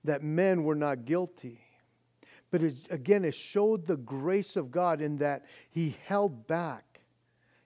that 0.05 0.23
men 0.23 0.65
were 0.65 0.75
not 0.75 1.05
guilty. 1.05 1.61
But 2.51 2.63
it, 2.63 2.75
again, 2.91 3.25
it 3.25 3.35
showed 3.35 3.87
the 3.87 3.97
grace 3.97 4.57
of 4.57 4.71
God 4.71 5.01
in 5.01 5.17
that 5.19 5.45
He 5.71 5.97
held 6.07 6.47
back 6.47 7.01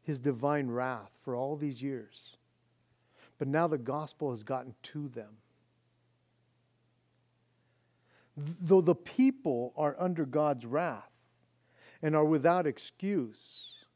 His 0.02 0.18
divine 0.18 0.68
wrath 0.68 1.12
for 1.22 1.36
all 1.36 1.56
these 1.56 1.80
years. 1.80 2.36
But 3.40 3.48
now 3.48 3.66
the 3.66 3.78
gospel 3.78 4.32
has 4.32 4.42
gotten 4.42 4.74
to 4.82 5.08
them. 5.08 5.38
Though 8.36 8.82
the 8.82 8.94
people 8.94 9.72
are 9.78 9.96
under 9.98 10.26
God's 10.26 10.66
wrath 10.66 11.10
and 12.02 12.14
are 12.14 12.24
without 12.24 12.66
excuse 12.66 13.86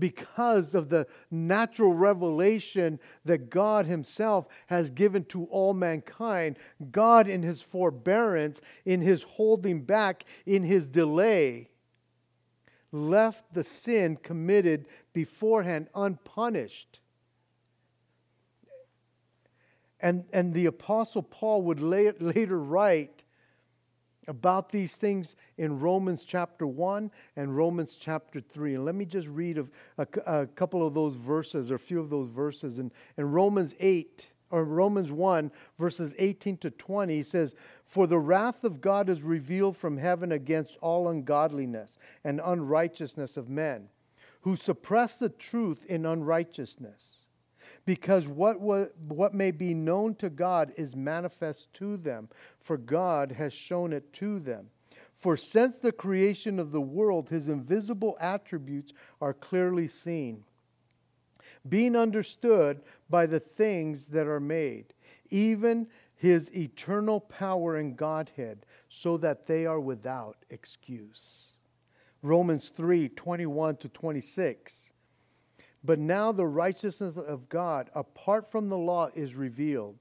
because 0.00 0.74
of 0.74 0.88
the 0.88 1.06
natural 1.30 1.94
revelation 1.94 2.98
that 3.24 3.50
God 3.50 3.86
Himself 3.86 4.48
has 4.66 4.90
given 4.90 5.24
to 5.26 5.44
all 5.44 5.74
mankind, 5.74 6.58
God, 6.90 7.28
in 7.28 7.44
His 7.44 7.62
forbearance, 7.62 8.60
in 8.84 9.00
His 9.00 9.22
holding 9.22 9.84
back, 9.84 10.24
in 10.44 10.64
His 10.64 10.88
delay, 10.88 11.70
left 12.90 13.54
the 13.54 13.62
sin 13.62 14.16
committed 14.16 14.86
beforehand 15.12 15.86
unpunished 15.94 16.98
and, 20.00 20.24
and 20.32 20.54
the 20.54 20.66
Apostle 20.66 21.22
Paul 21.22 21.62
would 21.62 21.80
later 21.80 22.58
write 22.58 23.24
about 24.28 24.70
these 24.70 24.96
things 24.96 25.34
in 25.56 25.80
Romans 25.80 26.22
chapter 26.22 26.66
1 26.66 27.10
and 27.36 27.56
Romans 27.56 27.96
chapter 27.98 28.40
3. 28.40 28.76
And 28.76 28.84
let 28.84 28.94
me 28.94 29.04
just 29.04 29.26
read 29.28 29.58
a, 29.58 29.66
a, 29.96 30.42
a 30.42 30.46
couple 30.46 30.86
of 30.86 30.94
those 30.94 31.16
verses 31.16 31.70
or 31.70 31.76
a 31.76 31.80
few 31.80 31.98
of 31.98 32.10
those 32.10 32.28
verses. 32.28 32.78
In, 32.78 32.92
in 33.16 33.30
Romans 33.30 33.74
8, 33.80 34.28
or 34.50 34.64
Romans 34.64 35.12
1, 35.12 35.50
verses 35.78 36.14
18 36.18 36.56
to 36.58 36.70
20, 36.70 37.16
he 37.16 37.22
says, 37.22 37.54
For 37.86 38.06
the 38.06 38.18
wrath 38.18 38.64
of 38.64 38.80
God 38.80 39.08
is 39.08 39.22
revealed 39.22 39.76
from 39.76 39.96
heaven 39.96 40.32
against 40.32 40.78
all 40.80 41.08
ungodliness 41.08 41.98
and 42.24 42.40
unrighteousness 42.42 43.36
of 43.36 43.48
men, 43.48 43.88
who 44.42 44.56
suppress 44.56 45.16
the 45.16 45.28
truth 45.28 45.84
in 45.86 46.06
unrighteousness 46.06 47.17
because 47.88 48.28
what, 48.28 48.60
what, 48.60 48.92
what 48.98 49.32
may 49.32 49.50
be 49.50 49.72
known 49.72 50.14
to 50.16 50.28
God 50.28 50.74
is 50.76 50.94
manifest 50.94 51.72
to 51.72 51.96
them, 51.96 52.28
for 52.60 52.76
God 52.76 53.32
has 53.32 53.54
shown 53.54 53.94
it 53.94 54.12
to 54.12 54.40
them. 54.40 54.66
For 55.20 55.38
since 55.38 55.78
the 55.78 55.90
creation 55.90 56.58
of 56.58 56.70
the 56.70 56.82
world, 56.82 57.30
his 57.30 57.48
invisible 57.48 58.18
attributes 58.20 58.92
are 59.22 59.32
clearly 59.32 59.88
seen, 59.88 60.44
being 61.66 61.96
understood 61.96 62.82
by 63.08 63.24
the 63.24 63.40
things 63.40 64.04
that 64.04 64.26
are 64.26 64.38
made, 64.38 64.92
even 65.30 65.86
his 66.14 66.54
eternal 66.54 67.20
power 67.20 67.76
and 67.78 67.96
Godhead, 67.96 68.66
so 68.90 69.16
that 69.16 69.46
they 69.46 69.64
are 69.64 69.80
without 69.80 70.36
excuse. 70.50 71.54
Romans 72.20 72.68
3 72.68 73.08
21 73.08 73.76
to 73.76 73.88
26. 73.88 74.90
But 75.84 75.98
now 75.98 76.32
the 76.32 76.46
righteousness 76.46 77.16
of 77.16 77.48
God, 77.48 77.90
apart 77.94 78.50
from 78.50 78.68
the 78.68 78.78
law, 78.78 79.10
is 79.14 79.34
revealed, 79.34 79.98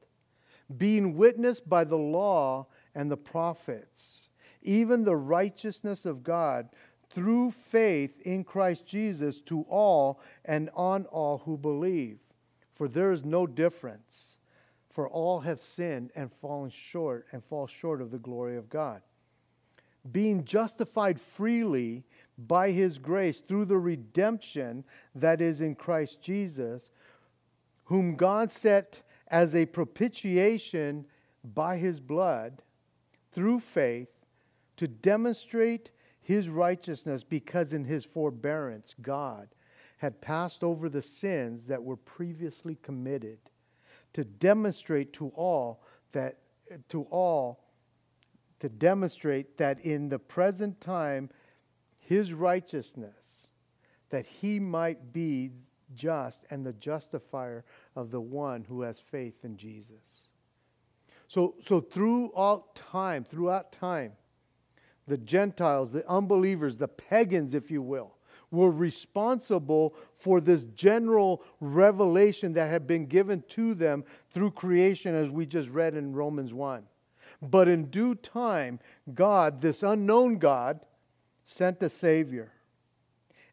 being 0.77 1.15
witnessed 1.15 1.69
by 1.69 1.83
the 1.83 1.97
law 1.97 2.67
and 2.95 3.11
the 3.11 3.17
prophets, 3.17 4.29
even 4.61 5.03
the 5.03 5.15
righteousness 5.15 6.05
of 6.05 6.23
God 6.23 6.69
through 7.09 7.51
faith 7.51 8.19
in 8.21 8.43
Christ 8.43 8.85
Jesus 8.85 9.39
to 9.41 9.61
all 9.69 10.19
and 10.45 10.69
on 10.73 11.05
all 11.05 11.39
who 11.39 11.57
believe. 11.57 12.19
For 12.75 12.87
there 12.87 13.11
is 13.11 13.23
no 13.23 13.47
difference, 13.47 14.37
for 14.89 15.07
all 15.07 15.39
have 15.39 15.59
sinned 15.59 16.11
and 16.15 16.31
fallen 16.41 16.69
short 16.69 17.27
and 17.31 17.43
fall 17.43 17.67
short 17.67 18.01
of 18.01 18.11
the 18.11 18.17
glory 18.17 18.57
of 18.57 18.69
God. 18.69 19.01
Being 20.11 20.43
justified 20.43 21.19
freely 21.19 22.03
by 22.37 22.71
his 22.71 22.97
grace 22.97 23.39
through 23.39 23.65
the 23.65 23.77
redemption 23.77 24.83
that 25.15 25.41
is 25.41 25.61
in 25.61 25.75
Christ 25.75 26.21
Jesus, 26.21 26.89
whom 27.85 28.15
God 28.15 28.51
set 28.51 29.01
as 29.29 29.55
a 29.55 29.65
propitiation 29.65 31.05
by 31.43 31.77
his 31.77 31.99
blood 31.99 32.61
through 33.31 33.59
faith 33.59 34.09
to 34.77 34.87
demonstrate 34.87 35.91
his 36.21 36.49
righteousness 36.49 37.23
because 37.23 37.73
in 37.73 37.85
his 37.85 38.03
forbearance 38.03 38.93
God 39.01 39.47
had 39.97 40.21
passed 40.21 40.63
over 40.63 40.89
the 40.89 41.01
sins 41.01 41.65
that 41.67 41.83
were 41.83 41.95
previously 41.95 42.77
committed 42.83 43.39
to 44.13 44.23
demonstrate 44.23 45.13
to 45.13 45.29
all 45.29 45.83
that 46.11 46.37
to 46.89 47.03
all 47.03 47.63
to 48.59 48.69
demonstrate 48.69 49.57
that 49.57 49.79
in 49.85 50.09
the 50.09 50.19
present 50.19 50.79
time 50.81 51.29
his 52.07 52.31
righteousness, 52.31 53.47
that 54.09 54.25
he 54.25 54.59
might 54.59 55.11
be 55.11 55.51
just 55.93 56.45
and 56.49 56.65
the 56.65 56.71
justifier 56.73 57.65
of 57.97 58.11
the 58.11 58.21
one 58.21 58.63
who 58.63 58.81
has 58.81 58.97
faith 58.97 59.43
in 59.43 59.57
Jesus. 59.57 60.29
So, 61.27 61.55
so 61.65 61.81
throughout 61.81 62.75
time, 62.75 63.25
throughout 63.25 63.73
time, 63.73 64.13
the 65.05 65.17
Gentiles, 65.17 65.91
the 65.91 66.09
unbelievers, 66.09 66.77
the 66.77 66.87
pagans, 66.87 67.53
if 67.53 67.69
you 67.69 67.81
will, 67.81 68.15
were 68.51 68.71
responsible 68.71 69.93
for 70.17 70.39
this 70.39 70.63
general 70.75 71.43
revelation 71.59 72.53
that 72.53 72.69
had 72.69 72.87
been 72.87 73.05
given 73.05 73.43
to 73.49 73.73
them 73.73 74.05
through 74.31 74.51
creation, 74.51 75.13
as 75.13 75.29
we 75.29 75.45
just 75.45 75.67
read 75.69 75.95
in 75.95 76.13
Romans 76.13 76.53
1. 76.53 76.83
But 77.41 77.67
in 77.67 77.89
due 77.89 78.15
time, 78.15 78.79
God, 79.13 79.59
this 79.59 79.83
unknown 79.83 80.37
God, 80.37 80.79
sent 81.47 81.81
a 81.81 81.89
Savior. 81.89 82.51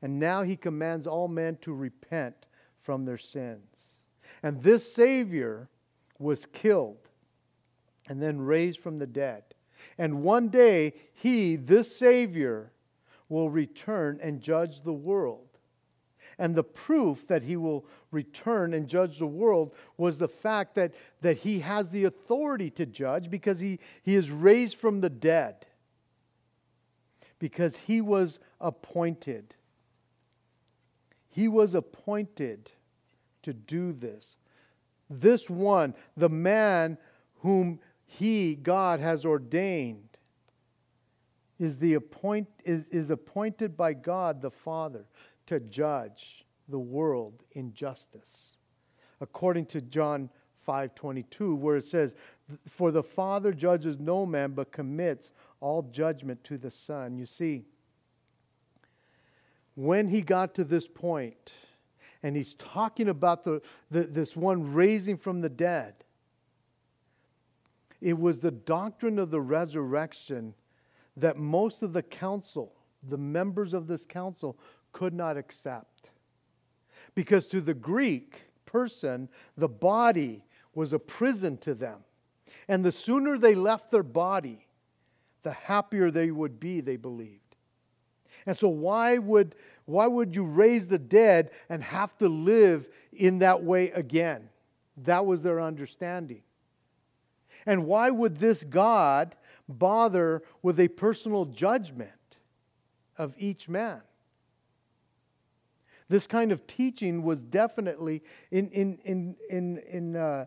And 0.03 0.19
now 0.19 0.43
he 0.43 0.57
commands 0.57 1.07
all 1.07 1.29
men 1.29 1.57
to 1.63 1.73
repent 1.73 2.35
from 2.83 3.05
their 3.05 3.17
sins. 3.17 4.01
And 4.43 4.63
this 4.63 4.93
Savior 4.93 5.69
was 6.19 6.45
killed 6.45 7.09
and 8.09 8.21
then 8.21 8.41
raised 8.41 8.81
from 8.81 8.99
the 8.99 9.07
dead. 9.07 9.45
And 9.97 10.23
one 10.23 10.49
day, 10.49 10.95
he, 11.15 11.57
this 11.57 11.97
Savior, 11.97 12.73
will 13.29 13.49
return 13.49 14.19
and 14.21 14.41
judge 14.41 14.83
the 14.83 14.93
world. 14.93 15.47
And 16.39 16.55
the 16.55 16.65
proof 16.65 17.27
that 17.29 17.45
he 17.45 17.57
will 17.57 17.87
return 18.11 18.75
and 18.75 18.89
judge 18.89 19.19
the 19.19 19.27
world 19.27 19.75
was 19.97 20.19
the 20.19 20.29
fact 20.29 20.75
that, 20.75 20.93
that 21.21 21.37
he 21.37 21.61
has 21.61 21.91
the 21.91 22.05
authority 22.05 22.71
to 22.71 22.87
judge 22.87 23.31
because 23.31 23.61
he, 23.61 23.79
he 24.03 24.17
is 24.17 24.31
raised 24.31 24.77
from 24.77 25.01
the 25.01 25.11
dead. 25.11 25.67
Because 27.45 27.77
he 27.77 28.01
was 28.01 28.39
appointed. 28.59 29.55
He 31.29 31.47
was 31.47 31.75
appointed 31.75 32.71
to 33.43 33.53
do 33.53 33.93
this. 33.93 34.37
This 35.11 35.51
one, 35.51 35.95
the 36.17 36.31
man 36.31 36.97
whom 37.41 37.81
he, 38.07 38.55
God, 38.55 38.99
has 39.01 39.27
ordained, 39.27 40.09
is, 41.59 41.77
the 41.77 41.93
appoint, 41.93 42.49
is, 42.65 42.89
is 42.89 43.11
appointed 43.11 43.77
by 43.77 43.93
God 43.93 44.41
the 44.41 44.51
Father 44.51 45.05
to 45.45 45.61
judge 45.61 46.47
the 46.71 46.79
world 46.79 47.43
in 47.53 47.75
justice. 47.75 48.57
According 49.21 49.67
to 49.67 49.83
John 49.83 50.31
5:22 50.67 51.59
where 51.59 51.77
it 51.77 51.85
says 51.85 52.15
for 52.67 52.91
the 52.91 53.03
father 53.03 53.53
judges 53.53 53.99
no 53.99 54.25
man 54.25 54.53
but 54.53 54.73
commits 54.73 55.33
all 55.65 55.83
judgment 55.91 56.45
to 56.45 56.59
the 56.59 56.71
son. 56.71 57.17
You 57.17 57.25
see 57.25 57.65
when 59.75 60.09
he 60.09 60.21
got 60.21 60.55
to 60.57 60.65
this 60.65 60.87
point 60.87 61.55
and 62.23 62.37
he's 62.37 62.55
talking 62.55 63.09
about 63.09 63.45
the, 63.45 63.63
the, 63.91 64.03
this 64.03 64.37
one 64.37 64.75
raising 64.75 65.17
from 65.17 65.41
the 65.41 65.49
dead 65.49 65.95
it 68.01 68.19
was 68.19 68.41
the 68.41 68.51
doctrine 68.51 69.19
of 69.19 69.31
the 69.31 69.41
resurrection 69.41 70.53
that 71.17 71.39
most 71.39 71.83
of 71.83 71.95
the 71.95 72.03
council 72.03 72.75
the 73.09 73.17
members 73.17 73.75
of 73.75 73.87
this 73.87 74.05
council 74.05 74.59
could 74.93 75.15
not 75.15 75.37
accept. 75.37 76.11
Because 77.15 77.47
to 77.47 77.61
the 77.61 77.75
Greek 77.75 78.43
person, 78.67 79.29
the 79.57 79.69
body 79.69 80.45
was 80.75 80.93
a 80.93 80.99
prison 80.99 81.57
to 81.59 81.75
them. 81.75 81.99
And 82.69 82.85
the 82.85 82.93
sooner 82.93 83.37
they 83.37 83.55
left 83.55 83.91
their 83.91 84.03
body, 84.03 84.67
the 85.45 85.53
happier 85.53 86.11
they 86.11 86.31
would 86.33 86.59
be, 86.59 86.81
they 86.81 86.97
believed. 86.97 87.41
And 88.47 88.57
so, 88.57 88.69
why 88.69 89.19
would, 89.19 89.55
why 89.85 90.07
would 90.07 90.35
you 90.35 90.45
raise 90.45 90.89
the 90.89 90.99
dead 90.99 91.51
and 91.69 91.83
have 91.83 92.19
to 92.19 92.29
live 92.29 92.89
in 93.13 93.39
that 93.39 93.63
way 93.63 93.91
again? 93.93 94.49
That 94.99 95.25
was 95.25 95.43
their 95.43 95.61
understanding. 95.61 96.43
And 97.67 97.87
why 97.87 98.11
would 98.11 98.39
this 98.39 98.65
God 98.65 99.37
bother 99.69 100.43
with 100.63 100.81
a 100.81 100.89
personal 100.89 101.47
judgment 101.47 102.11
of 103.17 103.35
each 103.39 103.69
man? 103.69 104.03
This 106.09 106.27
kind 106.27 106.53
of 106.53 106.67
teaching 106.67 107.23
was 107.23 107.41
definitely 107.41 108.23
in, 108.51 108.69
in, 108.71 108.99
in, 109.05 109.37
in, 109.49 109.79
in, 109.91 110.17
uh, 110.17 110.47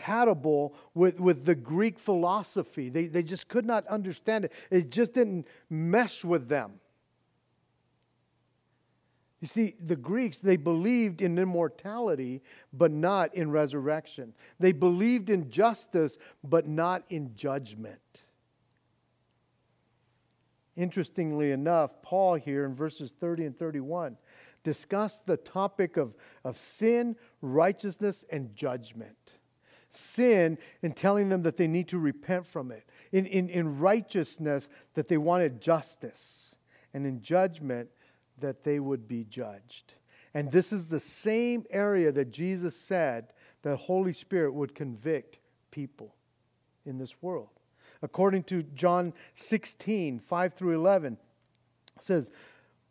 incompatible 0.00 0.74
with, 0.94 1.20
with 1.20 1.44
the 1.44 1.54
Greek 1.54 1.98
philosophy. 1.98 2.88
They, 2.88 3.06
they 3.06 3.22
just 3.22 3.48
could 3.48 3.64
not 3.64 3.86
understand 3.86 4.46
it, 4.46 4.52
it 4.70 4.90
just 4.90 5.14
didn't 5.14 5.46
mesh 5.68 6.24
with 6.24 6.48
them. 6.48 6.72
You 9.40 9.48
see, 9.48 9.74
the 9.86 9.96
Greeks, 9.96 10.36
they 10.36 10.56
believed 10.56 11.22
in 11.22 11.38
immortality, 11.38 12.42
but 12.74 12.90
not 12.90 13.34
in 13.34 13.50
resurrection. 13.50 14.34
They 14.58 14.72
believed 14.72 15.30
in 15.30 15.50
justice, 15.50 16.18
but 16.44 16.68
not 16.68 17.04
in 17.08 17.34
judgment. 17.34 18.24
Interestingly 20.76 21.52
enough, 21.52 22.02
Paul 22.02 22.34
here 22.34 22.66
in 22.66 22.74
verses 22.74 23.14
30 23.18 23.46
and 23.46 23.58
31 23.58 24.18
discussed 24.62 25.24
the 25.26 25.36
topic 25.38 25.96
of, 25.96 26.14
of 26.44 26.58
sin, 26.58 27.16
righteousness, 27.40 28.24
and 28.30 28.54
judgment. 28.54 29.16
Sin 29.90 30.58
and 30.82 30.96
telling 30.96 31.28
them 31.28 31.42
that 31.42 31.56
they 31.56 31.66
need 31.66 31.88
to 31.88 31.98
repent 31.98 32.46
from 32.46 32.70
it, 32.70 32.88
in, 33.12 33.26
in, 33.26 33.48
in 33.48 33.78
righteousness, 33.78 34.68
that 34.94 35.08
they 35.08 35.16
wanted 35.16 35.60
justice, 35.60 36.54
and 36.94 37.06
in 37.06 37.20
judgment, 37.20 37.88
that 38.38 38.64
they 38.64 38.80
would 38.80 39.06
be 39.08 39.24
judged. 39.24 39.94
And 40.32 40.52
this 40.52 40.72
is 40.72 40.88
the 40.88 41.00
same 41.00 41.64
area 41.70 42.12
that 42.12 42.30
Jesus 42.30 42.76
said 42.76 43.32
the 43.62 43.76
Holy 43.76 44.12
Spirit 44.12 44.54
would 44.54 44.74
convict 44.74 45.38
people 45.70 46.14
in 46.86 46.98
this 46.98 47.20
world. 47.20 47.48
According 48.02 48.44
to 48.44 48.62
John 48.62 49.12
16, 49.34 50.20
5 50.20 50.54
through 50.54 50.74
11, 50.76 51.18
says, 51.98 52.30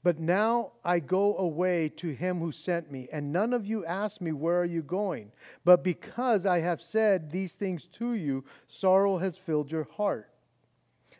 But 0.02 0.20
now 0.20 0.72
I 0.84 1.00
go 1.00 1.38
away 1.38 1.90
to 1.98 2.10
him 2.10 2.40
who 2.40 2.52
sent 2.52 2.90
me, 2.92 3.10
and 3.12 3.34
none 3.34 3.54
of 3.54 3.66
you 3.66 3.86
ask 3.86 4.22
me, 4.22 4.32
Where 4.32 4.60
are 4.60 4.66
you 4.66 4.82
going? 4.82 5.32
But 5.66 5.84
because 5.84 6.46
I 6.46 6.60
have 6.60 6.82
said 6.82 7.30
these 7.30 7.54
things 7.54 7.86
to 7.94 8.14
you, 8.14 8.46
sorrow 8.68 9.18
has 9.18 9.38
filled 9.38 9.72
your 9.72 9.88
heart. 9.98 10.30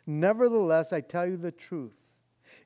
Nevertheless, 0.06 0.92
I 0.92 1.02
tell 1.02 1.26
you 1.26 1.36
the 1.36 1.52
truth. 1.52 1.94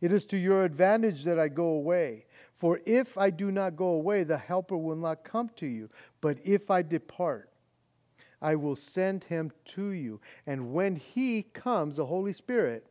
It 0.00 0.12
is 0.12 0.24
to 0.26 0.36
your 0.36 0.64
advantage 0.64 1.24
that 1.24 1.38
I 1.38 1.48
go 1.48 1.66
away. 1.66 2.26
For 2.58 2.80
if 2.86 3.18
I 3.18 3.30
do 3.30 3.50
not 3.50 3.76
go 3.76 3.88
away, 3.88 4.22
the 4.22 4.38
Helper 4.38 4.76
will 4.76 4.96
not 4.96 5.24
come 5.24 5.50
to 5.56 5.66
you. 5.66 5.90
But 6.20 6.38
if 6.44 6.70
I 6.70 6.82
depart, 6.82 7.50
I 8.40 8.54
will 8.54 8.76
send 8.76 9.24
him 9.24 9.50
to 9.66 9.88
you. 9.88 10.20
And 10.46 10.72
when 10.72 10.96
he 10.96 11.42
comes, 11.42 11.96
the 11.96 12.06
Holy 12.06 12.32
Spirit 12.32 12.86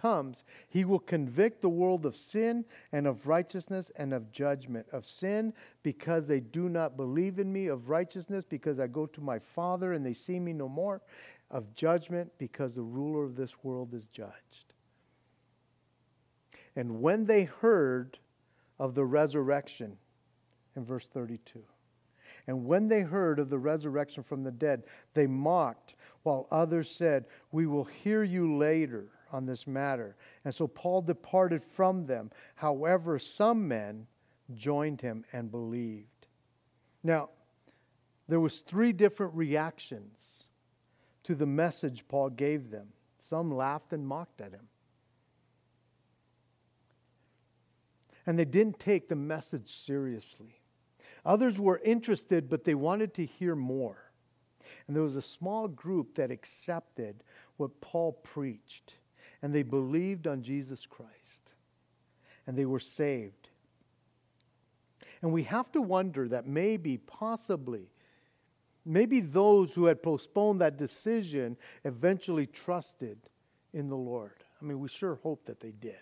comes, 0.00 0.44
he 0.68 0.84
will 0.84 0.98
convict 0.98 1.60
the 1.60 1.68
world 1.68 2.06
of 2.06 2.16
sin 2.16 2.64
and 2.92 3.06
of 3.06 3.26
righteousness 3.26 3.90
and 3.96 4.12
of 4.12 4.30
judgment. 4.32 4.86
Of 4.92 5.06
sin, 5.06 5.52
because 5.82 6.26
they 6.26 6.40
do 6.40 6.68
not 6.68 6.96
believe 6.96 7.38
in 7.38 7.52
me. 7.52 7.66
Of 7.66 7.88
righteousness, 7.88 8.44
because 8.48 8.80
I 8.80 8.86
go 8.86 9.06
to 9.06 9.20
my 9.20 9.38
Father 9.38 9.92
and 9.92 10.04
they 10.04 10.14
see 10.14 10.38
me 10.38 10.52
no 10.52 10.68
more. 10.68 11.02
Of 11.50 11.74
judgment, 11.74 12.30
because 12.38 12.74
the 12.74 12.82
ruler 12.82 13.24
of 13.24 13.36
this 13.36 13.54
world 13.62 13.94
is 13.94 14.06
judged. 14.06 14.74
And 16.76 17.02
when 17.02 17.26
they 17.26 17.44
heard 17.44 18.18
of 18.78 18.94
the 18.94 19.04
resurrection, 19.04 19.96
in 20.76 20.84
verse 20.84 21.08
32, 21.12 21.62
and 22.46 22.64
when 22.64 22.88
they 22.88 23.02
heard 23.02 23.38
of 23.38 23.50
the 23.50 23.58
resurrection 23.58 24.22
from 24.22 24.44
the 24.44 24.52
dead, 24.52 24.84
they 25.14 25.26
mocked, 25.26 25.94
while 26.22 26.46
others 26.50 26.90
said, 26.90 27.24
We 27.50 27.66
will 27.66 27.84
hear 27.84 28.22
you 28.22 28.56
later 28.56 29.08
on 29.32 29.46
this 29.46 29.66
matter. 29.66 30.16
And 30.44 30.54
so 30.54 30.66
Paul 30.66 31.02
departed 31.02 31.62
from 31.64 32.06
them. 32.06 32.30
However, 32.54 33.18
some 33.18 33.66
men 33.68 34.06
joined 34.54 35.00
him 35.00 35.24
and 35.32 35.50
believed. 35.50 36.26
Now, 37.02 37.30
there 38.28 38.40
was 38.40 38.60
three 38.60 38.92
different 38.92 39.34
reactions 39.34 40.44
to 41.24 41.34
the 41.34 41.46
message 41.46 42.04
Paul 42.08 42.30
gave 42.30 42.70
them. 42.70 42.88
Some 43.18 43.54
laughed 43.54 43.92
and 43.92 44.06
mocked 44.06 44.40
at 44.40 44.52
him. 44.52 44.68
And 48.26 48.38
they 48.38 48.44
didn't 48.44 48.78
take 48.78 49.08
the 49.08 49.16
message 49.16 49.68
seriously. 49.68 50.60
Others 51.24 51.58
were 51.58 51.80
interested, 51.84 52.48
but 52.48 52.64
they 52.64 52.74
wanted 52.74 53.14
to 53.14 53.26
hear 53.26 53.54
more. 53.56 54.10
And 54.86 54.94
there 54.94 55.02
was 55.02 55.16
a 55.16 55.22
small 55.22 55.68
group 55.68 56.14
that 56.14 56.30
accepted 56.30 57.22
what 57.56 57.80
Paul 57.80 58.12
preached, 58.12 58.94
and 59.42 59.54
they 59.54 59.62
believed 59.62 60.26
on 60.26 60.42
Jesus 60.42 60.86
Christ, 60.86 61.10
and 62.46 62.56
they 62.56 62.66
were 62.66 62.80
saved. 62.80 63.48
And 65.22 65.32
we 65.32 65.42
have 65.44 65.70
to 65.72 65.82
wonder 65.82 66.28
that 66.28 66.46
maybe, 66.46 66.98
possibly, 66.98 67.90
maybe 68.84 69.20
those 69.20 69.72
who 69.72 69.86
had 69.86 70.02
postponed 70.02 70.60
that 70.60 70.76
decision 70.76 71.56
eventually 71.84 72.46
trusted 72.46 73.18
in 73.72 73.88
the 73.88 73.96
Lord. 73.96 74.32
I 74.60 74.64
mean, 74.64 74.80
we 74.80 74.88
sure 74.88 75.16
hope 75.22 75.44
that 75.46 75.60
they 75.60 75.72
did. 75.72 75.94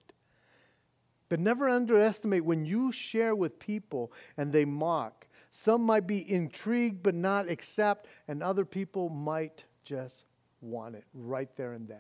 But 1.28 1.40
never 1.40 1.68
underestimate 1.68 2.44
when 2.44 2.64
you 2.64 2.90
share 2.90 3.34
with 3.34 3.58
people 3.58 4.12
and 4.36 4.52
they 4.52 4.64
mock. 4.64 5.26
Some 5.50 5.82
might 5.82 6.06
be 6.06 6.30
intrigued 6.30 7.02
but 7.02 7.14
not 7.14 7.50
accept, 7.50 8.06
and 8.28 8.42
other 8.42 8.64
people 8.64 9.08
might 9.08 9.64
just 9.84 10.26
want 10.60 10.94
it 10.94 11.04
right 11.14 11.48
there 11.56 11.72
and 11.72 11.88
then. 11.88 11.98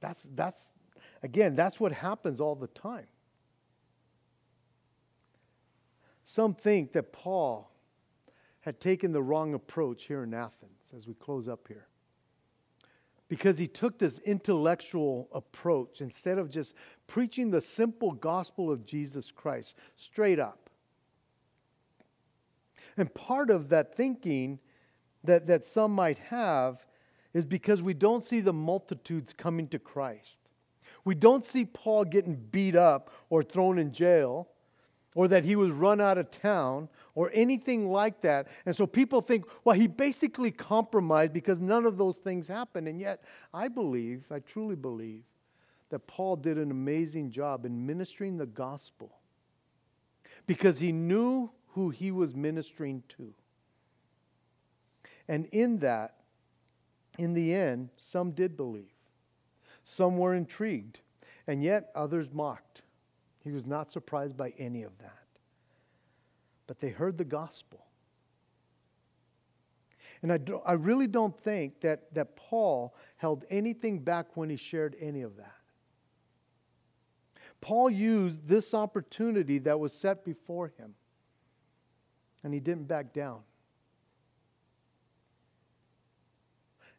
That's, 0.00 0.26
that's, 0.34 0.68
again, 1.22 1.54
that's 1.54 1.80
what 1.80 1.92
happens 1.92 2.40
all 2.40 2.54
the 2.54 2.68
time. 2.68 3.06
Some 6.24 6.54
think 6.54 6.92
that 6.92 7.12
Paul 7.12 7.70
had 8.60 8.80
taken 8.80 9.12
the 9.12 9.22
wrong 9.22 9.54
approach 9.54 10.04
here 10.04 10.24
in 10.24 10.34
Athens. 10.34 10.92
as 10.94 11.06
we 11.06 11.14
close 11.14 11.48
up 11.48 11.66
here. 11.68 11.86
Because 13.28 13.58
he 13.58 13.66
took 13.66 13.98
this 13.98 14.18
intellectual 14.20 15.28
approach 15.32 16.00
instead 16.00 16.38
of 16.38 16.50
just 16.50 16.74
preaching 17.06 17.50
the 17.50 17.60
simple 17.60 18.12
gospel 18.12 18.70
of 18.70 18.86
Jesus 18.86 19.30
Christ 19.30 19.76
straight 19.96 20.38
up. 20.38 20.68
And 22.96 23.12
part 23.14 23.50
of 23.50 23.68
that 23.68 23.94
thinking 23.94 24.58
that, 25.24 25.46
that 25.46 25.66
some 25.66 25.92
might 25.92 26.18
have 26.18 26.84
is 27.34 27.44
because 27.44 27.82
we 27.82 27.94
don't 27.94 28.24
see 28.24 28.40
the 28.40 28.52
multitudes 28.52 29.32
coming 29.32 29.68
to 29.68 29.78
Christ. 29.78 30.38
We 31.04 31.14
don't 31.14 31.46
see 31.46 31.64
Paul 31.64 32.04
getting 32.04 32.34
beat 32.36 32.76
up 32.76 33.10
or 33.30 33.42
thrown 33.42 33.78
in 33.78 33.92
jail 33.92 34.48
or 35.14 35.26
that 35.28 35.44
he 35.44 35.56
was 35.56 35.70
run 35.70 36.00
out 36.00 36.18
of 36.18 36.30
town 36.30 36.88
or 37.14 37.30
anything 37.34 37.90
like 37.90 38.20
that. 38.20 38.48
And 38.66 38.76
so 38.76 38.86
people 38.86 39.20
think, 39.20 39.44
well, 39.64 39.74
he 39.74 39.86
basically 39.86 40.50
compromised 40.50 41.32
because 41.32 41.58
none 41.58 41.86
of 41.86 41.96
those 41.96 42.18
things 42.18 42.46
happened. 42.46 42.86
And 42.88 43.00
yet, 43.00 43.24
I 43.52 43.68
believe, 43.68 44.24
I 44.30 44.38
truly 44.38 44.76
believe, 44.76 45.24
that 45.90 46.06
Paul 46.06 46.36
did 46.36 46.58
an 46.58 46.70
amazing 46.70 47.30
job 47.30 47.64
in 47.64 47.86
ministering 47.86 48.36
the 48.36 48.46
gospel 48.46 49.10
because 50.46 50.78
he 50.78 50.92
knew 50.92 51.50
who 51.68 51.90
he 51.90 52.10
was 52.10 52.34
ministering 52.34 53.02
to. 53.16 53.32
And 55.26 55.46
in 55.46 55.78
that, 55.78 56.17
in 57.18 57.34
the 57.34 57.52
end, 57.52 57.90
some 57.96 58.30
did 58.30 58.56
believe. 58.56 58.94
Some 59.84 60.16
were 60.16 60.34
intrigued, 60.34 61.00
and 61.46 61.62
yet 61.62 61.90
others 61.94 62.28
mocked. 62.32 62.82
He 63.42 63.50
was 63.50 63.66
not 63.66 63.90
surprised 63.90 64.36
by 64.36 64.52
any 64.58 64.84
of 64.84 64.96
that. 64.98 65.12
But 66.66 66.80
they 66.80 66.90
heard 66.90 67.18
the 67.18 67.24
gospel. 67.24 67.84
And 70.22 70.32
I, 70.32 70.38
do, 70.38 70.60
I 70.64 70.72
really 70.72 71.06
don't 71.06 71.38
think 71.40 71.80
that, 71.80 72.12
that 72.14 72.36
Paul 72.36 72.94
held 73.16 73.44
anything 73.50 74.00
back 74.00 74.36
when 74.36 74.50
he 74.50 74.56
shared 74.56 74.96
any 75.00 75.22
of 75.22 75.36
that. 75.36 75.54
Paul 77.60 77.90
used 77.90 78.46
this 78.46 78.74
opportunity 78.74 79.58
that 79.60 79.78
was 79.78 79.92
set 79.92 80.24
before 80.24 80.72
him, 80.78 80.94
and 82.44 82.54
he 82.54 82.60
didn't 82.60 82.86
back 82.86 83.12
down. 83.12 83.40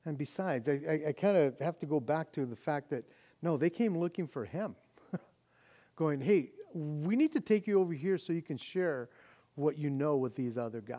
And 0.09 0.17
besides, 0.17 0.67
I, 0.67 0.81
I, 0.89 1.09
I 1.09 1.11
kind 1.11 1.37
of 1.37 1.59
have 1.59 1.77
to 1.79 1.85
go 1.85 1.99
back 1.99 2.31
to 2.31 2.47
the 2.47 2.55
fact 2.55 2.89
that, 2.89 3.03
no, 3.43 3.57
they 3.57 3.69
came 3.69 3.95
looking 3.95 4.27
for 4.27 4.43
him, 4.43 4.75
going, 5.95 6.19
hey, 6.19 6.49
we 6.73 7.15
need 7.15 7.31
to 7.33 7.39
take 7.39 7.67
you 7.67 7.79
over 7.79 7.93
here 7.93 8.17
so 8.17 8.33
you 8.33 8.41
can 8.41 8.57
share 8.57 9.09
what 9.53 9.77
you 9.77 9.91
know 9.91 10.17
with 10.17 10.35
these 10.35 10.57
other 10.57 10.81
guys. 10.81 10.97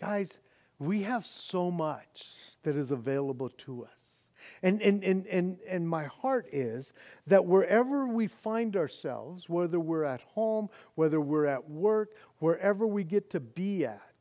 Guys, 0.00 0.38
we 0.78 1.02
have 1.02 1.26
so 1.26 1.68
much 1.68 2.26
that 2.62 2.76
is 2.76 2.92
available 2.92 3.48
to 3.48 3.82
us. 3.82 3.90
And, 4.62 4.80
and, 4.82 5.02
and, 5.02 5.26
and, 5.26 5.58
and 5.68 5.88
my 5.88 6.04
heart 6.04 6.46
is 6.52 6.92
that 7.26 7.44
wherever 7.44 8.06
we 8.06 8.28
find 8.28 8.76
ourselves, 8.76 9.48
whether 9.48 9.80
we're 9.80 10.04
at 10.04 10.20
home, 10.20 10.68
whether 10.94 11.20
we're 11.20 11.46
at 11.46 11.68
work, 11.68 12.10
wherever 12.38 12.86
we 12.86 13.02
get 13.02 13.30
to 13.30 13.40
be 13.40 13.84
at, 13.84 14.11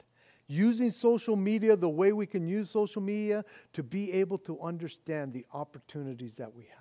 using 0.51 0.91
social 0.91 1.37
media 1.37 1.77
the 1.77 1.87
way 1.87 2.11
we 2.11 2.25
can 2.25 2.45
use 2.45 2.69
social 2.69 3.01
media 3.01 3.45
to 3.71 3.81
be 3.81 4.11
able 4.11 4.37
to 4.37 4.59
understand 4.61 5.31
the 5.31 5.45
opportunities 5.53 6.35
that 6.35 6.53
we 6.53 6.63
have. 6.63 6.77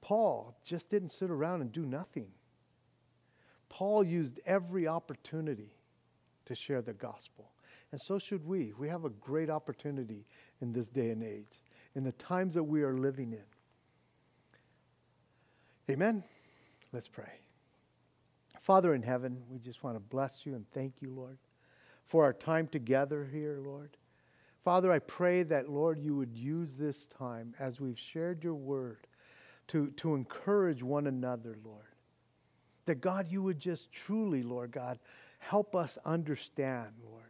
Paul 0.00 0.56
just 0.64 0.88
didn't 0.88 1.10
sit 1.10 1.30
around 1.30 1.62
and 1.62 1.72
do 1.72 1.84
nothing. 1.84 2.28
Paul 3.68 4.04
used 4.04 4.38
every 4.46 4.86
opportunity 4.86 5.72
to 6.46 6.54
share 6.54 6.80
the 6.80 6.92
gospel. 6.92 7.50
And 7.90 8.00
so 8.06 8.20
should 8.20 8.46
we. 8.46 8.72
We 8.78 8.88
have 8.88 9.04
a 9.04 9.10
great 9.10 9.50
opportunity 9.50 10.24
in 10.60 10.72
this 10.72 10.86
day 10.88 11.10
and 11.10 11.24
age, 11.24 11.60
in 11.96 12.04
the 12.04 12.12
times 12.12 12.54
that 12.54 12.62
we 12.62 12.82
are 12.82 12.96
living 12.96 13.32
in. 13.32 13.42
Amen. 15.92 16.22
Let's 16.92 17.08
pray. 17.08 17.32
Father 18.62 18.94
in 18.94 19.02
heaven, 19.02 19.42
we 19.48 19.58
just 19.58 19.82
want 19.82 19.96
to 19.96 20.00
bless 20.00 20.46
you 20.46 20.54
and 20.54 20.64
thank 20.72 20.94
you, 21.00 21.10
Lord 21.10 21.36
for 22.10 22.24
our 22.24 22.32
time 22.32 22.66
together 22.66 23.26
here, 23.32 23.60
Lord. 23.64 23.96
Father, 24.64 24.92
I 24.92 24.98
pray 24.98 25.44
that, 25.44 25.70
Lord, 25.70 26.00
you 26.00 26.16
would 26.16 26.34
use 26.34 26.72
this 26.72 27.06
time 27.06 27.54
as 27.58 27.80
we've 27.80 27.98
shared 27.98 28.42
your 28.42 28.56
word 28.56 29.06
to, 29.68 29.90
to 29.92 30.16
encourage 30.16 30.82
one 30.82 31.06
another, 31.06 31.56
Lord. 31.64 31.94
That, 32.86 33.00
God, 33.00 33.30
you 33.30 33.44
would 33.44 33.60
just 33.60 33.92
truly, 33.92 34.42
Lord 34.42 34.72
God, 34.72 34.98
help 35.38 35.76
us 35.76 35.98
understand, 36.04 36.88
Lord, 37.08 37.22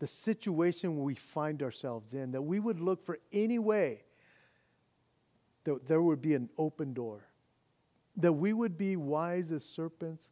the 0.00 0.08
situation 0.08 1.04
we 1.04 1.14
find 1.14 1.62
ourselves 1.62 2.12
in, 2.12 2.32
that 2.32 2.42
we 2.42 2.58
would 2.58 2.80
look 2.80 3.06
for 3.06 3.20
any 3.32 3.60
way 3.60 4.02
that 5.62 5.86
there 5.86 6.02
would 6.02 6.20
be 6.20 6.34
an 6.34 6.48
open 6.58 6.92
door, 6.92 7.28
that 8.16 8.32
we 8.32 8.52
would 8.52 8.76
be 8.76 8.96
wise 8.96 9.52
as 9.52 9.64
serpents 9.64 10.28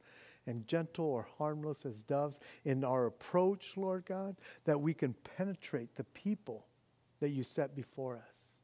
and 0.47 0.67
gentle 0.67 1.07
or 1.07 1.27
harmless 1.39 1.85
as 1.87 2.03
doves 2.03 2.41
in 2.65 2.85
our 2.85 3.07
approach, 3.07 3.73
Lord 3.77 4.05
God, 4.07 4.37
that 4.65 4.81
we 4.81 4.95
can 4.95 5.15
penetrate 5.37 5.95
the 5.97 6.05
people 6.05 6.67
that 7.21 7.31
you 7.31 7.45
set 7.45 7.77
before 7.77 8.17
us, 8.17 8.57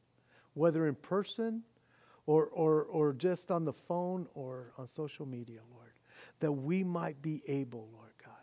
whether 0.53 0.87
in 0.87 0.95
person 0.95 1.61
or, 2.25 2.45
or, 2.47 2.83
or 2.83 3.13
just 3.13 3.51
on 3.51 3.63
the 3.63 3.73
phone 3.73 4.27
or 4.35 4.73
on 4.77 4.87
social 4.87 5.25
media, 5.25 5.59
Lord, 5.73 5.93
that 6.39 6.51
we 6.51 6.83
might 6.83 7.21
be 7.21 7.41
able, 7.47 7.87
Lord 7.93 8.11
God, 8.23 8.33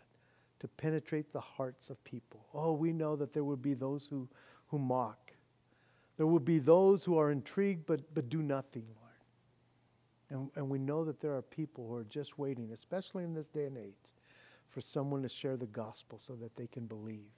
to 0.59 0.67
penetrate 0.67 1.31
the 1.31 1.39
hearts 1.39 1.89
of 1.89 2.03
people. 2.03 2.45
Oh, 2.53 2.73
we 2.73 2.91
know 2.91 3.15
that 3.15 3.33
there 3.33 3.43
will 3.43 3.55
be 3.55 3.73
those 3.73 4.07
who, 4.09 4.27
who 4.67 4.79
mock. 4.79 5.31
There 6.17 6.27
will 6.27 6.39
be 6.39 6.59
those 6.59 7.03
who 7.03 7.17
are 7.17 7.31
intrigued 7.31 7.85
but, 7.85 8.01
but 8.13 8.29
do 8.29 8.41
nothing, 8.41 8.85
Lord. 8.99 9.04
And, 10.35 10.49
and 10.55 10.69
we 10.69 10.79
know 10.79 11.05
that 11.05 11.21
there 11.21 11.33
are 11.33 11.41
people 11.41 11.87
who 11.87 11.95
are 11.95 12.03
just 12.03 12.37
waiting, 12.37 12.71
especially 12.73 13.23
in 13.23 13.33
this 13.33 13.47
day 13.47 13.65
and 13.65 13.77
age, 13.77 13.93
for 14.69 14.81
someone 14.81 15.21
to 15.21 15.29
share 15.29 15.55
the 15.55 15.65
gospel 15.65 16.19
so 16.19 16.35
that 16.35 16.55
they 16.57 16.67
can 16.67 16.85
believe. 16.85 17.31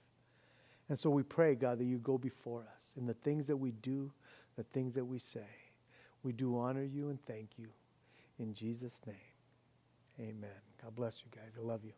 And 0.88 0.98
so 0.98 1.08
we 1.08 1.22
pray, 1.22 1.54
God, 1.54 1.78
that 1.78 1.84
you 1.84 1.98
go 1.98 2.18
before 2.18 2.62
us 2.62 2.82
in 2.96 3.06
the 3.06 3.14
things 3.14 3.46
that 3.46 3.56
we 3.56 3.70
do, 3.82 4.10
the 4.56 4.64
things 4.64 4.94
that 4.94 5.04
we 5.04 5.20
say. 5.20 5.46
We 6.24 6.32
do 6.32 6.58
honor 6.58 6.82
you 6.82 7.10
and 7.10 7.24
thank 7.26 7.50
you. 7.56 7.68
In 8.40 8.52
Jesus' 8.52 9.00
name, 9.06 9.16
amen. 10.18 10.50
God 10.82 10.96
bless 10.96 11.22
you 11.24 11.30
guys. 11.30 11.52
I 11.56 11.64
love 11.64 11.84
you. 11.84 11.92